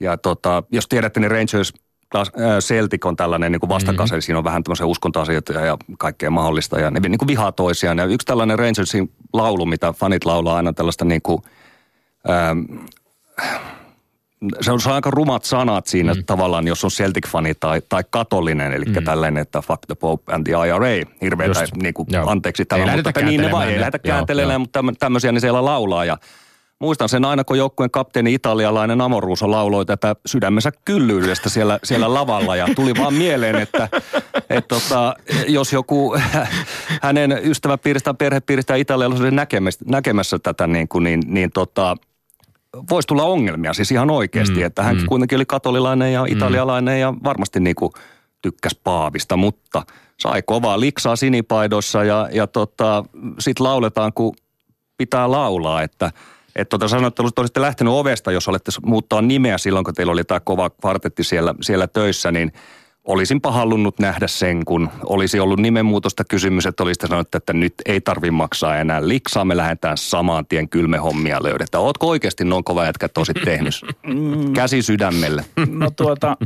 ja 0.00 0.16
tota, 0.16 0.62
jos 0.72 0.88
tiedätte, 0.88 1.20
niin 1.20 1.30
Rangers 1.30 1.72
äh, 2.16 2.24
Celtic 2.60 3.06
on 3.06 3.16
tällainen 3.16 3.52
niin 3.52 3.60
kuin 3.60 3.70
vastakkaisen, 3.70 4.16
mm-hmm. 4.16 4.22
siinä 4.22 4.38
on 4.38 4.44
vähän 4.44 4.62
tämmöisiä 4.62 4.86
uskontoasioita 4.86 5.52
ja 5.52 5.78
kaikkea 5.98 6.30
mahdollista. 6.30 6.80
Ja 6.80 6.90
ne 6.90 7.00
niin 7.00 7.18
kuin 7.18 7.28
vihaa 7.28 7.52
toisiaan. 7.52 7.98
Ja 7.98 8.04
yksi 8.04 8.26
tällainen 8.26 8.58
Rangersin 8.58 9.12
laulu, 9.32 9.66
mitä 9.66 9.92
fanit 9.92 10.24
laulaa 10.24 10.56
aina 10.56 10.72
tällaista 10.72 11.04
niin 11.04 11.22
kuin, 11.22 11.42
ähm, 12.30 12.86
se 14.60 14.72
on, 14.72 14.80
se 14.80 14.88
on 14.88 14.94
aika 14.94 15.10
rumat 15.10 15.44
sanat 15.44 15.86
siinä 15.86 16.14
mm. 16.14 16.24
tavallaan, 16.24 16.66
jos 16.66 16.84
on 16.84 16.90
Celtic-fani 16.90 17.54
tai, 17.60 17.82
tai 17.88 18.04
katolinen, 18.10 18.72
eli 18.72 18.84
mm. 18.84 19.04
tällainen, 19.04 19.40
että 19.42 19.60
fuck 19.60 19.86
the 19.86 19.94
Pope 19.94 20.34
and 20.34 20.46
the 20.46 20.52
IRA. 20.68 21.10
Hirveätä, 21.22 21.60
Just. 21.60 21.76
niin 21.76 21.94
kuin, 21.94 22.08
Joo. 22.10 22.30
anteeksi 22.30 22.62
Ei 22.62 22.66
tämä, 22.66 22.86
lähdetä 22.86 23.08
mutta 23.08 23.22
niin 23.22 23.40
ne 23.40 23.50
vaan, 23.50 23.68
ei 23.68 23.80
lähdetä 23.80 23.98
kääntelemään, 23.98 24.60
mutta 24.60 24.78
tämmö- 24.78 24.92
tämmöisiä 24.98 25.32
ne 25.32 25.40
siellä 25.40 25.64
laulaa 25.64 26.04
ja 26.04 26.18
Muistan 26.82 27.08
sen 27.08 27.24
aina, 27.24 27.44
kun 27.44 27.58
joukkueen 27.58 27.90
kapteeni 27.90 28.34
italialainen 28.34 29.00
Amoruso 29.00 29.50
lauloi 29.50 29.86
tätä 29.86 30.16
sydämensä 30.26 30.72
kyllyydestä 30.84 31.48
siellä, 31.48 31.78
siellä 31.84 32.14
lavalla. 32.14 32.56
Ja 32.56 32.68
tuli 32.76 32.94
vaan 32.98 33.14
mieleen, 33.14 33.56
että, 33.56 33.88
että 34.50 34.68
tota, 34.68 35.16
jos 35.48 35.72
joku 35.72 36.16
hänen 37.02 37.40
ystäväpiiristä 37.44 38.04
tai 38.04 38.14
perhepiiristä 38.18 38.74
italialaisuuden 38.74 39.36
näkemässä, 39.36 39.84
näkemässä 39.88 40.38
tätä, 40.38 40.66
niin, 40.66 40.88
kuin, 40.88 41.04
niin, 41.04 41.22
niin 41.26 41.50
tota, 41.50 41.96
voisi 42.90 43.06
tulla 43.06 43.22
ongelmia 43.22 43.72
siis 43.72 43.92
ihan 43.92 44.10
oikeasti. 44.10 44.56
Mm, 44.56 44.66
että 44.66 44.82
hän 44.82 44.96
mm. 44.96 45.06
kuitenkin 45.06 45.36
oli 45.36 45.46
katolilainen 45.46 46.12
ja 46.12 46.24
italialainen 46.28 47.00
ja 47.00 47.14
varmasti 47.24 47.60
niin 47.60 47.76
kuin 47.76 47.92
tykkäsi 48.42 48.80
Paavista, 48.84 49.36
mutta 49.36 49.82
sai 50.20 50.42
kovaa 50.42 50.80
liksaa 50.80 51.16
sinipaidossa 51.16 52.04
ja, 52.04 52.28
ja 52.32 52.46
tota, 52.46 53.04
sitten 53.38 53.64
lauletaan, 53.64 54.12
kun 54.12 54.34
pitää 54.96 55.30
laulaa, 55.30 55.82
että 55.82 56.10
että 56.56 56.70
tota 56.70 56.88
sanoit, 56.88 57.20
että 57.20 57.40
olisitte 57.40 57.60
lähtenyt 57.60 57.92
ovesta, 57.92 58.32
jos 58.32 58.48
olette 58.48 58.70
muuttaa 58.86 59.22
nimeä 59.22 59.58
silloin, 59.58 59.84
kun 59.84 59.94
teillä 59.94 60.12
oli 60.12 60.24
tämä 60.24 60.40
kova 60.40 60.70
kvartetti 60.70 61.24
siellä, 61.24 61.54
siellä 61.60 61.86
töissä, 61.86 62.32
niin 62.32 62.52
olisinpa 63.04 63.52
halunnut 63.52 63.98
nähdä 63.98 64.26
sen, 64.26 64.64
kun 64.64 64.88
olisi 65.06 65.40
ollut 65.40 65.60
nimenmuutosta 65.60 66.24
kysymys, 66.24 66.66
että 66.66 66.82
olisitte 66.82 67.06
sanonut, 67.06 67.34
että 67.34 67.52
nyt 67.52 67.74
ei 67.86 68.00
tarvi 68.00 68.30
maksaa 68.30 68.76
enää 68.76 69.08
liksaa, 69.08 69.44
me 69.44 69.56
lähdetään 69.56 69.96
saman 69.96 70.46
tien 70.46 70.68
kylmehommia 70.68 71.42
löydetään. 71.42 71.84
Ootko 71.84 72.08
oikeasti 72.08 72.44
noin 72.44 72.64
kova 72.64 72.84
jätkä 72.84 73.08
tosi 73.08 73.32
tehnyt? 73.34 73.74
Käsi 74.54 74.82
sydämelle. 74.82 75.44
No 75.68 75.90
tuota, 75.90 76.36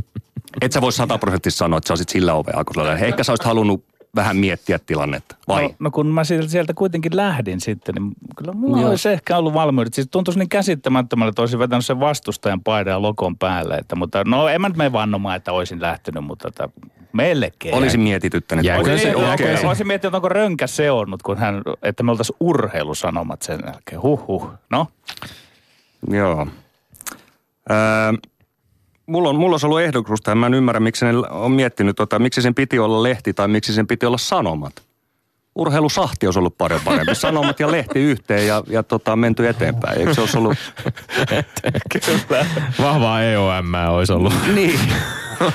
Et 0.61 0.71
sä 0.71 0.81
voi 0.81 0.91
sataprosenttisesti 0.91 1.57
sanoa, 1.57 1.77
että 1.77 1.87
sä 1.87 1.93
olisit 1.93 2.09
sillä 2.09 2.33
ovea, 2.33 2.63
Ehkä 3.01 3.23
sä 3.23 3.31
olisit 3.31 3.45
halunnut 3.45 3.83
vähän 4.17 4.37
miettiä 4.37 4.79
tilannetta, 4.85 5.35
vai? 5.47 5.63
No, 5.63 5.69
no 5.79 5.91
kun 5.91 6.07
mä 6.07 6.23
sieltä, 6.23 6.73
kuitenkin 6.73 7.15
lähdin 7.15 7.61
sitten, 7.61 7.95
niin 7.95 8.11
kyllä 8.35 8.53
mulla 8.53 8.81
Joo. 8.81 8.89
olisi 8.89 9.09
ehkä 9.09 9.37
ollut 9.37 9.53
valmiudet. 9.53 9.93
Siis 9.93 10.07
tuntuisi 10.11 10.39
niin 10.39 10.49
käsittämättömältä, 10.49 11.29
että 11.29 11.41
olisin 11.41 11.59
vetänyt 11.59 11.85
sen 11.85 11.99
vastustajan 11.99 12.61
paidan 12.63 12.91
ja 12.91 13.01
lokon 13.01 13.37
päälle. 13.37 13.75
Että, 13.75 13.95
mutta 13.95 14.23
no 14.23 14.47
en 14.47 14.61
mä 14.61 14.67
nyt 14.69 14.77
mene 14.77 14.91
vannomaan, 14.91 15.35
että 15.35 15.51
olisin 15.51 15.81
lähtenyt, 15.81 16.23
mutta 16.23 16.47
että 16.47 16.69
melkein. 17.13 17.75
Olisin 17.75 17.99
mietityttänyt. 18.01 18.65
Jääkö 18.65 18.81
Olisin, 18.81 18.99
se- 18.99 19.07
olisin, 19.15 19.27
jääkö 19.27 19.43
olisin, 19.43 19.61
se- 19.61 19.67
olisin 19.67 19.87
miettinyt, 19.87 20.15
onko 20.15 20.29
rönkä 20.29 20.67
seonnut, 20.67 21.23
kun 21.23 21.37
hän, 21.37 21.61
että 21.83 22.03
me 22.03 22.11
oltaisiin 22.11 22.37
urheilusanomat 22.39 23.41
sen 23.41 23.59
jälkeen. 23.65 24.01
Huhhuh. 24.01 24.49
No, 24.71 24.87
Joo. 26.11 26.47
Öö, 27.71 27.77
mulla, 29.07 29.29
on, 29.29 29.35
mulla 29.35 29.53
olisi 29.53 29.65
ollut 29.65 29.81
ehdotusta, 29.81 30.35
mä 30.35 30.45
en 30.45 30.53
ymmärrä, 30.53 30.79
miksi 30.79 31.05
ne 31.05 31.11
on 31.29 31.51
miettinyt, 31.51 31.95
tota, 31.95 32.19
miksi 32.19 32.41
sen 32.41 32.55
piti 32.55 32.79
olla 32.79 33.03
lehti 33.03 33.33
tai 33.33 33.47
miksi 33.47 33.73
sen 33.73 33.87
piti 33.87 34.05
olla 34.05 34.17
sanomat. 34.17 34.73
Urheilusahti 35.55 36.27
olisi 36.27 36.39
ollut 36.39 36.57
paljon 36.57 36.81
parempi. 36.85 37.15
Sanomat 37.25 37.59
ja 37.59 37.71
lehti 37.71 37.99
yhteen 37.99 38.47
ja, 38.47 38.63
ja 38.67 38.83
tota, 38.83 39.15
menty 39.15 39.47
eteenpäin. 39.47 39.99
Eikö 39.99 40.13
se 40.13 40.21
olisi 40.21 40.37
ollut... 40.37 40.57
Vahvaa 42.81 43.23
EOM 43.23 43.65
olisi 43.89 44.13
ollut. 44.13 44.33
Niin. 44.53 44.79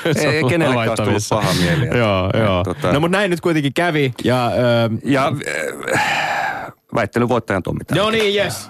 Olisi 0.05 0.27
Ei 0.27 0.37
ollut 0.37 0.49
kenellekään 0.49 0.89
olisi 0.89 1.03
tullut 1.03 1.23
paha 1.29 1.53
mieli. 1.59 1.97
Joo, 1.97 2.29
joo. 2.43 2.63
tota- 2.63 2.93
No 2.93 2.99
mutta 2.99 3.17
näin 3.17 3.29
nyt 3.31 3.41
kuitenkin 3.41 3.73
kävi. 3.73 4.13
Ja, 4.23 4.47
ö, 4.47 4.89
Ja 5.05 5.31
äh, 5.95 6.73
väittelyn 6.95 7.29
voittajan 7.29 7.63
Tommi. 7.63 7.79
no 7.95 8.09
niin, 8.09 8.35
yes. 8.43 8.69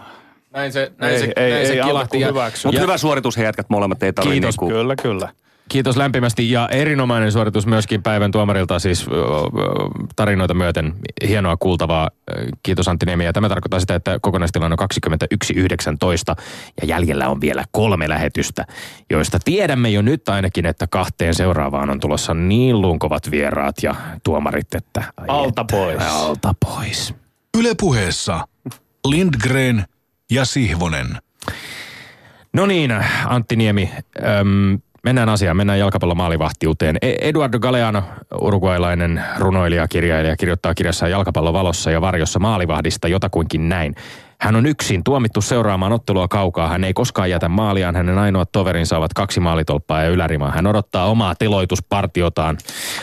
Näin 0.54 0.74
se, 0.74 0.92
näin 0.98 1.14
Ei- 1.14 1.20
se, 1.20 1.34
ei- 1.36 1.52
näin 1.52 1.68
se 1.68 1.74
ei 1.74 1.82
kilahti. 1.82 2.24
alkuun 2.26 2.44
Ja-. 2.44 2.52
Mutta 2.66 2.82
hyvä 2.82 2.98
suoritus 2.98 3.38
he 3.38 3.44
jätkät 3.44 3.70
molemmat. 3.70 4.04
Ei 4.04 4.14
Kiitos, 4.22 4.30
niinku, 4.30 4.68
kyllä, 4.68 4.96
kyllä. 4.96 5.30
Kiitos 5.70 5.98
lämpimästi 5.98 6.52
ja 6.52 6.70
erinomainen 6.72 7.32
suoritus 7.32 7.68
myöskin 7.68 8.04
päivän 8.04 8.32
tuomarilta 8.32 8.80
siis 8.80 9.06
tarinoita 10.16 10.54
myöten. 10.54 10.94
Hienoa 11.28 11.58
kuultavaa. 11.58 12.10
Kiitos 12.64 12.88
Antti 12.88 13.06
Niemi. 13.06 13.26
Ja 13.26 13.34
tämä 13.34 13.50
tarkoittaa 13.50 13.80
sitä, 13.80 13.96
että 13.96 14.20
kokonaistilanne 14.22 14.76
on 14.80 14.88
21.19 16.40 16.44
ja 16.82 16.88
jäljellä 16.88 17.30
on 17.30 17.42
vielä 17.42 17.64
kolme 17.72 18.10
lähetystä, 18.10 18.66
joista 19.10 19.40
tiedämme 19.46 19.90
jo 19.90 20.02
nyt 20.02 20.30
ainakin, 20.30 20.66
että 20.66 20.88
kahteen 20.88 21.36
seuraavaan 21.36 21.90
on 21.90 22.00
tulossa 22.00 22.34
niin 22.34 22.82
lunkovat 22.82 23.32
vieraat 23.32 23.76
ja 23.84 23.96
tuomarit, 24.24 24.76
että... 24.76 25.04
Alta 25.28 25.66
pois. 25.72 26.04
Alta 26.12 26.54
pois. 26.66 27.14
Ylepuheessa 27.58 28.48
Lindgren 29.08 29.86
ja 30.34 30.46
Sihvonen. 30.46 31.08
No 32.54 32.66
niin, 32.66 32.92
Antti 33.26 33.56
Niemi, 33.56 33.92
äm, 34.40 34.80
mennään 35.04 35.30
asiaan, 35.30 35.58
mennään 35.58 35.80
jalkapallon 35.80 36.18
maalivahtiuteen. 36.18 36.98
E- 37.02 37.16
Eduardo 37.22 37.60
Galeano, 37.60 38.04
uruguaylainen 38.42 39.24
runoilija, 39.38 39.88
kirjailija, 39.88 40.38
kirjoittaa 40.38 40.74
kirjassaan 40.74 41.12
jalkapallon 41.12 41.54
valossa 41.54 41.92
ja 41.92 42.02
varjossa 42.02 42.40
maalivahdista 42.40 43.08
jotakuinkin 43.08 43.70
näin. 43.70 43.96
Hän 44.44 44.56
on 44.56 44.66
yksin 44.66 45.04
tuomittu 45.04 45.42
seuraamaan 45.42 45.92
ottelua 45.92 46.28
kaukaa. 46.28 46.68
Hän 46.68 46.84
ei 46.84 46.94
koskaan 46.94 47.30
jätä 47.30 47.50
maaliaan. 47.50 47.96
Hänen 47.96 48.18
ainoat 48.18 48.52
toverinsa 48.52 48.98
ovat 48.98 49.14
kaksi 49.14 49.40
maalitolppaa 49.40 50.04
ja 50.04 50.10
ylärimaa. 50.10 50.52
Hän 50.52 50.68
odottaa 50.68 51.06
omaa 51.06 51.36
teloituspartiotaan. 51.36 52.58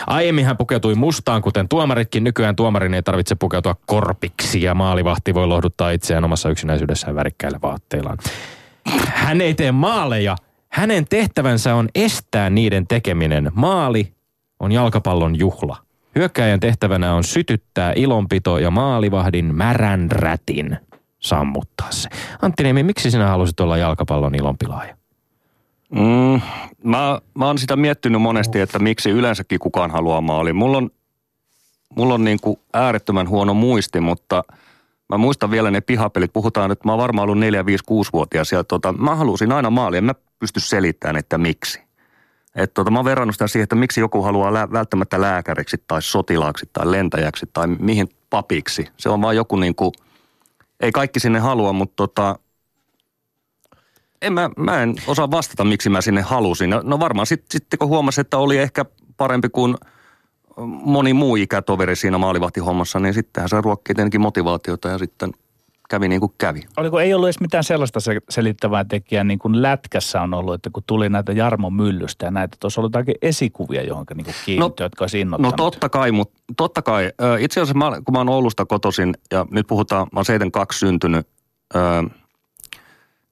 Aiemmin 0.07 0.45
hän 0.45 0.57
pukeutui 0.57 0.95
mustaan, 0.95 1.41
kuten 1.41 1.69
tuomaritkin. 1.69 2.23
Nykyään 2.23 2.55
tuomarin 2.55 2.93
ei 2.93 3.03
tarvitse 3.03 3.35
pukeutua 3.35 3.75
korpiksi 3.85 4.61
ja 4.61 4.75
maalivahti 4.75 5.33
voi 5.33 5.47
lohduttaa 5.47 5.91
itseään 5.91 6.23
omassa 6.23 6.49
yksinäisyydessään 6.49 7.15
värikkäillä 7.15 7.59
vaatteillaan. 7.61 8.17
Hän 9.05 9.41
ei 9.41 9.53
tee 9.53 9.71
maaleja. 9.71 10.35
Hänen 10.69 11.05
tehtävänsä 11.09 11.75
on 11.75 11.89
estää 11.95 12.49
niiden 12.49 12.87
tekeminen. 12.87 13.51
Maali 13.53 14.13
on 14.59 14.71
jalkapallon 14.71 15.39
juhla. 15.39 15.77
Hyökkäjän 16.15 16.59
tehtävänä 16.59 17.13
on 17.13 17.23
sytyttää 17.23 17.93
ilonpito 17.95 18.57
ja 18.57 18.71
maalivahdin 18.71 19.55
märän 19.55 20.11
rätin 20.11 20.77
sammuttaa 21.21 21.91
se. 21.91 22.09
Antti 22.41 22.63
Niemi, 22.63 22.83
miksi 22.83 23.11
sinä 23.11 23.27
halusit 23.27 23.59
olla 23.59 23.77
jalkapallon 23.77 24.35
ilonpilaaja? 24.35 24.97
Mm, 25.89 26.41
mä, 26.83 27.19
mä 27.33 27.45
oon 27.45 27.57
sitä 27.57 27.75
miettinyt 27.75 28.21
monesti, 28.21 28.59
että 28.59 28.79
miksi 28.79 29.09
yleensäkin 29.09 29.59
kukaan 29.59 29.91
haluaa 29.91 30.21
maali. 30.21 30.53
Mulla 30.53 30.77
on, 30.77 30.89
mulla 31.95 32.13
on 32.13 32.23
niin 32.23 32.39
kuin 32.41 32.59
äärettömän 32.73 33.29
huono 33.29 33.53
muisti, 33.53 33.99
mutta 33.99 34.43
mä 35.09 35.17
muistan 35.17 35.51
vielä 35.51 35.71
ne 35.71 35.81
pihapelit. 35.81 36.33
Puhutaan, 36.33 36.71
että 36.71 36.87
mä 36.87 36.91
oon 36.91 37.01
varmaan 37.01 37.23
ollut 37.23 37.39
4, 37.39 37.65
5, 37.65 37.83
6-vuotias 37.91 38.51
ja 38.51 38.63
tota, 38.63 38.93
mä 38.93 39.15
halusin 39.15 39.51
aina 39.51 39.69
maalia. 39.69 39.97
En 39.97 40.03
mä 40.03 40.15
pysty 40.39 40.59
selittämään, 40.59 41.17
että 41.17 41.37
miksi. 41.37 41.81
Et 42.55 42.73
tota, 42.73 42.91
mä 42.91 42.99
oon 42.99 43.05
verrannut 43.05 43.35
sitä 43.35 43.47
siihen, 43.47 43.63
että 43.63 43.75
miksi 43.75 43.99
joku 43.99 44.21
haluaa 44.21 44.53
lä- 44.53 44.71
välttämättä 44.71 45.21
lääkäriksi 45.21 45.83
tai 45.87 46.01
sotilaaksi 46.01 46.69
tai 46.73 46.91
lentäjäksi 46.91 47.49
tai 47.53 47.67
mihin 47.67 48.09
papiksi. 48.29 48.87
Se 48.97 49.09
on 49.09 49.21
vaan 49.21 49.35
joku 49.35 49.55
niin 49.55 49.75
kuin, 49.75 49.91
ei 50.81 50.91
kaikki 50.91 51.19
sinne 51.19 51.39
halua, 51.39 51.73
mutta 51.73 51.95
tota, 51.95 52.39
en 54.21 54.33
mä, 54.33 54.49
mä 54.57 54.83
en 54.83 54.95
osaa 55.07 55.31
vastata, 55.31 55.63
miksi 55.63 55.89
mä 55.89 56.01
sinne 56.01 56.21
halusin. 56.21 56.69
No, 56.69 56.81
no 56.83 56.99
varmaan 56.99 57.27
sitten 57.27 57.47
sit, 57.51 57.67
kun 57.79 57.87
huomasin, 57.87 58.21
että 58.21 58.37
oli 58.37 58.57
ehkä 58.57 58.85
parempi 59.17 59.49
kuin 59.49 59.75
moni 60.65 61.13
muu 61.13 61.35
ikätoveri 61.35 61.95
siinä 61.95 62.17
maalivahtihommassa, 62.17 62.99
niin 62.99 63.13
sittenhän 63.13 63.49
se 63.49 63.61
ruokkii 63.61 63.95
tietenkin 63.95 64.21
motivaatiota 64.21 64.89
ja 64.89 64.97
sitten 64.97 65.31
kävi 65.91 66.07
niin 66.07 66.19
kuin 66.19 66.33
kävi. 66.37 66.61
Oliko 66.77 66.99
ei 66.99 67.13
ollut 67.13 67.27
edes 67.27 67.39
mitään 67.39 67.63
sellaista 67.63 67.99
se- 67.99 68.21
selittävää 68.29 68.85
tekijää, 68.85 69.23
niin 69.23 69.39
kuin 69.39 69.61
lätkässä 69.61 70.21
on 70.21 70.33
ollut, 70.33 70.53
että 70.53 70.69
kun 70.73 70.83
tuli 70.87 71.09
näitä 71.09 71.31
Jarmo 71.31 71.69
Myllystä 71.69 72.25
ja 72.25 72.31
näitä, 72.31 72.57
tuossa 72.59 72.81
oli 72.81 72.85
jotakin 72.85 73.15
esikuvia, 73.21 73.83
johon 73.83 74.05
niin 74.13 74.25
kiinnittyi, 74.45 74.57
no, 74.57 74.85
jotka 74.85 75.03
olisi 75.03 75.25
No 75.25 75.51
totta 75.51 75.89
kai, 75.89 76.11
mutta 76.11 76.39
totta 76.57 76.81
kai. 76.81 77.11
Itse 77.39 77.61
asiassa 77.61 77.77
mä, 77.77 78.01
kun 78.05 78.13
mä 78.13 78.17
oon 78.19 78.29
Oulusta 78.29 78.65
kotoisin 78.65 79.13
ja 79.31 79.45
nyt 79.51 79.67
puhutaan, 79.67 80.07
mä 80.11 80.17
oon 80.17 80.25
72 80.25 80.79
syntynyt, 80.79 81.27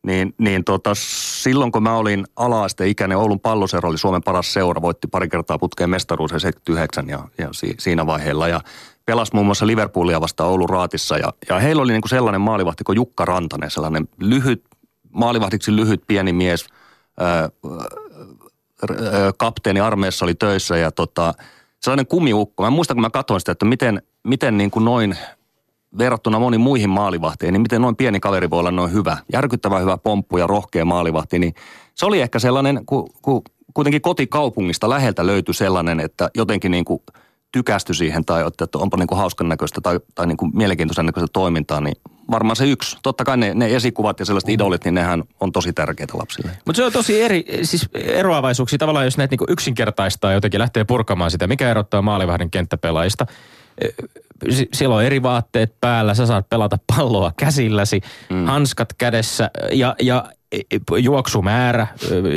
niin, 0.03 0.34
niin 0.38 0.64
tota, 0.64 0.91
silloin 0.95 1.72
kun 1.72 1.84
mä 1.84 1.95
olin 1.95 2.26
ala-asteikäinen, 2.36 3.18
Oulun 3.18 3.39
pallosero 3.39 3.89
oli 3.89 3.97
Suomen 3.97 4.24
paras 4.24 4.53
seura, 4.53 4.82
voitti 4.82 5.07
pari 5.07 5.30
kertaa 5.30 5.60
putkeen 5.60 5.89
mestaruus 5.89 6.32
79 6.32 7.10
ja, 7.10 7.20
ja 7.38 7.49
si, 7.51 7.76
siinä 7.80 8.05
vaiheella. 8.05 8.47
Ja 8.47 8.62
pelasi 9.10 9.34
muun 9.34 9.45
muassa 9.45 9.68
Liverpoolia 9.68 10.22
vastaan 10.22 10.49
Oulun 10.49 10.70
raatissa 10.70 11.18
ja, 11.18 11.34
ja 11.49 11.60
heillä 11.60 11.82
oli 11.82 11.91
niinku 11.91 12.07
sellainen 12.07 12.41
maalivahti 12.41 12.84
kuin 12.84 12.95
Jukka 12.95 13.26
Rantanen, 13.26 13.72
sellainen 13.72 14.07
lyhyt, 14.20 14.64
maalivahdiksi 15.12 15.76
lyhyt 15.76 16.01
pieni 16.07 16.34
mies, 16.34 16.66
ö, 17.22 17.49
ö, 18.89 19.34
kapteeni 19.38 19.80
armeessa 19.80 20.26
oli 20.26 20.36
töissä 20.36 20.78
ja 20.78 20.91
tota, 20.91 21.34
sellainen 21.82 22.07
kumiukko. 22.07 22.64
Mä 22.64 22.70
muistan, 22.70 22.95
kun 22.95 23.01
mä 23.01 23.10
katsoin 23.10 23.41
sitä, 23.41 23.51
että 23.51 23.66
miten, 23.66 24.01
miten 24.24 24.57
niin 24.57 24.72
kuin 24.72 24.86
noin 24.86 25.18
verrattuna 25.97 26.39
moniin 26.39 26.62
muihin 26.62 26.89
maalivahteihin, 26.89 27.53
niin 27.53 27.62
miten 27.62 27.82
noin 27.82 27.95
pieni 27.95 28.20
kaveri 28.20 28.49
voi 28.49 28.60
olla 28.60 28.72
noin 28.72 28.93
hyvä. 28.93 29.18
Järkyttävän 29.34 29.82
hyvä 29.82 29.97
pomppu 29.97 30.38
ja 30.38 30.47
rohkea 30.47 30.86
maalivahti, 30.86 31.39
niin 31.39 31.53
se 31.95 32.05
oli 32.05 32.22
ehkä 32.22 32.39
sellainen, 32.39 32.86
kun, 32.86 33.10
kun 33.22 33.41
kuitenkin 33.74 34.01
kotikaupungista 34.01 34.89
läheltä 34.89 35.26
löytyi 35.26 35.53
sellainen, 35.53 35.99
että 35.99 36.30
jotenkin 36.36 36.72
niin 36.72 36.86
kuin 36.86 37.01
tykästy 37.52 37.93
siihen 37.93 38.26
tai 38.26 38.47
että 38.47 38.64
että 38.64 38.78
onpa 38.78 38.97
niin 38.97 39.08
kuin 39.08 39.20
hauskan 39.20 39.50
näköistä 39.50 39.82
tai, 39.82 40.00
tai 40.16 40.28
niin 40.28 40.38
kuin 40.38 40.52
mielenkiintoisen 40.56 41.06
näköistä 41.06 41.28
toimintaa, 41.34 41.82
niin 41.82 41.95
varmaan 42.32 42.56
se 42.56 42.70
yksi. 42.70 42.97
Totta 43.04 43.24
kai 43.24 43.38
ne, 43.38 43.54
ne 43.54 43.76
esikuvat 43.76 44.20
ja 44.20 44.26
sellaiset 44.26 44.50
idolit, 44.50 44.86
niin 44.86 44.93
nehän 44.93 45.24
on 45.39 45.52
tosi 45.52 45.74
tärkeitä 45.74 46.18
lapsille. 46.18 46.52
Mutta 46.66 46.78
se 46.78 46.84
on 46.86 46.91
tosi 46.91 47.22
eri, 47.22 47.45
siis 47.64 47.89
eroavaisuuksia 47.93 48.80
tavallaan, 48.80 49.06
jos 49.06 49.18
näitä 49.18 49.32
niinku 49.32 49.45
yksinkertaistaa 49.50 50.34
jotenkin 50.34 50.60
lähtee 50.60 50.84
purkamaan 50.84 51.32
sitä. 51.32 51.47
Mikä 51.47 51.72
erottaa 51.72 52.02
maalivahdin 52.02 52.52
kenttäpelaajista? 52.52 53.26
Si- 54.50 54.70
Siellä 54.74 54.95
on 54.95 55.04
eri 55.04 55.24
vaatteet 55.24 55.74
päällä, 55.82 56.14
sä 56.14 56.26
saat 56.26 56.50
pelata 56.50 56.78
palloa 56.95 57.32
käsilläsi, 57.38 58.02
mm. 58.30 58.45
hanskat 58.45 58.93
kädessä 58.97 59.52
ja, 59.72 59.95
ja 60.02 60.26
juoksumäärä, 60.97 61.88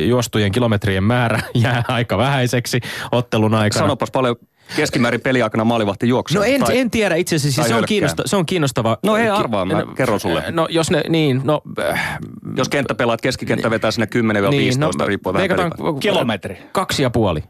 juostujen 0.09 0.53
kilometrien 0.53 1.05
määrä 1.05 1.41
jää 1.55 1.85
aika 1.89 2.19
vähäiseksi 2.19 2.81
ottelun 3.13 3.55
aikana. 3.55 3.85
Sanopas 3.85 4.11
paljon 4.11 4.37
keskimäärin 4.77 5.21
peliaikana 5.21 5.65
maalivahti 5.65 6.09
juoksee. 6.09 6.39
No 6.39 6.45
en, 6.45 6.61
tai, 6.61 6.79
en 6.79 6.91
tiedä 6.91 7.15
itse 7.15 7.37
asiassa, 7.37 7.63
siis 7.63 7.69
se 7.69 7.75
on, 7.75 7.85
kiinnosta, 7.85 8.23
se 8.27 8.37
on 8.37 8.47
kiinnostava. 8.47 8.99
No 9.05 9.17
ei 9.17 9.29
arvaa, 9.29 9.65
mä 9.65 9.85
kerron 9.97 10.21
sulle. 10.21 10.45
No 10.51 10.67
jos 10.71 10.91
ne, 10.91 11.03
niin, 11.09 11.41
no... 11.45 11.63
äh, 11.91 12.19
Jos 12.57 12.69
kenttäpelaat 12.69 13.21
keskikenttä 13.21 13.71
vetää 13.71 13.91
sinne 13.91 14.09
10-15, 14.47 14.51
niin, 14.51 14.81
no, 14.81 14.91
riippuen 15.07 15.35
vähän. 15.35 15.73
Kilometri. 16.01 16.59
Kaksi 16.73 17.03
ja 17.03 17.11
puoli. 17.11 17.43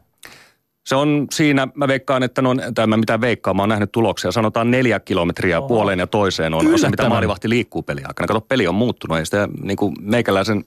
Se 0.86 0.94
on 0.94 1.26
siinä, 1.30 1.68
mä 1.74 1.88
veikkaan, 1.88 2.22
että 2.22 2.42
no, 2.42 2.50
tai 2.74 2.86
mä 2.86 2.96
mitään 2.96 3.20
veikkaa, 3.20 3.54
mä 3.54 3.62
oon 3.62 3.68
nähnyt 3.68 3.92
tuloksia. 3.92 4.32
Sanotaan 4.32 4.70
neljä 4.70 5.00
kilometriä 5.00 5.58
Oho. 5.58 5.68
puoleen 5.68 5.98
ja 5.98 6.06
toiseen 6.06 6.54
on, 6.54 6.66
on 6.66 6.78
se, 6.78 6.88
mitä 6.88 7.08
maalivahti 7.08 7.48
liikkuu 7.48 7.82
peliaikana. 7.82 8.26
Kato, 8.26 8.40
peli 8.40 8.66
on 8.66 8.74
muuttunut, 8.74 9.18
ei 9.18 9.24
sitä 9.24 9.48
niin 9.62 9.76
kuin 9.76 9.94
meikäläisen 10.00 10.64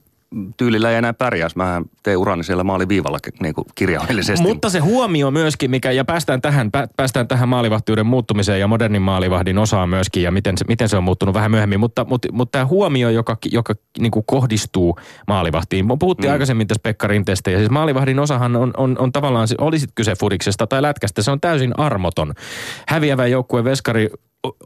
tyylillä 0.56 0.90
ei 0.90 0.96
enää 0.96 1.12
pärjäisi. 1.12 1.56
Mähän 1.56 1.84
teen 2.02 2.18
urani 2.18 2.44
siellä 2.44 2.64
maaliviivalla 2.64 3.18
niin 3.42 3.54
kuin 3.54 3.64
kirjaimellisesti. 3.74 4.46
Mutta 4.46 4.70
se 4.70 4.78
huomio 4.78 5.30
myöskin, 5.30 5.70
mikä, 5.70 5.90
ja 5.90 6.04
päästään 6.04 6.42
tähän, 6.42 6.70
pä- 6.76 6.88
päästään 6.96 7.28
tähän 7.28 7.48
maalivahtiuden 7.48 8.06
muuttumiseen 8.06 8.60
ja 8.60 8.68
modernin 8.68 9.02
maalivahdin 9.02 9.58
osaan 9.58 9.88
myöskin, 9.88 10.22
ja 10.22 10.30
miten 10.30 10.58
se, 10.58 10.64
miten 10.68 10.88
se 10.88 10.96
on 10.96 11.04
muuttunut 11.04 11.34
vähän 11.34 11.50
myöhemmin. 11.50 11.80
Mutta, 11.80 12.04
mutta, 12.04 12.28
mutta 12.32 12.52
tämä 12.52 12.66
huomio, 12.66 13.10
joka, 13.10 13.36
joka 13.52 13.74
niin 13.98 14.10
kuin 14.10 14.24
kohdistuu 14.26 14.98
maalivahtiin. 15.26 15.86
Puhuttiin 15.98 16.30
mm. 16.30 16.32
aikaisemmin 16.32 16.66
tästä 16.66 16.82
Pekka 16.82 17.06
Rinteestä, 17.06 17.50
ja 17.50 17.58
siis 17.58 17.70
maalivahdin 17.70 18.18
osahan 18.18 18.56
on, 18.56 18.70
on, 18.76 18.96
on 18.98 19.12
tavallaan, 19.12 19.48
olisit 19.58 19.90
kyse 19.94 20.14
furiksesta 20.20 20.66
tai 20.66 20.82
lätkästä, 20.82 21.22
se 21.22 21.30
on 21.30 21.40
täysin 21.40 21.72
armoton. 21.78 22.34
Häviävä 22.88 23.26
joukkueen 23.26 23.64
veskari 23.64 24.10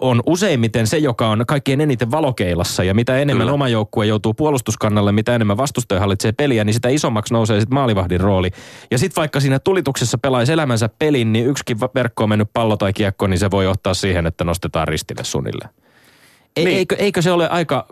on 0.01 0.23
useimmiten 0.27 0.87
se, 0.87 0.99
joka 0.99 1.29
on 1.29 1.45
kaikkein 1.47 1.81
eniten 1.81 2.11
valokeilassa 2.11 2.85
ja 2.85 2.95
mitä 2.95 3.19
enemmän 3.19 3.45
Kyllä. 3.45 3.55
oma 3.55 3.69
joukkue 3.69 4.07
joutuu 4.07 4.35
puolustuskannalle, 4.35 5.13
mitä 5.13 5.35
enemmän 5.35 5.57
vastustaja 5.57 6.01
hallitsee 6.01 6.33
peliä, 6.33 6.65
niin 6.65 6.75
sitä 6.75 6.89
isommaksi 6.89 7.35
nousee 7.35 7.61
sitten 7.61 7.75
maalivahdin 7.75 8.21
rooli. 8.21 8.51
Ja 8.91 8.99
sitten 8.99 9.21
vaikka 9.21 9.41
siinä 9.41 9.59
tulituksessa 9.59 10.19
pelaisi 10.19 10.53
elämänsä 10.53 10.89
pelin, 10.99 11.33
niin 11.33 11.47
yksikin 11.47 11.81
verkkoon 11.81 12.29
mennyt 12.29 12.49
pallo 12.53 12.77
tai 12.77 12.93
kiekko, 12.93 13.27
niin 13.27 13.39
se 13.39 13.51
voi 13.51 13.65
johtaa 13.65 13.95
siihen, 13.95 14.27
että 14.27 14.45
nostetaan 14.45 14.89
ristille 14.89 15.25
suunnilleen. 15.25 15.71
Ei, 16.57 16.65
Niin. 16.65 16.79
eikö, 16.79 16.97
eikö 16.99 17.23
se 17.23 17.33
ole 17.33 17.49
aika 17.49 17.87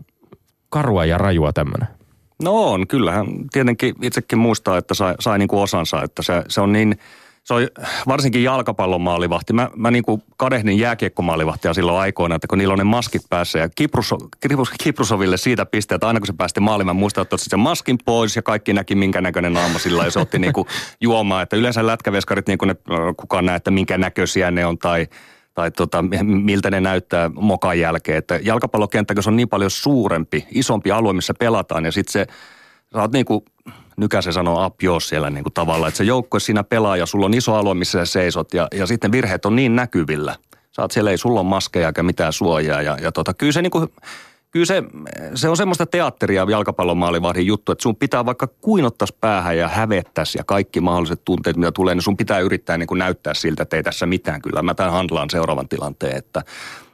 karua 0.68 1.04
ja 1.04 1.18
rajua 1.18 1.52
tämmöinen? 1.52 1.88
No 2.42 2.70
on, 2.72 2.86
kyllähän 2.86 3.26
tietenkin 3.52 3.94
itsekin 4.02 4.38
muistaa, 4.38 4.78
että 4.78 4.94
sai, 4.94 5.14
sai 5.20 5.38
niin 5.38 5.48
kuin 5.48 5.60
osansa, 5.60 6.02
että 6.02 6.22
se, 6.22 6.44
se 6.48 6.60
on 6.60 6.72
niin, 6.72 6.98
se 7.48 7.54
on 7.54 7.68
varsinkin 8.08 8.44
jalkapallon 8.44 9.00
maalivahti. 9.00 9.52
Mä, 9.52 9.70
mä 9.76 9.90
niin 9.90 10.02
kuin 10.02 10.22
kadehdin 10.36 10.78
jääkiekkomaalivahtia 10.78 11.74
silloin 11.74 11.98
aikoina, 11.98 12.34
että 12.34 12.46
kun 12.48 12.58
niillä 12.58 12.72
on 12.72 12.78
ne 12.78 12.84
maskit 12.84 13.22
päässä 13.30 13.58
ja 13.58 13.68
Kiprus, 13.68 14.14
Kiprus, 14.40 14.70
Kiprusoville 14.82 15.36
siitä 15.36 15.66
pisteet, 15.66 16.04
aina 16.04 16.20
kun 16.20 16.26
se 16.26 16.32
päästi 16.32 16.60
maaliin, 16.60 16.86
mä 16.86 16.92
muistan, 16.92 17.22
että 17.22 17.36
sen 17.38 17.60
maskin 17.60 17.98
pois 18.04 18.36
ja 18.36 18.42
kaikki 18.42 18.72
näki 18.72 18.94
minkä 18.94 19.20
näköinen 19.20 19.52
naama 19.52 19.78
sillä 19.78 20.04
ja 20.04 20.10
se 20.10 20.18
otti 20.18 20.38
niin 20.48 20.52
kuin 20.52 20.66
juomaan, 21.00 21.42
että 21.42 21.56
yleensä 21.56 21.86
lätkäveskarit 21.86 22.46
niin 22.46 22.58
kuin 22.58 22.68
ne, 22.68 22.76
kukaan 23.16 23.46
näe, 23.46 23.56
että 23.56 23.70
minkä 23.70 23.98
näköisiä 23.98 24.50
ne 24.50 24.66
on 24.66 24.78
tai 24.78 25.06
tai 25.54 25.70
tota, 25.70 26.04
miltä 26.22 26.70
ne 26.70 26.80
näyttää 26.80 27.30
mokan 27.34 27.78
jälkeen. 27.78 28.18
Että 28.18 28.40
jalkapallokenttä, 28.42 29.14
kun 29.14 29.22
se 29.22 29.30
on 29.30 29.36
niin 29.36 29.48
paljon 29.48 29.70
suurempi, 29.70 30.46
isompi 30.50 30.90
alue, 30.90 31.12
missä 31.12 31.34
pelataan 31.38 31.84
ja 31.84 31.92
sitten 31.92 32.12
se, 32.12 32.26
sä 32.92 33.00
oot 33.00 33.12
niin 33.12 33.24
kuin, 33.24 33.44
Nykäsen 33.98 34.32
sanoo 34.32 34.66
up 34.66 34.82
yours 34.82 35.08
siellä 35.08 35.30
niin 35.30 35.44
kuin 35.44 35.52
tavallaan, 35.52 35.88
että 35.88 35.98
se 35.98 36.04
joukkue 36.04 36.40
siinä 36.40 36.64
pelaa 36.64 36.96
ja 36.96 37.06
sulla 37.06 37.26
on 37.26 37.34
iso 37.34 37.54
alue, 37.54 37.74
missä 37.74 37.98
sä 37.98 38.12
seisot 38.12 38.54
ja, 38.54 38.68
ja 38.74 38.86
sitten 38.86 39.12
virheet 39.12 39.44
on 39.44 39.56
niin 39.56 39.76
näkyvillä. 39.76 40.36
Oot 40.78 40.90
siellä, 40.90 41.10
ei 41.10 41.18
sulla 41.18 41.40
ole 41.40 41.48
maskeja 41.48 41.86
eikä 41.86 42.02
mitään 42.02 42.32
suojaa 42.32 42.82
ja, 42.82 42.96
ja 43.00 43.12
tota, 43.12 43.34
kyllä 43.34 43.52
se 43.52 43.62
niin 43.62 43.70
kuin, 43.70 43.88
Kyllä 44.50 44.66
se, 44.66 44.82
se 45.34 45.48
on 45.48 45.56
semmoista 45.56 45.86
teatteria 45.86 46.46
jalkapallon 46.50 46.96
maalivahdin 46.98 47.46
juttu, 47.46 47.72
että 47.72 47.82
sun 47.82 47.96
pitää 47.96 48.26
vaikka 48.26 48.46
kuinottas 48.46 49.12
päähän 49.12 49.58
ja 49.58 49.68
hävettäisi 49.68 50.38
ja 50.38 50.44
kaikki 50.44 50.80
mahdolliset 50.80 51.24
tunteet, 51.24 51.56
mitä 51.56 51.72
tulee, 51.72 51.94
niin 51.94 52.02
sun 52.02 52.16
pitää 52.16 52.40
yrittää 52.40 52.78
niin 52.78 52.86
kuin 52.86 52.98
näyttää 52.98 53.34
siltä, 53.34 53.62
että 53.62 53.76
ei 53.76 53.82
tässä 53.82 54.06
mitään. 54.06 54.42
Kyllä 54.42 54.62
mä 54.62 54.74
tämän 54.74 54.92
handlaan 54.92 55.30
seuraavan 55.30 55.68
tilanteen, 55.68 56.16
että 56.16 56.42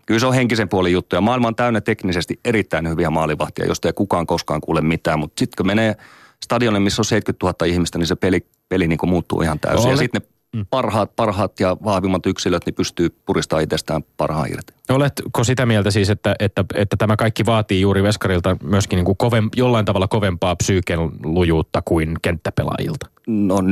kyllä 0.07 0.21
se 0.21 0.27
on 0.27 0.35
henkisen 0.35 0.69
puolen 0.69 0.93
juttu. 0.93 1.17
Ja 1.17 1.21
maailma 1.21 1.49
on 1.49 1.55
täynnä 1.55 1.81
teknisesti 1.81 2.41
erittäin 2.45 2.89
hyviä 2.89 3.11
maalivahtia, 3.11 3.67
josta 3.67 3.89
ei 3.89 3.93
kukaan 3.93 4.27
koskaan 4.27 4.61
kuule 4.61 4.81
mitään. 4.81 5.19
Mutta 5.19 5.41
sitten 5.41 5.57
kun 5.57 5.67
menee 5.67 5.97
stadionille, 6.45 6.81
missä 6.81 7.01
on 7.01 7.05
70 7.05 7.47
000 7.47 7.75
ihmistä, 7.75 7.99
niin 7.99 8.07
se 8.07 8.17
peli, 8.17 8.47
peli 8.69 8.89
niin 8.89 8.99
kuin 8.99 9.11
muuttuu 9.11 9.43
ihan 9.43 9.61
täysin. 9.61 9.89
Ja 9.89 9.95
Olet- 9.95 9.99
sitten 9.99 10.23
ne 10.23 10.29
mm. 10.55 10.67
parhaat, 10.71 11.17
parhaat 11.17 11.61
ja 11.61 11.77
vahvimmat 11.85 12.27
yksilöt 12.27 12.67
niin 12.67 12.75
pystyy 12.75 13.09
puristamaan 13.27 13.63
itsestään 13.63 14.03
parhaan 14.17 14.49
irti. 14.49 14.73
Oletko 14.89 15.45
sitä 15.45 15.67
mieltä 15.67 15.91
siis, 15.91 16.11
että, 16.11 16.35
että, 16.39 16.65
että 16.75 16.97
tämä 16.97 17.17
kaikki 17.17 17.47
vaatii 17.47 17.81
juuri 17.81 18.03
veskarilta 18.03 18.57
myöskin 18.63 18.97
niin 18.97 19.05
kuin 19.05 19.17
koven, 19.17 19.49
jollain 19.57 19.85
tavalla 19.85 20.09
kovempaa 20.09 20.57
psyyken 20.57 21.01
lujuutta 21.25 21.83
kuin 21.85 22.15
kenttäpelaajilta? 22.23 23.07
No 23.27 23.63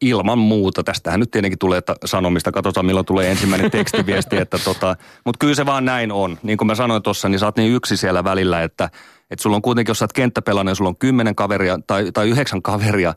ilman 0.00 0.38
muuta. 0.38 0.84
Tästähän 0.84 1.20
nyt 1.20 1.30
tietenkin 1.30 1.58
tulee 1.58 1.80
sanomista. 2.04 2.52
Katsotaan 2.52 2.86
milloin 2.86 3.06
tulee 3.06 3.30
ensimmäinen 3.30 3.70
tekstiviesti. 3.80 4.36
että 4.36 4.58
tota, 4.64 4.96
Mutta 5.24 5.38
kyllä 5.38 5.54
se 5.54 5.66
vaan 5.66 5.84
näin 5.84 6.12
on. 6.12 6.38
Niin 6.42 6.58
kuin 6.58 6.66
mä 6.66 6.74
sanoin 6.74 7.02
tuossa, 7.02 7.28
niin 7.28 7.38
sä 7.38 7.46
oot 7.46 7.56
niin 7.56 7.72
yksi 7.72 7.96
siellä 7.96 8.24
välillä, 8.24 8.62
että, 8.62 8.90
että 9.30 9.42
sulla 9.42 9.56
on 9.56 9.62
kuitenkin, 9.62 9.90
jos 9.90 9.98
sä 9.98 10.04
oot 10.04 10.12
kenttäpelainen, 10.12 10.76
sulla 10.76 10.88
on 10.88 10.96
kymmenen 10.96 11.34
kaveria 11.34 11.78
tai, 11.86 12.12
tai 12.12 12.30
yhdeksän 12.30 12.62
kaveria 12.62 13.14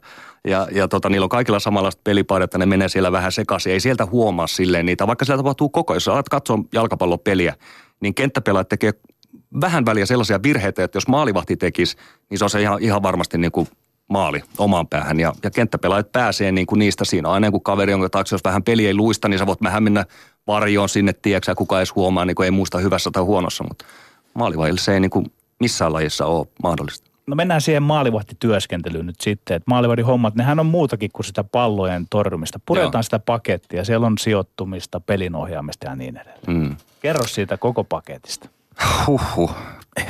ja, 0.48 0.68
ja 0.72 0.88
tota, 0.88 1.10
niillä 1.10 1.26
on 1.26 1.30
kaikilla 1.30 1.60
samanlaista 1.60 2.02
pelipaidat, 2.04 2.54
ne 2.54 2.66
menee 2.66 2.90
siellä 2.90 3.12
vähän 3.12 3.32
sekaisin. 3.32 3.74
Ei 3.74 3.80
sieltä 3.80 4.06
huomaa 4.06 4.48
silleen 4.48 4.86
niitä, 4.86 5.08
vaikka 5.08 5.26
siellä 5.26 5.40
tapahtuu 5.40 5.70
koko 5.70 5.94
ajan. 5.94 5.98
Jos 5.98 6.08
alat 6.08 6.30
katsoa 6.30 6.60
jalkapallopeliä, 6.74 7.56
niin 8.00 8.14
kenttäpelaajat 8.14 8.70
tekee 8.70 8.92
vähän 9.62 9.86
väliä 9.86 10.06
sellaisia 10.06 10.44
virheitä, 10.44 10.84
että 10.84 10.98
jos 10.98 11.08
maalivahti 11.08 11.58
tekisi, 11.58 11.98
niin 12.30 12.38
se 12.38 12.44
on 12.44 12.50
se 12.50 12.62
ihan, 12.62 12.82
ihan 12.82 13.04
varmasti 13.04 13.38
niin 13.38 13.52
kuin 13.52 13.68
maali 14.10 14.44
omaan 14.58 14.88
päähän. 14.88 15.20
Ja, 15.20 15.34
ja 15.44 15.52
kenttäpelaajat 15.52 16.12
pääsee 16.12 16.52
niin 16.52 16.68
kuin 16.68 16.80
niistä 16.80 17.06
siinä. 17.06 17.30
Aina 17.30 17.52
kun 17.52 17.64
kaveri, 17.64 17.92
jonka 17.92 18.10
taakse 18.10 18.36
jos 18.36 18.44
vähän 18.44 18.64
peli 18.64 18.88
ei 18.88 18.96
luista, 18.96 19.28
niin 19.28 19.40
sä 19.40 19.46
voit 19.46 19.62
vähän 19.64 19.84
mennä 19.84 20.06
varjoon 20.48 20.90
sinne, 20.90 21.14
tiedätkö 21.14 21.56
kuka 21.56 21.78
edes 21.78 21.96
huomaa, 21.96 22.26
niin 22.26 22.36
kuin 22.36 22.46
ei 22.46 22.52
muista 22.52 22.78
hyvässä 22.78 23.10
tai 23.14 23.24
huonossa. 23.24 23.64
Mutta 23.64 23.86
maalivahille 24.34 24.80
se 24.80 24.94
ei 24.94 25.00
niin 25.00 25.12
kuin 25.12 25.26
missään 25.64 25.94
lajissa 25.94 26.26
ole 26.26 26.48
mahdollista. 26.64 27.12
No 27.28 27.36
mennään 27.36 27.62
siihen 27.62 27.84
maalivahtityöskentelyyn 27.84 29.06
nyt 29.06 29.22
sitten. 29.22 29.56
Että 29.56 29.72
maalivahdin 29.72 30.06
hommat, 30.06 30.36
nehän 30.36 30.60
on 30.60 30.66
muutakin 30.66 31.10
kuin 31.14 31.26
sitä 31.26 31.44
pallojen 31.44 32.06
torjumista. 32.10 32.60
Puretaan 32.66 32.94
Joo. 32.94 33.04
sitä 33.04 33.20
pakettia, 33.20 33.86
siellä 33.86 34.08
on 34.08 34.18
sijoittumista, 34.18 35.00
pelinohjaamista 35.00 35.86
ja 35.86 35.96
niin 35.96 36.18
edelleen. 36.18 36.40
Mm. 36.48 36.76
Kerro 37.02 37.28
siitä 37.28 37.58
koko 37.58 37.84
paketista. 37.84 38.50
Huhhuh. 39.08 39.56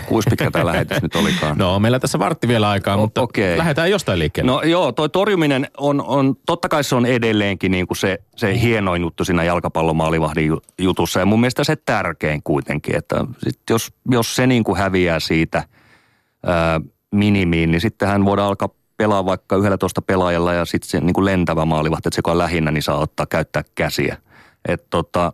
Kuinka 0.08 0.30
pitkä 0.30 0.52
tämä 0.52 0.66
lähetys 0.66 1.02
nyt 1.02 1.16
olikaan? 1.16 1.58
No, 1.64 1.80
meillä 1.80 2.00
tässä 2.00 2.20
vartti 2.20 2.48
vielä 2.48 2.70
aikaa, 2.70 2.96
o- 2.96 2.98
mutta 2.98 3.22
okay. 3.22 3.58
lähdetään 3.58 3.92
jostain 3.92 4.20
liikkeelle. 4.20 4.52
No 4.52 4.62
joo, 4.62 4.92
toi 4.92 5.10
torjuminen 5.10 5.68
on, 5.78 6.02
on 6.02 6.36
totta 6.46 6.70
kai 6.70 6.84
se 6.84 6.96
on 6.96 7.06
edelleenkin 7.06 7.72
niin 7.72 7.88
kuin 7.88 7.98
se, 7.98 8.20
se 8.36 8.60
hienoin 8.60 9.02
juttu 9.02 9.26
siinä 9.26 9.44
jalkapallomaalivahdin 9.44 10.52
jutussa. 10.78 11.20
Ja 11.20 11.26
mun 11.26 11.40
mielestä 11.40 11.64
se 11.64 11.76
tärkein 11.76 12.44
kuitenkin, 12.44 12.96
että 12.96 13.26
sit 13.38 13.60
jos, 13.70 13.94
jos 14.12 14.36
se 14.36 14.48
niin 14.48 14.64
kuin 14.64 14.78
häviää 14.78 15.20
siitä 15.20 15.64
ää, 16.46 16.82
minimiin, 17.12 17.72
niin 17.72 17.82
sittenhän 17.82 18.26
voidaan 18.26 18.48
alkaa 18.48 18.70
pelaa 18.98 19.26
vaikka 19.26 19.56
11 19.56 20.02
pelaajalla 20.02 20.54
ja 20.54 20.66
sitten 20.66 20.90
se 20.90 21.00
niin 21.00 21.14
kuin 21.14 21.26
lentävä 21.26 21.66
maalivahti, 21.66 22.10
että 22.10 22.16
se 22.16 22.32
on 22.32 22.38
lähinnä, 22.38 22.72
niin 22.72 22.84
saa 22.84 22.98
ottaa 22.98 23.26
käyttää 23.26 23.64
käsiä. 23.76 24.18
Et 24.68 24.86
tota, 24.90 25.34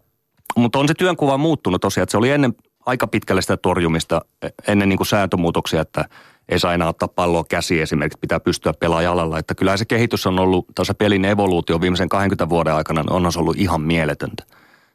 mutta 0.55 0.79
on 0.79 0.87
se 0.87 0.93
työnkuva 0.93 1.37
muuttunut 1.37 1.81
tosiaan, 1.81 2.03
että 2.03 2.11
se 2.11 2.17
oli 2.17 2.29
ennen 2.29 2.53
aika 2.85 3.07
pitkälle 3.07 3.41
sitä 3.41 3.57
torjumista 3.57 4.21
ennen 4.67 4.89
niin 4.89 4.97
kuin 4.97 5.07
sääntömuutoksia, 5.07 5.81
että 5.81 6.05
ei 6.49 6.59
saa 6.59 6.73
enää 6.73 6.87
ottaa 6.87 7.07
palloa 7.07 7.43
käsi 7.43 7.81
esimerkiksi, 7.81 8.19
pitää 8.19 8.39
pystyä 8.39 8.73
pelaamaan 8.73 9.03
jalalla. 9.03 9.39
Että 9.39 9.55
kyllä 9.55 9.77
se 9.77 9.85
kehitys 9.85 10.27
on 10.27 10.39
ollut, 10.39 10.65
tässä 10.75 10.93
pelin 10.93 11.25
evoluutio 11.25 11.81
viimeisen 11.81 12.09
20 12.09 12.49
vuoden 12.49 12.73
aikana 12.73 13.03
on 13.09 13.31
se 13.31 13.39
ollut 13.39 13.57
ihan 13.57 13.81
mieletöntä. 13.81 14.43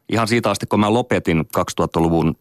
Ihan 0.09 0.29
siitä 0.29 0.51
asti, 0.51 0.67
kun 0.67 0.81
mä 0.81 0.93
lopetin 0.93 1.45
2000-luvun, 1.59 2.37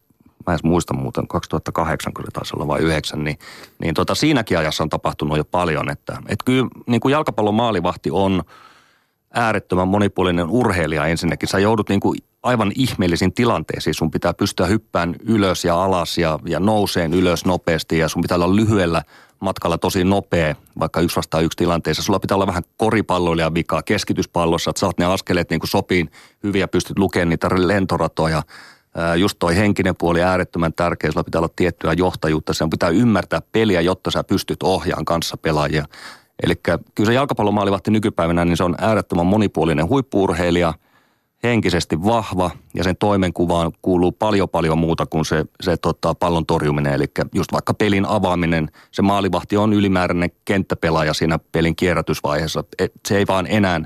mä 0.48 0.54
en 0.54 0.60
muista 0.64 0.94
muuten, 0.94 1.28
2008 1.28 2.14
kyllä 2.14 2.30
taisi 2.34 2.54
olla 2.56 2.68
vai 2.68 2.80
9, 2.80 3.24
niin, 3.24 3.40
niin 3.80 3.94
tota, 3.94 4.16
siinäkin 4.16 4.58
ajassa 4.58 4.84
on 4.84 4.90
tapahtunut 4.90 5.38
jo 5.38 5.46
paljon. 5.46 5.90
Että, 5.90 6.18
että 6.18 6.46
kyllä 6.46 6.68
niin 6.88 7.02
kuin 7.02 7.12
jalkapallon 7.12 7.56
maalivahti 7.56 8.12
on 8.12 8.44
äärettömän 9.34 9.88
monipuolinen 9.88 10.50
urheilija 10.50 11.06
ensinnäkin. 11.06 11.50
Sä 11.50 11.60
joudut 11.60 11.90
niin 11.90 12.00
kuin 12.00 12.18
aivan 12.44 12.72
ihmeellisiin 12.76 13.34
tilanteisiin. 13.34 13.94
Sun 13.94 14.12
pitää 14.12 14.34
pystyä 14.34 14.66
hyppään 14.66 15.16
ylös 15.26 15.66
ja 15.66 15.84
alas 15.84 16.18
ja, 16.18 16.40
ja 16.46 16.60
nouseen 16.60 17.14
ylös 17.14 17.46
nopeasti 17.46 17.98
ja 17.98 18.10
sun 18.10 18.22
pitää 18.22 18.36
olla 18.36 18.56
lyhyellä 18.56 19.04
matkalla 19.40 19.78
tosi 19.78 20.04
nopea, 20.04 20.56
vaikka 20.80 21.02
yksi 21.02 21.16
vastaan 21.16 21.44
yksi 21.44 21.56
tilanteessa. 21.56 22.04
Sulla 22.04 22.20
pitää 22.20 22.36
olla 22.36 22.48
vähän 22.48 22.64
koripalloilija 22.78 23.54
vikaa 23.54 23.84
keskityspallossa, 23.84 24.70
että 24.70 24.80
saat 24.80 24.98
ne 24.98 25.06
askeleet 25.06 25.50
niin 25.50 25.60
kuin 25.60 25.70
sopiin 25.70 26.12
hyvin 26.44 26.60
ja 26.60 26.68
pystyt 26.68 27.00
lukemaan 27.00 27.30
niitä 27.30 27.50
lentoratoja. 27.56 28.44
Just 29.18 29.40
toi 29.40 29.56
henkinen 29.56 29.96
puoli 30.00 30.24
äärettömän 30.24 30.74
tärkeä, 30.74 31.12
sulla 31.12 31.24
pitää 31.24 31.40
olla 31.40 31.54
tiettyä 31.56 31.94
johtajuutta, 31.94 32.54
sen 32.54 32.70
pitää 32.70 32.90
ymmärtää 32.90 33.42
peliä, 33.52 33.82
jotta 33.82 34.12
sä 34.12 34.24
pystyt 34.24 34.64
ohjaamaan 34.64 35.06
kanssa 35.06 35.38
pelaajia. 35.38 35.86
Eli 36.44 36.56
kyllä 36.96 37.06
se 37.06 37.14
jalkapallomaalivahti 37.14 37.92
nykypäivänä, 37.92 38.46
niin 38.46 38.58
se 38.58 38.64
on 38.64 38.76
äärettömän 38.78 39.26
monipuolinen 39.26 39.90
huippuurheilija– 39.90 40.74
henkisesti 41.44 42.04
vahva 42.04 42.52
ja 42.74 42.84
sen 42.84 42.98
toimenkuvaan 42.98 43.72
kuuluu 43.82 44.12
paljon 44.12 44.50
paljon 44.50 44.78
muuta 44.78 45.06
kuin 45.06 45.26
se, 45.26 45.46
se 45.62 45.78
tota, 45.78 46.16
pallon 46.16 46.46
torjuminen. 46.46 46.94
Eli 46.94 47.06
just 47.34 47.52
vaikka 47.52 47.74
pelin 47.74 48.06
avaaminen, 48.06 48.70
se 48.92 49.02
maalivahti 49.02 49.58
on 49.58 49.74
ylimääräinen 49.74 50.32
kenttäpelaaja 50.46 51.14
siinä 51.14 51.40
pelin 51.52 51.76
kierrätysvaiheessa. 51.76 52.64
Et 52.80 52.94
se 53.08 53.18
ei 53.18 53.28
vaan 53.28 53.48
enää 53.50 53.82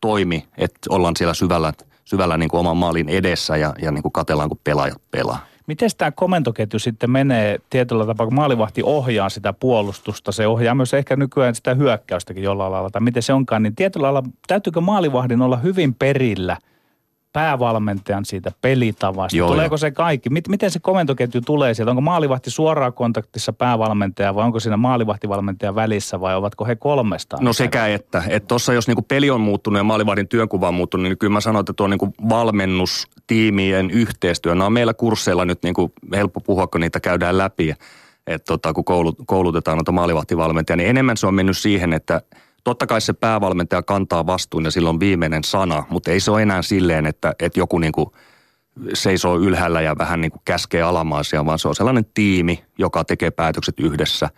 toimi, 0.00 0.44
että 0.58 0.78
ollaan 0.88 1.16
siellä 1.16 1.34
syvällä, 1.34 1.72
syvällä 2.04 2.36
niin 2.36 2.48
kuin 2.48 2.60
oman 2.60 2.76
maalin 2.76 3.08
edessä 3.08 3.56
ja, 3.56 3.74
ja 3.82 3.90
niin 3.90 4.02
kuin 4.02 4.12
katellaan, 4.12 4.48
kun 4.48 4.60
pelaajat 4.64 5.02
pelaa. 5.10 5.46
Miten 5.66 5.90
tämä 5.98 6.10
komentoketju 6.10 6.78
sitten 6.78 7.10
menee 7.10 7.58
tietyllä 7.70 8.06
tapaa, 8.06 8.26
kun 8.26 8.34
maalivahti 8.34 8.82
ohjaa 8.84 9.28
sitä 9.28 9.52
puolustusta, 9.52 10.32
se 10.32 10.46
ohjaa 10.46 10.74
myös 10.74 10.94
ehkä 10.94 11.16
nykyään 11.16 11.54
sitä 11.54 11.74
hyökkäystäkin 11.74 12.42
jollain 12.42 12.72
lailla, 12.72 12.90
tai 12.90 13.02
miten 13.02 13.22
se 13.22 13.32
onkaan, 13.32 13.62
niin 13.62 13.74
tietyllä 13.74 14.04
lailla 14.04 14.22
täytyykö 14.46 14.80
maalivahdin 14.80 15.42
olla 15.42 15.56
hyvin 15.56 15.94
perillä– 15.94 16.56
päävalmentajan 17.32 18.24
siitä 18.24 18.52
pelitavasta? 18.60 19.36
Joo, 19.36 19.48
Tuleeko 19.48 19.74
jo. 19.74 19.78
se 19.78 19.90
kaikki? 19.90 20.30
Miten 20.48 20.70
se 20.70 20.78
komentoketju 20.78 21.40
tulee 21.40 21.74
sieltä? 21.74 21.90
Onko 21.90 22.00
maalivahti 22.00 22.50
suoraan 22.50 22.92
kontaktissa 22.92 23.52
päävalmentaja 23.52 24.34
vai 24.34 24.44
onko 24.44 24.60
siinä 24.60 24.76
maalivahtivalmentaja 24.76 25.74
välissä 25.74 26.20
vai 26.20 26.36
ovatko 26.36 26.64
he 26.64 26.76
kolmestaan? 26.76 27.44
No 27.44 27.52
sekä 27.52 27.86
että. 27.86 28.22
Että 28.28 28.46
tuossa 28.46 28.72
jos 28.72 28.86
niinku 28.86 29.02
peli 29.02 29.30
on 29.30 29.40
muuttunut 29.40 29.78
ja 29.78 29.84
maalivahdin 29.84 30.28
työnkuva 30.28 30.68
on 30.68 30.74
muuttunut, 30.74 31.04
niin 31.04 31.18
kyllä 31.18 31.32
mä 31.32 31.40
sanoin, 31.40 31.62
että 31.62 31.72
tuo 31.72 31.86
niinku 31.86 32.14
valmennustiimien 32.28 33.90
yhteistyö, 33.90 34.54
nämä 34.54 34.66
on 34.66 34.72
meillä 34.72 34.94
kursseilla 34.94 35.44
nyt 35.44 35.62
niinku 35.62 35.92
helppo 36.14 36.40
puhua, 36.40 36.66
kun 36.66 36.80
niitä 36.80 37.00
käydään 37.00 37.38
läpi. 37.38 37.74
Että 38.26 38.46
tota, 38.46 38.72
kun 38.72 38.84
koulutetaan 39.26 39.78
noita 39.78 39.92
maalivahtivalmentajia, 39.92 40.76
niin 40.76 40.90
enemmän 40.90 41.16
se 41.16 41.26
on 41.26 41.34
mennyt 41.34 41.58
siihen, 41.58 41.92
että– 41.92 42.20
Totta 42.64 42.86
kai 42.86 43.00
se 43.00 43.12
päävalmentaja 43.12 43.82
kantaa 43.82 44.26
vastuun 44.26 44.64
ja 44.64 44.70
silloin 44.70 45.00
viimeinen 45.00 45.44
sana, 45.44 45.84
mutta 45.90 46.10
ei 46.10 46.20
se 46.20 46.30
ole 46.30 46.42
enää 46.42 46.62
silleen, 46.62 47.06
että, 47.06 47.34
että 47.38 47.60
joku 47.60 47.78
niin 47.78 47.92
kuin 47.92 48.10
seisoo 48.94 49.38
ylhäällä 49.38 49.80
ja 49.80 49.98
vähän 49.98 50.20
niin 50.20 50.30
kuin 50.30 50.42
käskee 50.44 50.82
alamaisia, 50.82 51.46
vaan 51.46 51.58
se 51.58 51.68
on 51.68 51.74
sellainen 51.74 52.04
tiimi, 52.14 52.64
joka 52.78 53.04
tekee 53.04 53.30
päätökset 53.30 53.80
yhdessä, 53.80 54.28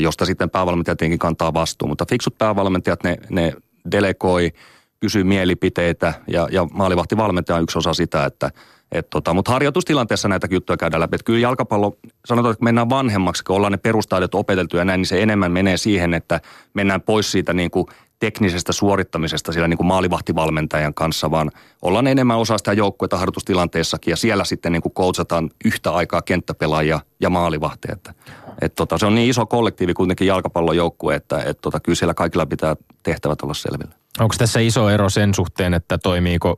josta 0.00 0.26
sitten 0.26 0.50
päävalmentaja 0.50 0.96
tietenkin 0.96 1.18
kantaa 1.18 1.54
vastuun. 1.54 1.90
Mutta 1.90 2.06
fiksut 2.10 2.38
päävalmentajat, 2.38 3.04
ne, 3.04 3.16
ne 3.30 3.52
delegoi, 3.90 4.52
kysyy 5.00 5.24
mielipiteitä 5.24 6.14
ja, 6.28 6.48
ja 6.50 6.66
maalivahtivalmentaja 6.72 7.56
on 7.56 7.62
yksi 7.62 7.78
osa 7.78 7.94
sitä, 7.94 8.24
että– 8.24 8.50
et 8.94 9.10
tota, 9.10 9.34
mutta 9.34 9.52
harjoitustilanteessa 9.52 10.28
näitä 10.28 10.48
juttuja 10.50 10.76
käydään 10.76 11.00
läpi. 11.00 11.14
Et 11.14 11.22
kyllä 11.22 11.38
jalkapallo, 11.38 11.96
sanotaan, 12.26 12.52
että 12.52 12.64
mennään 12.64 12.90
vanhemmaksi, 12.90 13.44
kun 13.44 13.56
ollaan 13.56 13.72
ne 13.72 13.78
perustaidot 13.78 14.34
opeteltu 14.34 14.76
ja 14.76 14.84
näin, 14.84 14.98
niin 14.98 15.06
se 15.06 15.22
enemmän 15.22 15.52
menee 15.52 15.76
siihen, 15.76 16.14
että 16.14 16.40
mennään 16.74 17.00
pois 17.00 17.32
siitä 17.32 17.52
niin 17.52 17.70
kuin 17.70 17.86
teknisestä 18.18 18.72
suorittamisesta 18.72 19.52
siellä 19.52 19.68
niin 19.68 19.76
kuin 19.76 19.86
maalivahtivalmentajan 19.86 20.94
kanssa, 20.94 21.30
vaan 21.30 21.50
ollaan 21.82 22.06
enemmän 22.06 22.38
osa 22.38 22.58
sitä 22.58 22.72
joukkuetta 22.72 23.16
harjoitustilanteessakin 23.16 24.12
ja 24.12 24.16
siellä 24.16 24.44
sitten 24.44 24.72
niin 24.72 24.82
kuin 24.82 24.92
coachataan 24.92 25.50
yhtä 25.64 25.90
aikaa 25.90 26.22
kenttäpelaajia 26.22 27.00
ja 27.20 27.30
maalivahteja. 27.30 27.92
Että, 27.92 28.14
et 28.60 28.74
tota, 28.74 28.98
se 28.98 29.06
on 29.06 29.14
niin 29.14 29.30
iso 29.30 29.46
kollektiivi 29.46 29.94
kuitenkin 29.94 30.26
jalkapallojoukkue, 30.26 31.14
että 31.14 31.42
et 31.42 31.60
tota, 31.60 31.80
kyllä 31.80 31.96
siellä 31.96 32.14
kaikilla 32.14 32.46
pitää 32.46 32.76
tehtävät 33.02 33.42
olla 33.42 33.54
selvillä. 33.54 34.03
Onko 34.18 34.34
tässä 34.38 34.60
iso 34.60 34.90
ero 34.90 35.10
sen 35.10 35.34
suhteen, 35.34 35.74
että 35.74 35.98
toimiiko, 35.98 36.56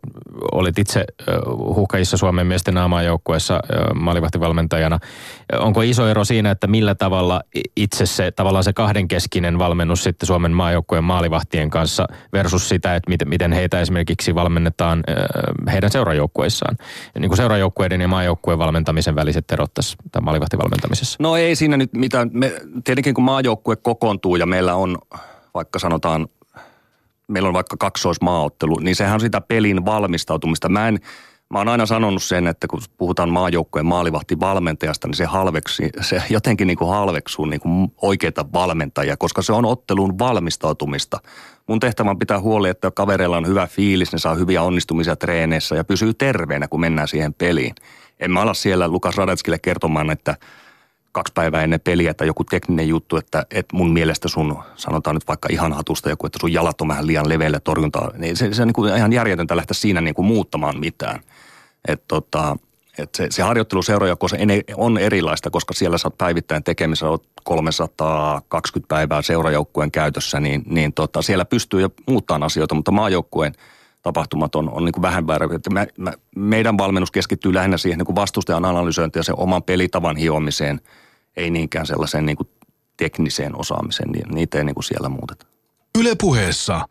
olit 0.52 0.78
itse 0.78 1.04
huhkajissa 1.58 2.16
Suomen 2.16 2.46
miesten 2.46 2.74
joukkueessa 3.04 3.60
maalivahtivalmentajana. 3.94 4.98
Onko 5.58 5.82
iso 5.82 6.08
ero 6.08 6.24
siinä, 6.24 6.50
että 6.50 6.66
millä 6.66 6.94
tavalla 6.94 7.40
itse 7.76 8.06
se 8.06 8.30
tavallaan 8.30 8.64
se 8.64 8.72
kahdenkeskinen 8.72 9.58
valmennus 9.58 10.02
sitten 10.02 10.26
Suomen 10.26 10.52
maajoukkueen 10.52 11.04
maalivahtien 11.04 11.70
kanssa 11.70 12.06
versus 12.32 12.68
sitä, 12.68 12.94
että 12.94 13.10
miten, 13.10 13.28
miten 13.28 13.52
heitä 13.52 13.80
esimerkiksi 13.80 14.34
valmennetaan 14.34 15.04
heidän 15.72 15.90
seurajoukkueissaan? 15.90 16.76
Niin 17.18 17.30
kuin 17.30 17.36
seurajoukkueiden 17.36 18.00
ja 18.00 18.08
maajoukkueen 18.08 18.58
valmentamisen 18.58 19.14
väliset 19.14 19.50
erot 19.50 19.74
tässä 19.74 19.96
maalivahtivalmentamisessa? 20.20 21.16
No 21.20 21.36
ei 21.36 21.56
siinä 21.56 21.76
nyt 21.76 21.92
mitään. 21.92 22.30
Me, 22.32 22.52
tietenkin 22.84 23.14
kun 23.14 23.24
maajoukkue 23.24 23.76
kokoontuu 23.76 24.36
ja 24.36 24.46
meillä 24.46 24.74
on 24.74 24.98
vaikka 25.54 25.78
sanotaan 25.78 26.28
meillä 27.28 27.46
on 27.46 27.54
vaikka 27.54 27.76
kaksoismaaottelu, 27.76 28.78
niin 28.78 28.96
sehän 28.96 29.14
on 29.14 29.20
sitä 29.20 29.40
pelin 29.40 29.84
valmistautumista. 29.84 30.68
Mä 30.68 30.88
en 30.88 30.98
Mä 31.50 31.58
oon 31.58 31.68
aina 31.68 31.86
sanonut 31.86 32.22
sen, 32.22 32.46
että 32.46 32.66
kun 32.68 32.80
puhutaan 32.96 33.28
maajoukkojen 33.28 33.86
maalivahtivalmentajasta, 33.86 35.08
niin 35.08 35.16
se, 35.16 35.24
halveksi, 35.24 35.90
se 36.00 36.22
jotenkin 36.30 36.66
niin 36.66 36.78
kuin 36.78 36.90
halveksuu 36.90 37.44
niin 37.44 37.60
kuin 37.60 37.92
oikeita 38.02 38.46
valmentajia, 38.52 39.16
koska 39.16 39.42
se 39.42 39.52
on 39.52 39.64
otteluun 39.64 40.18
valmistautumista. 40.18 41.20
Mun 41.66 41.80
tehtävä 41.80 42.10
on 42.10 42.18
pitää 42.18 42.40
huoli, 42.40 42.68
että 42.68 42.90
kavereilla 42.90 43.36
on 43.36 43.46
hyvä 43.46 43.66
fiilis, 43.66 44.12
ne 44.12 44.18
saa 44.18 44.34
hyviä 44.34 44.62
onnistumisia 44.62 45.16
treeneissä 45.16 45.76
ja 45.76 45.84
pysyy 45.84 46.14
terveenä, 46.14 46.68
kun 46.68 46.80
mennään 46.80 47.08
siihen 47.08 47.34
peliin. 47.34 47.74
En 48.20 48.30
mä 48.30 48.40
ala 48.40 48.54
siellä 48.54 48.88
Lukas 48.88 49.16
Radetskille 49.16 49.58
kertomaan, 49.58 50.10
että 50.10 50.36
kaksi 51.16 51.32
päivää 51.34 51.62
ennen 51.62 51.80
peliä 51.80 52.14
tai 52.14 52.26
joku 52.26 52.44
tekninen 52.44 52.88
juttu, 52.88 53.16
että, 53.16 53.46
että 53.50 53.76
mun 53.76 53.92
mielestä 53.92 54.28
sun, 54.28 54.58
sanotaan 54.76 55.16
nyt 55.16 55.28
vaikka 55.28 55.48
ihan 55.50 55.72
hatusta 55.72 56.10
joku, 56.10 56.26
että 56.26 56.38
sun 56.40 56.52
jalat 56.52 56.80
on 56.80 56.88
vähän 56.88 57.06
liian 57.06 57.28
leveillä 57.28 57.60
torjuntaa, 57.60 58.10
niin 58.16 58.36
se, 58.36 58.54
se 58.54 58.62
on 58.62 58.68
niin 58.68 58.74
kuin 58.74 58.96
ihan 58.96 59.12
järjetöntä 59.12 59.56
lähteä 59.56 59.74
siinä 59.74 60.00
niin 60.00 60.14
kuin 60.14 60.26
muuttamaan 60.26 60.80
mitään. 60.80 61.20
Et 61.88 62.02
tota, 62.08 62.56
et 62.98 63.14
se, 63.14 63.26
se 63.30 63.42
harjoittelu 63.42 63.82
seuraajakossa 63.82 64.36
on 64.76 64.98
erilaista, 64.98 65.50
koska 65.50 65.74
siellä 65.74 65.98
sä 65.98 66.08
oot 66.08 66.18
päivittäin 66.18 66.64
tekemisissä, 66.64 67.08
oot 67.08 67.26
320 67.44 68.88
päivää 68.88 69.22
seurajoukkueen 69.22 69.90
käytössä, 69.90 70.40
niin, 70.40 70.62
niin 70.66 70.92
tota, 70.92 71.22
siellä 71.22 71.44
pystyy 71.44 71.80
jo 71.80 71.88
muuttamaan 72.06 72.42
asioita, 72.42 72.74
mutta 72.74 72.90
maajoukkueen 72.90 73.54
tapahtumat 74.02 74.54
on, 74.54 74.70
on 74.70 74.84
niin 74.84 74.92
kuin 74.92 75.02
vähän 75.02 75.26
väärä. 75.26 75.48
Mä, 75.72 75.86
mä, 75.98 76.12
meidän 76.36 76.78
valmennus 76.78 77.10
keskittyy 77.10 77.54
lähinnä 77.54 77.76
siihen 77.76 77.98
niin 77.98 78.16
vastustajan 78.16 78.64
analysointiin 78.64 79.20
ja 79.20 79.24
sen 79.24 79.38
oman 79.38 79.62
pelitavan 79.62 80.16
hiomiseen, 80.16 80.80
ei 81.36 81.50
niinkään 81.50 81.86
sellaiseen 81.86 82.26
niin 82.26 82.36
kuin 82.36 82.48
tekniseen 82.96 83.60
osaamiseen, 83.60 84.10
niin 84.12 84.34
niitä 84.34 84.58
ei 84.58 84.64
niin 84.64 84.74
kuin 84.74 84.84
siellä 84.84 85.08
muuteta. 85.08 85.46
Ylepuheessa 85.98 86.88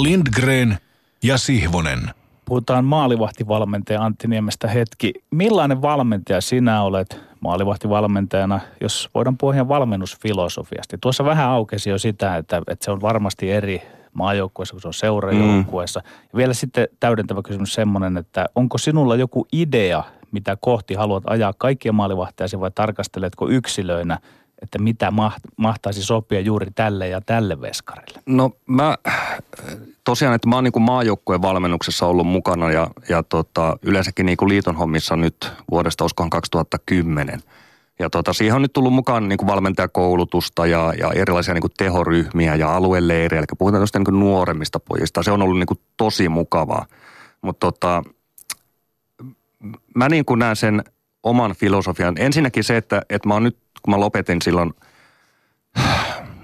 Lindgren 0.00 0.78
ja 1.22 1.38
Sihvonen. 1.38 2.10
Puhutaan 2.44 2.84
maalivahtivalmentaja 2.84 4.04
Antti 4.04 4.28
Niemestä 4.28 4.68
hetki. 4.68 5.12
Millainen 5.30 5.82
valmentaja 5.82 6.40
sinä 6.40 6.82
olet 6.82 7.20
maalivahtivalmentajana, 7.40 8.60
jos 8.80 9.10
voidaan 9.14 9.38
puhua 9.38 9.54
ihan 9.54 9.68
valmennusfilosofiasta? 9.68 10.98
Tuossa 11.00 11.24
vähän 11.24 11.48
aukesi 11.48 11.90
jo 11.90 11.98
sitä, 11.98 12.36
että, 12.36 12.62
että 12.68 12.84
se 12.84 12.90
on 12.90 13.00
varmasti 13.00 13.50
eri 13.50 13.82
maajoukkueessa 14.12 14.72
kuin 14.74 14.82
se 14.82 14.88
on 14.88 14.94
seurajoukkueessa. 14.94 16.00
Mm. 16.00 16.10
Ja 16.32 16.36
vielä 16.36 16.54
sitten 16.54 16.88
täydentävä 17.00 17.42
kysymys 17.42 17.74
semmoinen, 17.74 18.16
että 18.16 18.46
onko 18.54 18.78
sinulla 18.78 19.16
joku 19.16 19.46
idea, 19.52 20.04
mitä 20.32 20.56
kohti 20.60 20.94
haluat 20.94 21.22
ajaa 21.26 21.54
kaikkia 21.58 21.92
maalivahteasi 21.92 22.60
vai 22.60 22.70
tarkasteletko 22.74 23.48
yksilöinä– 23.48 24.18
että 24.62 24.78
mitä 24.78 25.12
mahtaisi 25.56 26.02
sopia 26.02 26.40
juuri 26.40 26.66
tälle 26.74 27.08
ja 27.08 27.20
tälle 27.20 27.60
veskarille? 27.60 28.20
No 28.26 28.50
mä 28.66 28.98
tosiaan, 30.04 30.34
että 30.34 30.48
mä 30.48 30.54
oon 30.54 30.64
niin 30.64 30.82
maajoukkueen 30.82 31.42
valmennuksessa 31.42 32.06
ollut 32.06 32.26
mukana 32.26 32.72
ja, 32.72 32.90
ja 33.08 33.22
tota, 33.22 33.76
yleensäkin 33.82 34.26
niin 34.26 34.36
kuin 34.36 34.48
liiton 34.48 34.76
hommissa 34.76 35.16
nyt 35.16 35.52
vuodesta 35.70 36.04
uskohan 36.04 36.30
2010. 36.30 37.40
Ja 37.98 38.10
tota, 38.10 38.32
siihen 38.32 38.56
on 38.56 38.62
nyt 38.62 38.72
tullut 38.72 38.92
mukaan 38.92 39.28
niin 39.28 39.36
kuin 39.36 39.48
valmentajakoulutusta 39.48 40.66
ja, 40.66 40.92
ja 40.98 41.12
erilaisia 41.14 41.54
niin 41.54 41.62
kuin 41.62 41.72
tehoryhmiä 41.78 42.54
ja 42.54 42.76
alueleirejä. 42.76 43.38
Eli 43.38 43.46
puhutaan 43.58 43.82
tästä 43.82 43.98
niin 43.98 44.20
nuoremmista 44.20 44.80
pojista. 44.80 45.22
Se 45.22 45.30
on 45.30 45.42
ollut 45.42 45.58
niin 45.58 45.66
kuin 45.66 45.80
tosi 45.96 46.28
mukavaa. 46.28 46.86
Mutta 47.42 47.66
tota, 47.66 48.02
mä 49.94 50.08
niin 50.08 50.24
kuin 50.24 50.38
näen 50.38 50.56
sen 50.56 50.84
oman 51.22 51.54
filosofian. 51.54 52.14
Ensinnäkin 52.18 52.64
se, 52.64 52.76
että, 52.76 53.02
että 53.10 53.28
mä 53.28 53.34
oon 53.34 53.42
nyt 53.42 53.58
kun 53.82 53.94
mä 53.94 54.00
lopetin 54.00 54.42
silloin, 54.42 54.74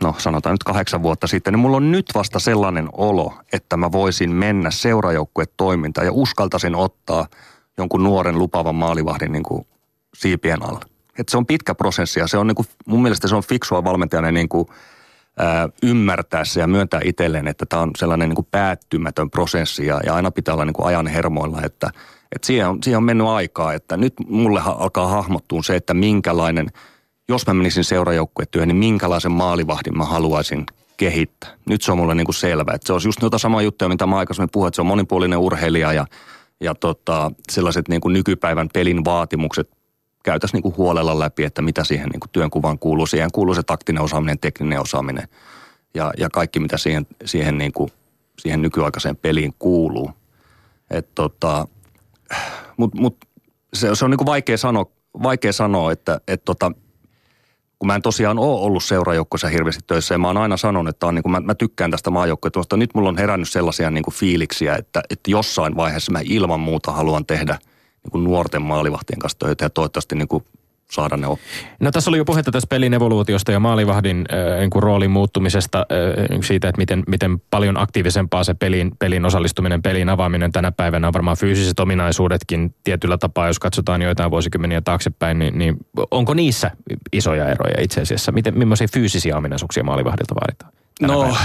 no 0.03 0.15
sanotaan 0.19 0.53
nyt 0.55 0.65
kahdeksan 0.65 1.03
vuotta 1.03 1.27
sitten, 1.27 1.53
niin 1.53 1.61
mulla 1.61 1.77
on 1.77 1.93
nyt 1.93 2.07
vasta 2.15 2.39
sellainen 2.39 2.89
olo, 2.93 3.35
että 3.53 3.77
mä 3.77 3.93
voisin 3.93 4.31
mennä 4.31 4.71
seurajoukkuetoimintaan 4.71 6.07
ja 6.07 6.13
uskaltaisin 6.13 6.75
ottaa 6.75 7.27
jonkun 7.79 8.05
nuoren 8.05 8.39
lupavan 8.39 8.75
maalivahdin 8.75 9.33
niin 9.33 9.43
kuin 9.43 9.67
siipien 10.15 10.63
alle. 10.63 10.81
Et 11.19 11.29
se 11.29 11.37
on 11.37 11.47
pitkä 11.47 11.75
prosessi 11.75 12.21
ja 12.21 12.27
se 12.27 12.39
on 12.39 12.47
niin 12.47 12.55
kuin, 12.55 12.67
mun 12.87 13.03
mielestä 13.03 13.29
se 13.29 13.35
on 13.35 13.43
fiksua 13.43 13.85
valmentajana 13.85 14.33
niin 14.33 14.49
kuin, 14.49 14.69
ää, 15.39 15.69
ymmärtää 15.83 16.45
se 16.45 16.61
ja 16.61 16.67
myöntää 16.67 17.01
itselleen, 17.05 17.49
että 17.49 17.67
tämä 17.67 17.83
on 17.83 17.91
sellainen 17.99 18.29
niin 18.29 18.37
kuin 18.37 18.49
päättymätön 18.51 19.31
prosessi 19.31 19.87
ja, 19.87 20.01
ja 20.07 20.15
aina 20.15 20.31
pitää 20.31 20.55
olla 20.55 20.65
niin 20.65 20.75
kuin 20.75 20.87
ajan 20.87 21.07
hermoilla, 21.07 21.63
että, 21.63 21.91
että 22.35 22.47
siihen, 22.47 22.69
on, 22.69 22.79
siihen 22.83 22.97
on 22.97 23.05
mennyt 23.05 23.27
aikaa, 23.27 23.73
että 23.73 23.97
nyt 23.97 24.15
mulle 24.29 24.61
alkaa 24.65 25.07
hahmottua 25.07 25.63
se, 25.63 25.77
että 25.77 25.95
minkälainen– 25.95 26.67
jos 27.29 27.47
mä 27.47 27.55
menisin 27.55 27.85
seurajoukkuetyöhön, 27.85 28.69
niin 28.69 28.77
minkälaisen 28.77 29.33
maalivahdin 29.33 29.99
mä 29.99 30.05
haluaisin 30.05 30.67
kehittää. 30.97 31.51
Nyt 31.67 31.83
se 31.83 31.93
on 31.93 31.99
mulle 31.99 32.15
niin 32.15 32.25
kuin 32.25 32.35
selvä. 32.35 32.73
Että 32.75 32.87
se 32.87 32.93
on 32.93 33.01
just 33.05 33.23
noita 33.23 33.39
samaa 33.39 33.63
juttuja, 33.63 33.89
mitä 33.89 34.07
mä 34.07 34.19
aikaisemmin 34.19 34.51
puhuin, 34.53 34.69
että 34.69 34.77
se 34.77 34.83
on 34.83 34.87
monipuolinen 34.87 35.39
urheilija 35.39 35.93
ja, 35.93 36.07
ja 36.61 36.75
tota, 36.75 37.31
sellaiset 37.53 37.89
niin 37.89 38.01
kuin 38.01 38.13
nykypäivän 38.13 38.69
pelin 38.75 39.05
vaatimukset 39.05 39.71
käytäisiin 40.25 40.57
niin 40.57 40.63
kuin 40.63 40.77
huolella 40.77 41.19
läpi, 41.19 41.45
että 41.45 41.63
mitä 41.63 41.85
siihen 41.85 42.09
niin 42.09 42.21
kuin 42.21 42.31
työnkuvaan 42.31 42.79
kuuluu. 42.79 43.07
Siihen 43.07 43.33
kuuluu 43.33 43.55
se 43.55 43.63
taktinen 43.63 44.03
osaaminen, 44.03 44.39
tekninen 44.39 44.81
osaaminen 44.81 45.29
ja, 45.95 46.13
ja 46.19 46.31
kaikki, 46.31 46.61
mitä 46.61 46.79
siihen, 46.79 47.07
siihen, 47.25 47.59
niin 47.59 47.73
kuin, 47.73 47.93
siihen 48.39 48.63
nykyaikaiseen 48.63 49.17
peliin 49.17 49.55
kuuluu. 49.59 50.11
tota, 51.15 51.69
Mutta 52.77 53.01
mut, 53.01 53.17
se, 53.75 53.95
se 53.95 54.05
on 54.05 54.11
niin 54.11 54.19
kuin 54.19 54.27
vaikea 54.27 54.59
sanoa, 54.59 54.87
vaikea 55.23 55.53
sanoa 55.53 55.93
että 55.93 56.21
et 56.29 56.45
tota, 56.45 56.73
kun 57.79 57.87
mä 57.87 57.95
en 57.95 58.03
tosiaan 58.03 58.39
ole 58.39 58.61
ollut 58.61 58.85
seurajoukkoissa 58.85 59.49
hirveästi 59.49 59.85
töissä 59.87 60.15
ja 60.15 60.19
mä 60.19 60.27
oon 60.27 60.37
aina 60.37 60.57
sanonut, 60.57 60.95
että 60.95 61.07
on 61.07 61.15
niin 61.15 61.23
kuin 61.23 61.33
mä, 61.33 61.41
mä 61.41 61.55
tykkään 61.55 61.91
tästä 61.91 62.11
maajoukkoja, 62.11 62.53
mutta 62.57 62.77
nyt 62.77 62.91
mulla 62.95 63.09
on 63.09 63.19
herännyt 63.19 63.49
sellaisia 63.49 63.91
niin 63.91 64.05
kuin 64.05 64.15
fiiliksiä, 64.15 64.77
että, 64.77 65.03
että 65.11 65.31
jossain 65.31 65.77
vaiheessa 65.77 66.13
mä 66.13 66.21
ilman 66.25 66.61
muuta 66.61 66.93
haluan 66.93 67.27
tehdä 67.27 67.59
niin 68.05 68.11
kuin 68.11 68.25
nuorten 68.25 68.63
maalivahtien 68.63 69.19
kanssa 69.19 69.39
töitä 69.39 69.65
ja 69.65 69.71
toivottavasti 69.71 70.15
niin 70.15 70.29
kuin 70.29 70.45
saada 70.91 71.17
ne 71.17 71.27
oppia. 71.27 71.47
No 71.81 71.91
tässä 71.91 72.11
oli 72.11 72.19
jo 72.19 72.25
puhetta 72.25 72.51
tästä 72.51 72.67
pelin 72.69 72.95
evoluutiosta 72.95 73.53
ja 73.53 73.61
maalivahdin 73.61 74.25
äh, 74.33 74.61
niin 74.61 74.71
kuin 74.71 74.83
roolin 74.83 75.11
muuttumisesta 75.11 75.79
äh, 75.79 76.39
siitä, 76.45 76.69
että 76.69 76.79
miten, 76.79 77.03
miten 77.09 77.41
paljon 77.51 77.77
aktiivisempaa 77.77 78.45
se 78.45 78.55
pelin, 78.55 78.93
pelin 78.99 79.25
osallistuminen, 79.25 79.83
pelin 79.83 80.09
avaaminen 80.09 80.53
tänä 80.53 80.73
päivänä 80.73 81.07
on 81.07 81.13
varmaan 81.13 81.37
fyysiset 81.37 81.81
ominaisuudetkin 81.81 82.75
tietyllä 82.85 83.19
tapaa, 83.19 83.47
jos 83.47 83.59
katsotaan 83.59 84.03
joitain 84.03 84.31
vuosikymmeniä 84.31 84.81
taaksepäin, 84.81 85.39
niin, 85.39 85.59
niin 85.59 85.77
onko 86.11 86.35
niissä 86.35 86.71
isoja 87.13 87.49
eroja 87.49 87.81
itse 87.81 88.01
asiassa? 88.01 88.33
Miten, 88.33 88.59
millaisia 88.59 88.89
fyysisiä 88.93 89.37
ominaisuuksia 89.37 89.85
maalivahdilta 89.85 90.35
vaaditaan? 90.35 90.73
No, 91.03 91.37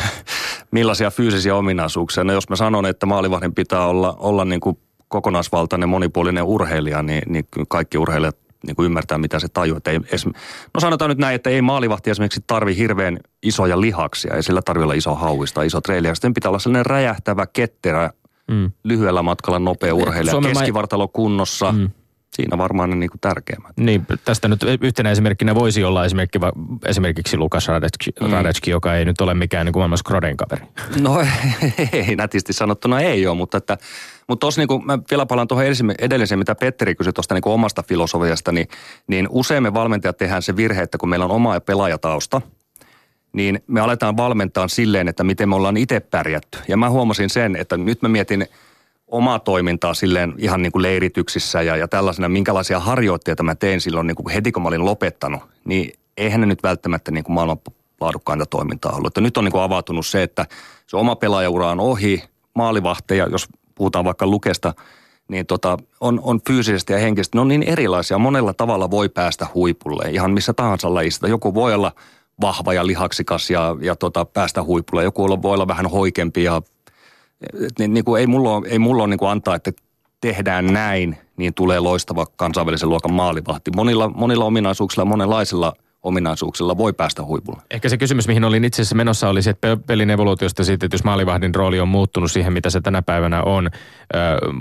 millaisia 0.70 1.10
fyysisiä 1.10 1.56
ominaisuuksia? 1.56 2.24
No 2.24 2.32
jos 2.32 2.48
mä 2.48 2.56
sanon, 2.56 2.86
että 2.86 3.06
maalivahdin 3.06 3.54
pitää 3.54 3.86
olla, 3.86 4.16
olla 4.18 4.44
niin 4.44 4.60
kuin 4.60 4.78
kokonaisvaltainen 5.08 5.88
monipuolinen 5.88 6.44
urheilija, 6.44 7.02
niin, 7.02 7.22
niin 7.26 7.44
kaikki 7.68 7.98
urheilijat 7.98 8.43
niin 8.66 8.76
kuin 8.76 8.86
ymmärtää, 8.86 9.18
mitä 9.18 9.40
se 9.40 9.48
tajuu. 9.48 9.76
Että 9.76 9.90
ei, 9.90 9.98
no 10.74 10.80
sanotaan 10.80 11.08
nyt 11.08 11.18
näin, 11.18 11.34
että 11.34 11.50
ei 11.50 11.62
maalivahti 11.62 12.10
esimerkiksi 12.10 12.44
tarvi 12.46 12.76
hirveän 12.76 13.18
isoja 13.42 13.80
lihaksia. 13.80 14.34
Ei 14.34 14.42
sillä 14.42 14.62
tarvitse 14.62 14.84
olla 14.84 14.94
iso 14.94 15.14
hauista, 15.14 15.62
iso 15.62 15.80
treili. 15.80 16.14
Sitten 16.14 16.34
pitää 16.34 16.48
olla 16.50 16.58
sellainen 16.58 16.86
räjähtävä, 16.86 17.46
ketterä, 17.46 18.10
mm. 18.50 18.72
lyhyellä 18.84 19.22
matkalla 19.22 19.58
nopea 19.58 19.94
urheilija, 19.94 20.30
Suomen 20.30 20.52
keskivartalo 20.52 21.08
kunnossa. 21.08 21.72
Mm. 21.72 21.90
Siinä 22.34 22.58
varmaan 22.58 22.90
ne 22.90 22.96
niin 22.96 23.10
kuin 23.10 23.20
tärkeimmät. 23.20 23.72
Niin, 23.76 24.06
tästä 24.24 24.48
nyt 24.48 24.60
yhtenä 24.80 25.10
esimerkkinä 25.10 25.54
voisi 25.54 25.84
olla 25.84 26.04
esimerkki, 26.04 26.38
esimerkiksi 26.84 27.36
Lukas 27.36 27.68
Radetski, 27.68 28.10
mm. 28.20 28.30
Radetski 28.30 28.70
joka 28.70 28.94
ei 28.94 29.04
nyt 29.04 29.20
ole 29.20 29.34
mikään 29.34 29.66
niin 29.66 29.72
kuin 29.72 29.80
maailman 29.80 29.98
Skroden 29.98 30.36
kaveri. 30.36 30.66
No 31.00 31.20
ei, 31.92 32.16
nätisti 32.16 32.52
sanottuna 32.52 33.00
ei 33.00 33.26
ole, 33.26 33.36
mutta 33.36 33.58
että 33.58 33.78
mutta 34.28 34.40
tuossa 34.40 34.60
niin 34.60 34.84
mä 34.84 34.98
vielä 35.10 35.26
palaan 35.26 35.48
tuohon 35.48 35.64
edelliseen, 35.98 36.38
mitä 36.38 36.54
Petteri 36.54 36.94
kysyi 36.94 37.12
tuosta 37.12 37.34
niin 37.34 37.48
omasta 37.48 37.82
filosofiasta, 37.82 38.52
niin, 38.52 38.68
niin 39.06 39.28
usein 39.30 39.62
me 39.62 39.74
valmentajat 39.74 40.16
tehdään 40.16 40.42
se 40.42 40.56
virhe, 40.56 40.82
että 40.82 40.98
kun 40.98 41.08
meillä 41.08 41.24
on 41.24 41.30
oma 41.30 41.60
pelaajatausta, 41.60 42.40
niin 43.32 43.62
me 43.66 43.80
aletaan 43.80 44.16
valmentaa 44.16 44.68
silleen, 44.68 45.08
että 45.08 45.24
miten 45.24 45.48
me 45.48 45.54
ollaan 45.54 45.76
itse 45.76 46.00
pärjätty. 46.00 46.58
Ja 46.68 46.76
mä 46.76 46.90
huomasin 46.90 47.30
sen, 47.30 47.56
että 47.56 47.76
nyt 47.76 48.02
mä 48.02 48.08
mietin 48.08 48.46
omaa 49.14 49.38
toimintaa 49.38 49.94
silleen 49.94 50.34
ihan 50.38 50.62
niin 50.62 50.72
kuin 50.72 50.82
leirityksissä 50.82 51.62
ja, 51.62 51.76
ja 51.76 51.88
tällaisena, 51.88 52.28
minkälaisia 52.28 52.80
harjoitteita 52.80 53.42
mä 53.42 53.54
tein 53.54 53.80
silloin 53.80 54.06
niin 54.06 54.14
kuin 54.14 54.34
heti 54.34 54.52
kun 54.52 54.62
mä 54.62 54.68
olin 54.68 54.84
lopettanut, 54.84 55.42
niin 55.64 55.92
eihän 56.16 56.40
ne 56.40 56.46
nyt 56.46 56.62
välttämättä 56.62 57.10
niin 57.10 57.24
kuin 57.24 57.34
maailman 57.34 57.58
laadukkainta 58.00 58.46
toimintaa 58.46 58.92
ollut. 58.92 59.06
Että 59.06 59.20
nyt 59.20 59.36
on 59.36 59.44
niin 59.44 59.52
kuin 59.52 59.62
avautunut 59.62 60.06
se, 60.06 60.22
että 60.22 60.46
se 60.86 60.96
oma 60.96 61.16
pelaajaura 61.16 61.70
on 61.70 61.80
ohi, 61.80 62.24
maalivahteja, 62.54 63.26
jos 63.26 63.48
puhutaan 63.74 64.04
vaikka 64.04 64.26
lukesta, 64.26 64.74
niin 65.28 65.46
tota, 65.46 65.78
on, 66.00 66.20
on 66.22 66.40
fyysisesti 66.46 66.92
ja 66.92 66.98
henkisesti, 66.98 67.38
ne 67.38 67.40
on 67.40 67.48
niin 67.48 67.62
erilaisia. 67.62 68.18
Monella 68.18 68.54
tavalla 68.54 68.90
voi 68.90 69.08
päästä 69.08 69.46
huipulle, 69.54 70.10
ihan 70.10 70.30
missä 70.30 70.52
tahansa 70.52 70.94
lajista. 70.94 71.28
Joku 71.28 71.54
voi 71.54 71.74
olla 71.74 71.92
vahva 72.40 72.74
ja 72.74 72.86
lihaksikas 72.86 73.50
ja, 73.50 73.76
ja 73.80 73.96
tota, 73.96 74.24
päästä 74.24 74.62
huipulle. 74.62 75.04
Joku 75.04 75.42
voi 75.42 75.54
olla 75.54 75.68
vähän 75.68 75.86
hoikempi 75.86 76.44
ja 76.44 76.62
niin, 77.78 77.94
niin 77.94 78.04
kuin 78.04 78.20
ei 78.20 78.26
mulla 78.26 78.62
ei 78.68 78.78
mulla 78.78 79.02
ole 79.02 79.10
niin 79.10 79.18
kuin 79.18 79.30
antaa, 79.30 79.54
että 79.54 79.72
tehdään 80.20 80.66
näin, 80.66 81.18
niin 81.36 81.54
tulee 81.54 81.80
loistava 81.80 82.26
kansainvälisen 82.36 82.88
luokan 82.88 83.12
maalivahti. 83.12 83.70
Monilla, 83.76 84.08
monilla 84.08 84.44
ominaisuuksilla, 84.44 85.04
monenlaisilla 85.04 85.72
ominaisuuksilla 86.04 86.78
voi 86.78 86.92
päästä 86.92 87.22
huipulle. 87.22 87.62
Ehkä 87.70 87.88
se 87.88 87.98
kysymys, 87.98 88.28
mihin 88.28 88.44
olin 88.44 88.64
itse 88.64 88.82
asiassa 88.82 88.96
menossa, 88.96 89.28
oli 89.28 89.42
se, 89.42 89.50
että 89.50 89.76
pelin 89.86 90.10
evoluutiosta 90.10 90.64
siitä, 90.64 90.86
että 90.86 90.94
jos 90.94 91.04
maalivahdin 91.04 91.54
rooli 91.54 91.80
on 91.80 91.88
muuttunut 91.88 92.32
siihen, 92.32 92.52
mitä 92.52 92.70
se 92.70 92.80
tänä 92.80 93.02
päivänä 93.02 93.42
on. 93.42 93.70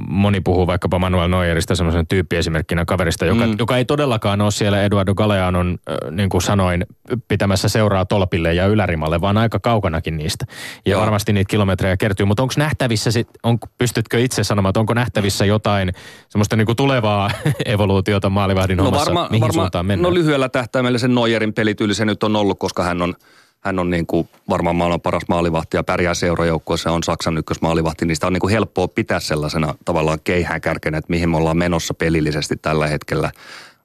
Moni 0.07 0.41
puhuu 0.41 0.67
vaikkapa 0.67 0.99
Manuel 0.99 1.29
Neuerista 1.29 1.75
semmoisen 1.75 2.07
tyyppiesimerkkinä 2.07 2.85
kaverista, 2.85 3.25
joka, 3.25 3.47
mm. 3.47 3.55
joka 3.59 3.77
ei 3.77 3.85
todellakaan 3.85 4.41
ole 4.41 4.51
siellä 4.51 4.83
Eduardo 4.83 5.15
Galeanon, 5.15 5.77
niin 6.11 6.29
kuin 6.29 6.41
sanoin, 6.41 6.85
pitämässä 7.27 7.69
seuraa 7.69 8.05
tolpille 8.05 8.53
ja 8.53 8.65
ylärimalle, 8.65 9.21
vaan 9.21 9.37
aika 9.37 9.59
kaukanakin 9.59 10.17
niistä. 10.17 10.45
Ja 10.85 10.91
Joo. 10.91 11.01
varmasti 11.01 11.33
niitä 11.33 11.49
kilometrejä 11.49 11.97
kertyy. 11.97 12.25
Mutta 12.25 12.43
onko 12.43 12.53
nähtävissä, 12.57 13.11
sit, 13.11 13.27
on, 13.43 13.57
pystytkö 13.77 14.19
itse 14.19 14.43
sanomaan, 14.43 14.69
että 14.69 14.79
onko 14.79 14.93
nähtävissä 14.93 15.45
jotain 15.45 15.93
semmoista 16.29 16.55
niin 16.55 16.65
kuin 16.65 16.75
tulevaa 16.75 17.31
evoluutiota 17.65 18.29
maalivahdin 18.29 18.77
no 18.77 18.83
hommassa, 18.83 19.05
varma, 19.05 19.27
mihin 19.29 19.41
varma, 19.41 19.53
suuntaan 19.53 19.85
mennään? 19.85 20.13
No 20.13 20.13
lyhyellä 20.13 20.49
tähtäimellä 20.49 20.97
sen 20.97 21.15
Neuerin 21.33 21.53
pelityyli 21.53 21.93
se 21.93 22.05
nyt 22.05 22.23
on 22.23 22.35
ollut, 22.35 22.59
koska 22.59 22.83
hän 22.83 23.01
on, 23.01 23.13
hän 23.59 23.79
on 23.79 23.89
niin 23.89 24.07
kuin 24.07 24.29
varmaan 24.49 24.75
maailman 24.75 25.01
paras 25.01 25.23
maalivahti 25.29 25.77
ja 25.77 25.83
pärjää 25.83 26.13
seurajoukkoissa 26.13 26.91
on 26.91 27.03
Saksan 27.03 27.37
ykkösmaalivahti, 27.37 28.15
sitä 28.15 28.27
on 28.27 28.33
niin 28.33 28.41
kuin 28.41 28.51
helppoa 28.51 28.87
pitää 28.87 29.19
sellaisena 29.19 29.75
tavallaan 29.85 30.19
keihään 30.23 30.61
kärkenä, 30.61 30.97
että 30.97 31.09
mihin 31.09 31.29
me 31.29 31.37
ollaan 31.37 31.57
menossa 31.57 31.93
pelillisesti 31.93 32.55
tällä 32.55 32.87
hetkellä. 32.87 33.31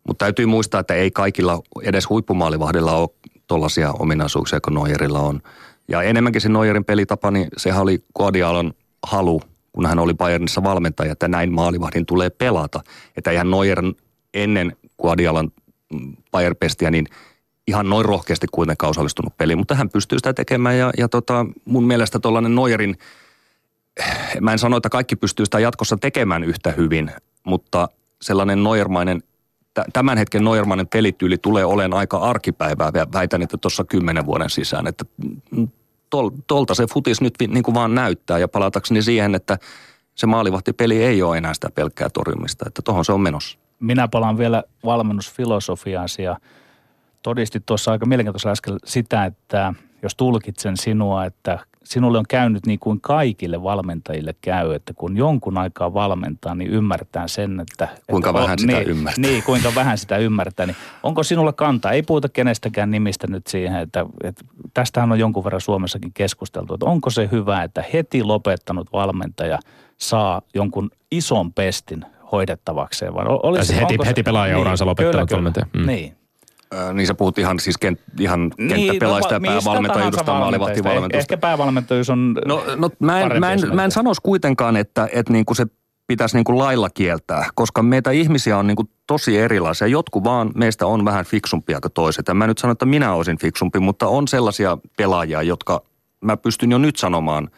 Mutta 0.07 0.25
täytyy 0.25 0.47
muistaa, 0.47 0.81
että 0.81 0.95
ei 0.95 1.11
kaikilla 1.11 1.63
edes 1.83 2.09
huippumaalivahdilla 2.09 2.97
ole 2.97 3.09
tuollaisia 3.47 3.93
ominaisuuksia 3.99 4.61
kuin 4.61 4.75
Neuerilla 4.75 5.21
on. 5.21 5.41
Ja 5.89 6.03
enemmänkin 6.03 6.41
se 6.41 6.49
Neuerin 6.49 6.85
pelitapa, 6.85 7.31
niin 7.31 7.49
sehän 7.57 7.83
oli 7.83 8.05
Guardialan 8.17 8.73
halu, 9.07 9.43
kun 9.73 9.87
hän 9.87 9.99
oli 9.99 10.15
Bayernissa 10.15 10.63
valmentaja, 10.63 11.13
että 11.13 11.29
näin 11.29 11.53
maalivahdin 11.53 12.07
tulee 12.07 12.31
pelata. 12.31 12.81
Että 13.17 13.31
eihän 13.31 13.51
Neuer 13.51 13.83
ennen 14.35 14.77
Guardialan 15.03 15.51
Bayern-pestiä, 16.33 16.91
niin 16.91 17.07
ihan 17.69 17.91
noin 17.91 18.05
rohkeasti 18.05 18.47
kuitenkaan 18.53 18.91
osallistunut 18.91 19.37
peliin, 19.37 19.59
mutta 19.59 19.75
hän 19.75 19.91
pystyy 19.91 20.19
sitä 20.19 20.33
tekemään 20.33 20.79
ja, 20.79 20.91
ja 20.99 21.09
tota, 21.09 21.47
mun 21.65 21.87
mielestä 21.87 22.19
tuollainen 22.19 22.55
Neuerin, 22.55 22.99
mä 24.41 24.53
en 24.53 24.59
sano, 24.59 24.77
että 24.77 24.89
kaikki 24.89 25.17
pystyy 25.17 25.47
sitä 25.47 25.59
jatkossa 25.59 25.97
tekemään 25.97 26.45
yhtä 26.45 26.71
hyvin, 26.71 27.11
mutta 27.45 27.89
sellainen 28.23 28.65
Neuermainen, 28.65 29.23
tämän 29.93 30.19
hetken 30.19 30.45
Neuermainen 30.45 30.87
pelityyli 30.87 31.39
tulee 31.39 31.65
olemaan 31.65 31.99
aika 31.99 32.19
arkipäivää, 32.19 32.93
väitän, 33.13 33.43
että 33.43 33.57
tuossa 33.57 33.85
kymmenen 33.85 34.27
vuoden 34.27 34.51
sisään, 34.51 34.87
että 34.87 35.05
tol, 36.11 36.31
tolta 36.47 36.75
se 36.75 36.87
futis 36.87 37.21
nyt 37.21 37.35
niin 37.49 37.63
kuin 37.63 37.75
vaan 37.75 37.95
näyttää 37.95 38.39
ja 38.39 38.49
palatakseni 38.49 39.03
siihen, 39.03 39.35
että 39.35 39.59
se 40.15 40.27
maalivahtipeli 40.27 41.03
ei 41.05 41.23
ole 41.23 41.39
enää 41.39 41.55
sitä 41.55 41.71
pelkkää 41.75 42.09
torjumista, 42.11 42.65
että 42.69 42.83
tuohon 42.83 43.05
se 43.05 43.13
on 43.13 43.21
menossa. 43.21 43.59
Minä 43.81 44.09
palaan 44.09 44.39
vielä 44.39 44.63
valmennusfilosofiaasi 44.85 46.23
ja 46.23 46.37
todistit 47.23 47.67
tuossa 47.67 47.93
aika 47.93 48.07
mielenkiintoisella 48.07 48.53
äsken 48.53 48.77
sitä, 48.85 49.25
että 49.25 49.75
jos 50.03 50.15
tulkitsen 50.15 50.77
sinua, 50.77 51.25
että 51.25 51.59
sinulle 51.85 52.19
on 52.19 52.25
käynyt 52.29 52.67
niin 52.67 52.79
kuin 52.79 53.01
kaikille 53.01 53.63
valmentajille 53.63 54.35
käy, 54.41 54.75
että 54.75 54.93
kun 54.95 55.17
jonkun 55.17 55.59
aikaa 55.59 55.95
valmentaa, 55.95 56.55
niin 56.55 56.71
ymmärtää 56.71 57.29
sen, 57.29 57.61
että... 57.61 57.89
Kuinka 58.11 58.31
että, 58.31 58.43
vähän 58.43 58.59
sitä 58.59 58.73
niin, 58.73 58.89
ymmärtää. 58.89 59.23
Niin, 59.23 59.43
kuinka 59.43 59.75
vähän 59.75 59.99
sitä 59.99 60.17
ymmärtää. 60.17 60.67
Niin 60.67 60.77
onko 61.03 61.23
sinulla 61.23 61.53
kantaa? 61.53 61.93
Ei 61.93 62.03
puhuta 62.03 62.29
kenestäkään 62.29 62.91
nimistä 62.91 63.27
nyt 63.27 63.47
siihen, 63.47 63.81
että, 63.81 64.07
että 64.25 64.45
tästähän 64.75 65.13
on 65.13 65.19
jonkun 65.19 65.45
verran 65.45 65.61
Suomessakin 65.61 66.13
keskusteltu, 66.15 66.75
että 66.75 66.87
onko 66.87 67.11
se 67.11 67.29
hyvä, 67.33 67.63
että 67.63 67.85
heti 67.93 68.23
lopettanut 68.23 68.93
valmentaja 68.93 69.59
saa 69.97 70.43
jonkun 70.55 70.91
ison 71.11 71.53
pestin 71.53 72.05
hoidettavakseen? 72.33 73.15
Vai 73.15 73.25
olisi, 73.29 73.67
siis 73.67 73.81
heti, 73.81 73.97
heti 74.07 74.23
pelaajauransa 74.23 74.85
niin, 74.85 74.89
lopettanut 74.91 75.33
valmentaja. 75.33 75.67
Mm. 75.77 75.87
Niin. 75.87 76.18
Niin 76.93 77.07
sä 77.07 77.15
puhut 77.15 77.39
ihan 77.39 77.61
siis 77.61 77.79
kent, 77.79 78.01
ihan 78.21 78.51
niin, 78.59 78.69
kenttäpelaajista 78.69 79.39
no, 79.39 79.45
ja 79.45 79.53
päävalmentajuudesta 79.53 80.33
maalivahtivalmentusta. 80.33 81.19
Ehkä 81.19 81.37
päävalmentajuus 81.37 82.11
on 82.11 82.37
No, 82.47 82.65
no 82.77 82.91
mä, 82.99 83.21
en, 83.21 83.41
mä, 83.41 83.53
en, 83.53 83.61
mä 83.75 83.85
en 83.85 83.91
sanoisi 83.91 84.23
kuitenkaan, 84.23 84.77
että, 84.77 85.09
että 85.13 85.33
niin 85.33 85.45
kuin 85.45 85.57
se 85.57 85.67
pitäisi 86.07 86.37
niin 86.37 86.45
kuin 86.45 86.59
lailla 86.59 86.91
kieltää, 86.91 87.51
koska 87.55 87.83
meitä 87.83 88.11
ihmisiä 88.11 88.59
on 88.59 88.67
niin 88.67 88.77
kuin 88.77 88.91
tosi 89.07 89.39
erilaisia. 89.39 89.87
Jotkut 89.87 90.25
vaan 90.25 90.51
meistä 90.55 90.87
on 90.87 91.05
vähän 91.05 91.25
fiksumpia 91.25 91.81
kuin 91.81 91.93
toiset. 91.93 92.29
En 92.29 92.37
mä 92.37 92.47
nyt 92.47 92.59
sano, 92.59 92.73
että 92.73 92.87
minä 92.87 93.13
olisin 93.13 93.39
fiksumpi, 93.39 93.79
mutta 93.79 94.07
on 94.07 94.29
sellaisia 94.29 94.79
pelaajia, 94.97 95.43
jotka 95.43 95.83
mä 96.21 96.37
pystyn 96.37 96.71
jo 96.71 96.79
nyt 96.79 96.97
sanomaan, 96.97 97.49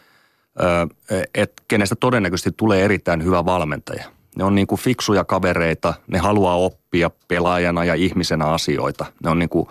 että 1.35 1.63
kenestä 1.69 1.97
todennäköisesti 1.97 2.51
tulee 2.57 2.85
erittäin 2.85 3.25
hyvä 3.25 3.45
valmentaja– 3.45 4.05
ne 4.37 4.45
on 4.45 4.55
niin 4.55 4.67
kuin 4.67 4.81
fiksuja 4.81 5.25
kavereita, 5.25 5.95
ne 6.07 6.19
haluaa 6.19 6.57
oppia 6.57 7.11
pelaajana 7.29 7.85
ja 7.85 7.95
ihmisenä 7.95 8.47
asioita. 8.47 9.07
Ne 9.25 9.31
on 9.31 9.39
niin 9.39 9.49
kuin, 9.49 9.69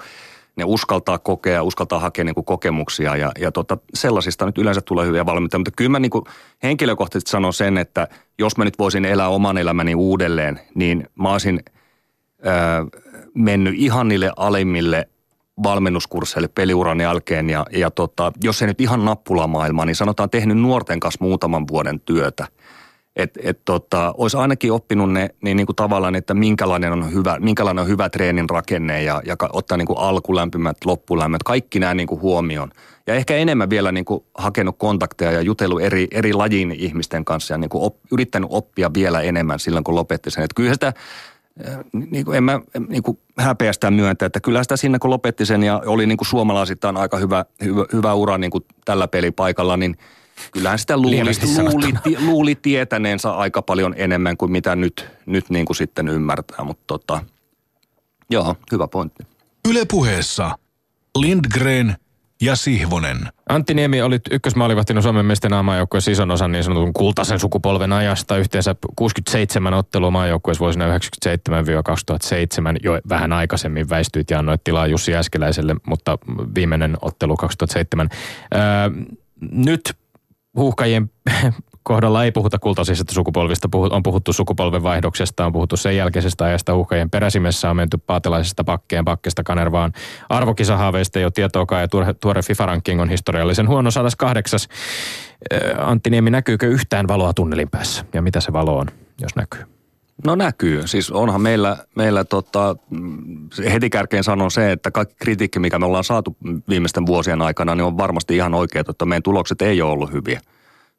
ne 0.55 0.64
uskaltaa 0.64 1.18
kokea, 1.18 1.64
uskaltaa 1.64 1.99
hakea 1.99 2.24
niin 2.24 2.36
kuin 2.36 2.45
kokemuksia 2.45 3.16
ja, 3.16 3.32
ja 3.39 3.51
tota, 3.51 3.78
sellaisista 3.93 4.45
nyt 4.45 4.57
yleensä 4.57 4.82
tulee 4.82 5.07
hyviä 5.07 5.26
valmentajia. 5.26 5.60
Mutta 5.60 5.72
kyllä 5.76 5.89
mä 5.89 5.99
niin 5.99 6.10
kuin 6.10 6.26
henkilökohtaisesti 6.64 7.32
sanon 7.32 7.53
sen, 7.53 7.78
että 7.78 8.07
jos 8.39 8.57
mä 8.57 8.66
nyt 8.66 8.80
voisin 8.80 9.05
elää 9.05 9.30
oman 9.30 9.57
elämäni 9.57 9.95
uudelleen, 9.95 10.60
niin 10.76 11.10
mä 11.16 11.32
olisin 11.32 11.64
ää, 12.43 12.86
mennyt 13.34 13.74
ihan 13.78 14.07
niille 14.07 14.32
alimmille 14.38 15.10
valmennuskursseille 15.64 16.47
peliuran 16.47 17.01
jälkeen 17.01 17.49
ja, 17.49 17.66
ja 17.72 17.91
tota, 17.91 18.32
jos 18.43 18.62
ei 18.62 18.68
nyt 18.68 18.82
ihan 18.82 19.05
nappulamaailmaa, 19.05 19.86
niin 19.86 19.95
sanotaan 19.95 20.30
tehnyt 20.30 20.57
nuorten 20.57 20.99
kanssa 20.99 21.26
muutaman 21.26 21.68
vuoden 21.68 21.99
työtä– 21.99 22.47
että 23.16 23.39
et 23.43 23.60
tota, 23.66 24.14
olisi 24.18 24.38
ainakin 24.38 24.72
oppinut 24.72 25.12
ne 25.12 25.30
niin, 25.41 25.57
niin 25.57 25.66
kuin 25.66 25.76
tavallaan, 25.76 26.16
että 26.16 26.34
minkälainen 26.34 26.93
on 26.93 27.14
hyvä, 27.14 27.38
minkälainen 27.39 27.82
on 27.82 27.88
hyvä 27.88 28.10
treenin 28.10 28.49
rakenne 28.49 29.03
ja, 29.03 29.22
ja 29.26 29.36
ottaa 29.53 29.78
niin 29.78 29.88
kuin 29.88 29.99
alkulämpimät, 29.99 30.78
loppulämmöt, 30.86 31.43
kaikki 31.43 31.80
nämä 31.80 31.93
niin 31.93 32.07
kuin 32.07 32.22
huomioon. 32.22 32.72
Ja 33.07 33.16
ehkä 33.16 33.36
enemmän 33.36 33.70
vielä 33.70 33.91
niin 33.91 34.05
kuin 34.05 34.24
hakenut 34.36 34.76
kontakteja 34.78 35.32
ja 35.32 35.41
jutellut 35.41 35.82
eri, 35.82 36.07
eri 36.12 36.34
lajin 36.34 36.72
ihmisten 36.72 37.26
kanssa 37.26 37.53
ja 37.53 37.57
niin 37.57 37.70
kuin 37.70 37.84
op, 37.84 37.95
yrittänyt 38.12 38.49
oppia 38.51 38.93
vielä 38.93 39.22
enemmän 39.22 39.60
silloin, 39.60 39.84
kun 39.84 39.95
lopetti 39.95 40.32
sen. 40.32 40.43
Että 40.43 40.55
kyllä 40.55 40.74
sitä, 40.74 40.93
äh, 41.68 41.80
niin 41.91 42.26
kuin 42.26 42.38
en 42.38 42.43
mä 42.43 42.60
niin 42.88 43.03
kuin 43.03 43.20
häpeä 43.38 43.74
sitä 43.74 43.91
myöntää, 43.91 44.26
että 44.26 44.39
kyllä 44.39 44.64
sitä 44.64 44.78
siinä 44.78 44.99
kun 44.99 45.10
lopetti 45.10 45.45
sen 45.45 45.64
ja 45.64 45.82
oli 45.86 46.05
niin 46.05 46.18
kuin 46.18 46.28
suomalaisittain 46.28 46.97
aika 46.97 47.18
hyvä, 47.18 47.45
hyvä, 47.64 47.86
hyvä 47.93 48.14
ura 48.14 48.38
niin 48.38 48.51
kuin 48.51 48.66
tällä 48.86 49.07
pelipaikalla, 49.07 49.78
niin– 49.78 49.97
kyllähän 50.51 50.79
sitä 50.79 50.97
luuli, 50.97 51.21
luuli, 51.71 51.93
luuli 52.27 52.55
tietäneensä 52.55 53.31
aika 53.31 53.61
paljon 53.61 53.93
enemmän 53.97 54.37
kuin 54.37 54.51
mitä 54.51 54.75
nyt, 54.75 55.07
nyt 55.25 55.49
niin 55.49 55.65
kuin 55.65 55.77
sitten 55.77 56.07
ymmärtää, 56.07 56.63
mutta 56.63 56.83
tota, 56.87 57.21
joo, 58.29 58.55
hyvä 58.71 58.87
pointti. 58.87 59.23
Yle 59.69 59.85
puheessa 59.85 60.57
Lindgren 61.17 61.95
ja 62.41 62.55
Sihvonen. 62.55 63.17
Antti 63.49 63.73
Niemi 63.73 64.01
oli 64.01 64.19
ykkösmaalivahtina 64.31 65.01
Suomen 65.01 65.25
miesten 65.25 65.65
maajoukkueessa 65.65 66.11
ison 66.11 66.31
osan 66.31 66.51
niin 66.51 66.63
sanotun 66.63 66.93
kultaisen 66.93 67.39
sukupolven 67.39 67.93
ajasta. 67.93 68.37
Yhteensä 68.37 68.75
67 68.95 69.73
ottelua 69.73 70.11
maajoukkueessa 70.11 70.59
vuosina 70.59 70.97
1997-2007. 70.97 70.97
Jo 72.83 72.99
vähän 73.09 73.33
aikaisemmin 73.33 73.89
väistyit 73.89 74.29
ja 74.29 74.39
annoit 74.39 74.63
tilaa 74.63 74.87
Jussi 74.87 75.15
Äskeläiselle, 75.15 75.75
mutta 75.87 76.17
viimeinen 76.55 76.97
ottelu 77.01 77.35
2007. 77.35 78.09
Öö, 78.55 78.59
nyt 79.51 79.93
huuhkajien 80.60 81.12
kohdalla 81.84 82.24
ei 82.24 82.32
puhuta 82.32 82.60
kultaisista 82.60 83.14
sukupolvista, 83.14 83.70
on 83.74 84.03
puhuttu 84.03 84.34
sukupolven 84.34 84.84
vaihdoksesta, 84.84 85.45
on 85.45 85.51
puhuttu 85.51 85.78
sen 85.78 85.97
jälkeisestä 85.97 86.45
ajasta. 86.45 86.74
Huuhkajien 86.74 87.10
peräsimessä, 87.10 87.70
on 87.70 87.76
menty 87.76 87.97
paatelaisesta 87.97 88.64
pakkeen 88.64 89.05
pakkesta 89.05 89.43
Kanervaan 89.43 89.93
arvokisahaaveista. 90.30 91.20
Jo 91.20 91.32
tietoa 91.32 91.80
ja 91.82 91.88
tuore, 91.88 92.14
tuore 92.14 92.41
FIFA-ranking 92.41 93.01
on 93.01 93.10
historiallisen 93.10 93.68
huono. 93.68 93.91
108. 93.91 94.60
Antti 95.78 96.10
Niemi, 96.10 96.30
näkyykö 96.30 96.68
yhtään 96.68 97.07
valoa 97.07 97.34
tunnelin 97.34 97.70
päässä? 97.70 98.05
Ja 98.14 98.22
mitä 98.22 98.41
se 98.41 98.53
valo 98.53 98.78
on, 98.78 98.88
jos 99.22 99.36
näkyy? 99.36 99.78
No 100.26 100.36
näkyy. 100.36 100.88
Siis 100.88 101.11
onhan 101.11 101.41
meillä, 101.41 101.78
meillä 101.95 102.24
tota, 102.24 102.76
heti 103.72 103.89
kärkeen 103.89 104.24
sanon 104.24 104.51
se, 104.51 104.72
että 104.72 104.91
kaikki 104.91 105.15
kritiikki, 105.20 105.59
mikä 105.59 105.80
me 105.80 105.86
ollaan 105.86 106.03
saatu 106.03 106.38
viimeisten 106.70 107.05
vuosien 107.05 107.41
aikana, 107.41 107.76
niin 107.76 107.86
on 107.86 107.97
varmasti 107.97 108.36
ihan 108.36 108.53
oikea, 108.53 108.84
että 108.89 109.05
meidän 109.05 109.24
tulokset 109.24 109.61
ei 109.61 109.82
ole 109.82 109.91
ollut 109.91 110.13
hyviä. 110.13 110.41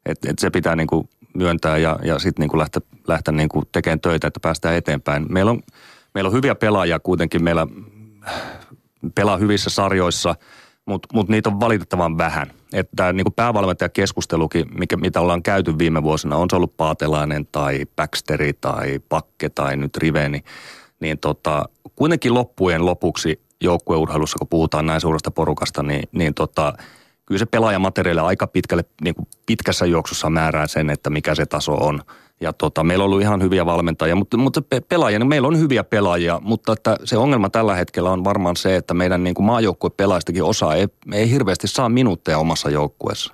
Et, 0.05 0.25
et 0.25 0.39
se 0.39 0.49
pitää 0.49 0.75
niinku 0.75 1.09
myöntää 1.33 1.77
ja, 1.77 1.99
ja 2.03 2.19
sitten 2.19 2.43
niinku 2.43 2.57
lähteä, 2.57 2.81
lähteä 3.07 3.31
niinku 3.31 3.63
tekemään 3.71 3.99
töitä, 3.99 4.27
että 4.27 4.39
päästään 4.39 4.75
eteenpäin. 4.75 5.25
Meillä 5.29 5.51
on, 5.51 5.61
meillä 6.13 6.27
on 6.27 6.33
hyviä 6.33 6.55
pelaajia 6.55 6.99
kuitenkin. 6.99 7.43
Meillä 7.43 7.67
pelaa 9.15 9.37
hyvissä 9.37 9.69
sarjoissa– 9.69 10.35
mutta 10.85 11.07
mut 11.13 11.29
niitä 11.29 11.49
on 11.49 11.59
valitettavan 11.59 12.17
vähän. 12.17 12.51
Että 12.73 13.13
niin 13.13 13.25
kuin 13.25 13.33
päävalmentajakeskustelukin, 13.33 14.65
mikä, 14.79 14.97
mitä 14.97 15.21
ollaan 15.21 15.43
käyty 15.43 15.77
viime 15.77 16.03
vuosina, 16.03 16.35
on 16.35 16.47
se 16.49 16.55
ollut 16.55 16.77
Paatelainen 16.77 17.47
tai 17.51 17.85
Baxteri 17.95 18.53
tai 18.53 18.99
Pakke 19.09 19.49
tai 19.49 19.77
nyt 19.77 19.97
Riveni, 19.97 20.43
niin 20.99 21.19
tota, 21.19 21.65
kuitenkin 21.95 22.33
loppujen 22.33 22.85
lopuksi 22.85 23.41
joukkueurheilussa, 23.61 24.37
kun 24.37 24.47
puhutaan 24.47 24.85
näin 24.85 25.01
suuresta 25.01 25.31
porukasta, 25.31 25.83
niin, 25.83 26.03
niin 26.11 26.33
tota, 26.33 26.73
kyllä 27.25 27.39
se 27.39 27.45
pelaajamateriaali 27.45 28.27
aika 28.27 28.47
pitkälle, 28.47 28.85
niin 29.03 29.15
kuin 29.15 29.27
pitkässä 29.45 29.85
juoksussa 29.85 30.29
määrää 30.29 30.67
sen, 30.67 30.89
että 30.89 31.09
mikä 31.09 31.35
se 31.35 31.45
taso 31.45 31.73
on. 31.73 32.01
Ja 32.41 32.53
tota, 32.53 32.83
meillä 32.83 33.03
on 33.03 33.05
ollut 33.05 33.21
ihan 33.21 33.41
hyviä 33.41 33.65
valmentajia, 33.65 34.15
mutta, 34.15 34.37
mutta 34.37 34.61
pe- 34.61 34.81
pelaajia, 34.81 35.19
niin 35.19 35.29
meillä 35.29 35.47
on 35.47 35.59
hyviä 35.59 35.83
pelaajia, 35.83 36.39
mutta 36.43 36.73
että 36.73 36.97
se 37.03 37.17
ongelma 37.17 37.49
tällä 37.49 37.75
hetkellä 37.75 38.11
on 38.11 38.23
varmaan 38.23 38.55
se, 38.55 38.75
että 38.75 38.93
meidän 38.93 39.23
niin 39.23 39.35
maajoukkuepelaajistakin 39.39 40.43
osa 40.43 40.75
ei, 40.75 40.87
ei 41.13 41.31
hirveästi 41.31 41.67
saa 41.67 41.89
minuutteja 41.89 42.37
omassa 42.37 42.69
joukkueessa. 42.69 43.33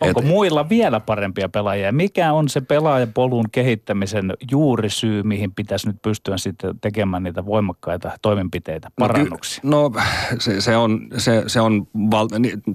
Onko 0.00 0.20
Et, 0.20 0.26
muilla 0.26 0.68
vielä 0.68 1.00
parempia 1.00 1.48
pelaajia? 1.48 1.92
Mikä 1.92 2.32
on 2.32 2.48
se 2.48 2.60
pelaajapolun 2.60 3.44
kehittämisen 3.52 4.32
juurisyy, 4.50 5.22
mihin 5.22 5.54
pitäisi 5.54 5.86
nyt 5.86 5.96
pystyä 6.02 6.38
sitten 6.38 6.80
tekemään 6.80 7.22
niitä 7.22 7.46
voimakkaita 7.46 8.10
toimenpiteitä, 8.22 8.90
parannuksia? 8.98 9.60
No, 9.64 9.82
no 9.88 10.00
se, 10.38 10.60
se, 10.60 10.76
on, 10.76 11.08
se, 11.16 11.42
se 11.46 11.60
on 11.60 11.86
val, 12.10 12.28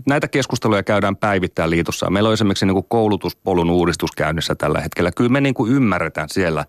näitä 0.08 0.28
keskusteluja 0.28 0.84
käydään 0.84 1.16
päivittäin 1.16 1.70
liitossa. 1.70 2.10
Meillä 2.10 2.28
on 2.28 2.34
esimerkiksi 2.34 2.66
niin 2.66 2.76
kuin 2.76 2.86
koulutuspolun 2.90 3.70
uudistus 3.70 4.12
käynnissä 4.12 4.56
tällä 4.56 4.82
hetkellä. 4.82 5.12
Kyllä 5.12 5.30
me 5.30 5.42
niin 5.42 5.54
kuin 5.54 5.72
ymmärretään 5.72 6.30
siellä, 6.30 6.66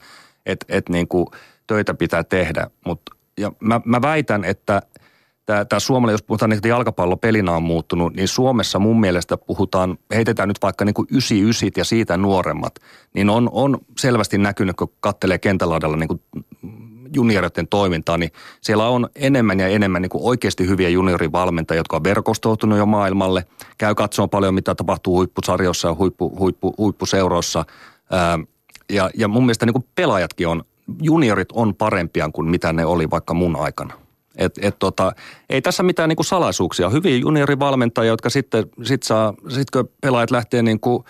että, 0.46 0.66
että 0.68 0.92
niin 0.92 1.08
kuin 1.08 1.26
töitä 1.66 1.94
pitää 1.94 2.24
tehdä, 2.24 2.66
mutta 2.86 3.12
ja 3.38 3.52
mä, 3.60 3.80
mä 3.84 4.02
väitän, 4.02 4.44
että– 4.44 4.82
tämä, 5.46 5.64
tämä 5.64 5.80
Suomella, 5.80 6.12
jos 6.12 6.22
puhutaan, 6.22 6.52
että 6.52 6.68
jalkapallopelinä 6.68 7.52
on 7.52 7.62
muuttunut, 7.62 8.14
niin 8.14 8.28
Suomessa 8.28 8.78
mun 8.78 9.00
mielestä 9.00 9.36
puhutaan, 9.36 9.98
heitetään 10.14 10.48
nyt 10.48 10.58
vaikka 10.62 10.84
niin 10.84 10.94
kuin 10.94 11.06
99 11.10 11.80
ja 11.80 11.84
siitä 11.84 12.16
nuoremmat, 12.16 12.74
niin 13.14 13.30
on, 13.30 13.48
on 13.52 13.78
selvästi 13.98 14.38
näkynyt, 14.38 14.76
kun 14.76 14.92
kattelee 15.00 15.38
kentälaidalla 15.38 15.96
niin 15.96 16.08
kuin 16.08 16.22
toimintaa, 17.70 18.18
niin 18.18 18.30
siellä 18.60 18.88
on 18.88 19.08
enemmän 19.14 19.60
ja 19.60 19.68
enemmän 19.68 20.02
niin 20.02 20.10
kuin 20.10 20.24
oikeasti 20.24 20.66
hyviä 20.66 20.88
juniorivalmentajia, 20.88 21.80
jotka 21.80 21.96
on 21.96 22.04
verkostoitunut 22.04 22.78
jo 22.78 22.86
maailmalle, 22.86 23.44
käy 23.78 23.94
katsomaan 23.94 24.30
paljon, 24.30 24.54
mitä 24.54 24.74
tapahtuu 24.74 25.16
huippusarjoissa 25.16 25.88
ja 25.88 25.94
huippu, 25.94 26.38
huippu, 26.38 26.74
huippuseuroissa. 26.78 27.64
Ja, 28.92 29.10
ja 29.14 29.28
mun 29.28 29.42
mielestä 29.42 29.66
niin 29.66 29.74
kuin 29.74 29.84
pelaajatkin 29.94 30.48
on, 30.48 30.64
juniorit 31.02 31.52
on 31.52 31.74
parempia 31.74 32.30
kuin 32.32 32.50
mitä 32.50 32.72
ne 32.72 32.84
oli 32.84 33.10
vaikka 33.10 33.34
mun 33.34 33.56
aikana. 33.56 34.01
Et, 34.38 34.52
et 34.62 34.78
tota, 34.78 35.12
ei 35.50 35.62
tässä 35.62 35.82
mitään 35.82 36.08
niinku 36.08 36.22
salaisuuksia. 36.22 36.88
Hyviä 36.88 37.16
juniorivalmentajia, 37.16 38.12
jotka 38.12 38.30
sitten 38.30 38.64
sit 38.82 39.02
saa, 39.02 39.34
sit 39.48 39.70
kun 39.70 39.90
pelaajat 40.00 40.30
lähtee 40.30 40.62
niinku, 40.62 41.04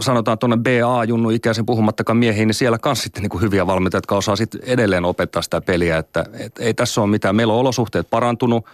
sanotaan 0.00 0.38
tuonne 0.38 0.56
BA-junnu 0.56 1.30
ikäisen 1.30 1.66
puhumattakaan 1.66 2.16
miehiin, 2.16 2.46
niin 2.46 2.54
siellä 2.54 2.78
kanssa 2.78 3.02
sitten 3.02 3.22
niinku 3.22 3.38
hyviä 3.38 3.66
valmentajia, 3.66 3.98
jotka 3.98 4.16
osaa 4.16 4.36
sitten 4.36 4.60
edelleen 4.64 5.04
opettaa 5.04 5.42
sitä 5.42 5.60
peliä. 5.60 5.98
Että 5.98 6.24
et 6.38 6.58
ei 6.58 6.74
tässä 6.74 7.00
ole 7.00 7.10
mitään. 7.10 7.36
Meillä 7.36 7.52
on 7.52 7.60
olosuhteet 7.60 8.10
parantunut, 8.10 8.66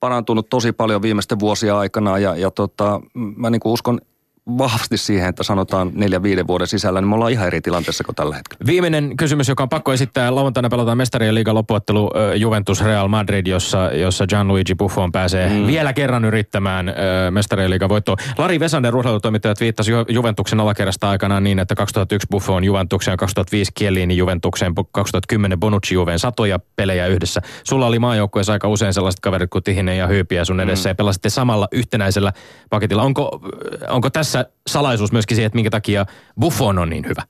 parantunut 0.00 0.48
tosi 0.48 0.72
paljon 0.72 1.02
viimeisten 1.02 1.40
vuosien 1.40 1.74
aikana 1.74 2.18
ja, 2.18 2.36
ja 2.36 2.50
tota, 2.50 3.00
mä 3.14 3.50
niinku 3.50 3.72
uskon 3.72 4.00
vahvasti 4.46 4.96
siihen, 4.96 5.28
että 5.28 5.42
sanotaan 5.42 5.90
neljä 5.94 6.22
viiden 6.22 6.46
vuoden 6.46 6.66
sisällä, 6.66 7.00
niin 7.00 7.08
me 7.08 7.14
ollaan 7.14 7.32
ihan 7.32 7.46
eri 7.46 7.60
tilanteessa 7.60 8.04
kuin 8.04 8.16
tällä 8.16 8.36
hetkellä. 8.36 8.66
Viimeinen 8.66 9.16
kysymys, 9.16 9.48
joka 9.48 9.62
on 9.62 9.68
pakko 9.68 9.92
esittää. 9.92 10.34
Lauantaina 10.34 10.68
pelataan 10.68 10.98
mestarien 10.98 11.34
liigan 11.34 11.54
loppuottelu 11.54 12.10
Juventus 12.36 12.84
Real 12.84 13.08
Madrid, 13.08 13.46
jossa, 13.46 13.90
jossa 13.92 14.26
Gianluigi 14.26 14.74
Buffon 14.74 15.12
pääsee 15.12 15.48
mm. 15.48 15.66
vielä 15.66 15.92
kerran 15.92 16.24
yrittämään 16.24 16.94
mestarien 17.30 17.70
liigan 17.70 17.88
voittoa. 17.88 18.16
Lari 18.38 18.60
Vesander, 18.60 18.96
urheilutoimittajat, 18.96 19.60
viittasi 19.60 19.92
Ju- 19.92 20.04
Juventuksen 20.08 20.60
alakerrasta 20.60 21.10
aikanaan 21.10 21.44
niin, 21.44 21.58
että 21.58 21.74
2001 21.74 22.28
Buffon 22.30 22.64
Juventukseen, 22.64 23.16
2005 23.16 23.72
Chiellini 23.78 24.16
Juventukseen, 24.16 24.74
2010 24.92 25.60
Bonucci 25.60 25.94
Juven 25.94 26.18
satoja 26.18 26.58
pelejä 26.76 27.06
yhdessä. 27.06 27.40
Sulla 27.64 27.86
oli 27.86 27.98
maajoukkueessa 27.98 28.52
aika 28.52 28.68
usein 28.68 28.94
sellaiset 28.94 29.20
kaverit 29.20 29.50
kuin 29.50 29.64
Tihinen 29.64 29.98
ja 29.98 30.06
Hyypiä 30.06 30.44
sun 30.44 30.60
edessä 30.60 30.88
mm. 30.88 30.90
ja 30.90 30.94
pelasitte 30.94 31.30
samalla 31.30 31.68
yhtenäisellä 31.72 32.32
paketilla. 32.70 33.02
Onko, 33.02 33.40
onko 33.88 34.10
tässä 34.10 34.31
tässä 34.32 34.52
salaisuus 34.66 35.12
myöskin 35.12 35.36
siihen, 35.36 35.46
että 35.46 35.56
minkä 35.56 35.70
takia 35.70 36.06
Buffon 36.40 36.78
on 36.78 36.90
niin 36.90 37.04
hyvä? 37.08 37.22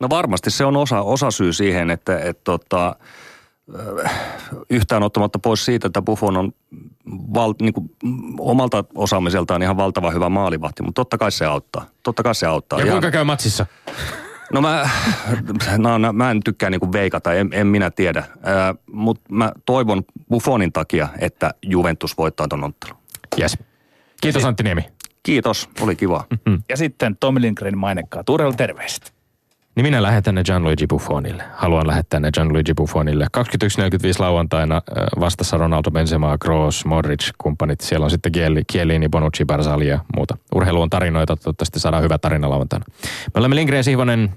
No 0.00 0.08
varmasti 0.10 0.50
se 0.50 0.64
on 0.64 0.76
osa, 0.76 1.00
osa 1.00 1.30
syy 1.30 1.52
siihen, 1.52 1.90
että, 1.90 2.18
että 2.18 2.44
tota, 2.44 2.96
yhtään 4.70 5.02
ottamatta 5.02 5.38
pois 5.38 5.64
siitä, 5.64 5.86
että 5.86 6.02
Buffon 6.02 6.36
on 6.36 6.52
val, 7.34 7.54
niin 7.62 7.74
kuin, 7.74 7.90
omalta 8.38 8.84
osaamiseltaan 8.94 9.62
ihan 9.62 9.76
valtava 9.76 10.10
hyvä 10.10 10.28
maalivahti, 10.28 10.82
mutta 10.82 11.00
totta 11.00 11.18
kai 11.18 11.32
se 11.32 11.44
auttaa. 11.44 11.86
Totta 12.02 12.22
kai 12.22 12.34
se 12.34 12.46
auttaa. 12.46 12.80
Ja 12.80 12.86
kuinka 12.86 13.10
käy 13.10 13.24
matsissa? 13.24 13.66
No 14.52 14.60
mä, 14.60 14.88
no, 15.78 15.98
no, 15.98 16.12
mä 16.12 16.30
en 16.30 16.40
tykkää 16.44 16.70
niinku 16.70 16.92
veikata, 16.92 17.32
en, 17.32 17.48
en 17.52 17.66
minä 17.66 17.90
tiedä. 17.90 18.24
Mutta 18.92 19.22
mä 19.32 19.52
toivon 19.66 20.02
Buffonin 20.30 20.72
takia, 20.72 21.08
että 21.18 21.54
Juventus 21.62 22.18
voittaa 22.18 22.48
ton 22.48 22.64
ottelun. 22.64 22.96
Yes. 23.40 23.58
Kiitos 24.20 24.44
Antti 24.44 24.62
Niemi. 24.62 24.84
Kiitos, 25.24 25.68
oli 25.80 25.96
kiva. 25.96 26.24
Mm-hmm. 26.30 26.62
Ja 26.68 26.76
sitten 26.76 27.16
Tommy 27.20 27.40
Lindgren 27.40 27.78
mainekkaa. 27.78 28.24
Turella 28.24 28.52
terveiset. 28.52 29.14
Niin 29.76 29.86
minä 29.86 30.02
lähetän 30.02 30.34
ne 30.34 30.44
Gianluigi 30.44 30.86
Buffonille. 30.86 31.42
Haluan 31.54 31.86
lähettää 31.86 32.20
ne 32.20 32.30
Gianluigi 32.32 32.74
Buffonille. 32.74 33.26
21.45 33.36 33.40
lauantaina 34.18 34.82
vastassa 35.20 35.56
Ronaldo, 35.56 35.90
Benzema, 35.90 36.38
Kroos, 36.38 36.84
Modric, 36.84 37.30
kumppanit. 37.38 37.80
Siellä 37.80 38.04
on 38.04 38.10
sitten 38.10 38.32
Kielini, 38.66 39.08
Bonucci, 39.08 39.44
Barzali 39.44 39.88
ja 39.88 39.98
muuta. 40.16 40.36
Urheilu 40.54 40.82
on 40.82 40.90
tarinoita, 40.90 41.36
toivottavasti 41.36 41.80
saadaan 41.80 42.02
hyvä 42.02 42.18
tarina 42.18 42.50
lauantaina. 42.50 42.84
Me 43.34 43.38
olemme 43.38 43.56
Lindgren 43.56 43.78
ja 43.78 43.82
Sihvonen. 43.82 44.30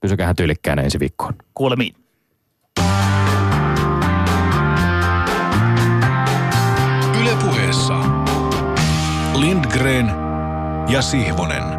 Pysykäähän 0.00 0.36
tyylikkäänä 0.36 0.82
ensi 0.82 1.00
viikkoon. 1.00 1.34
Kuulemiin. 1.54 1.94
Yle 7.20 7.36
puheessa 7.40 8.17
Lindgren 9.38 10.08
ja 10.90 11.00
Sihvonen. 11.00 11.77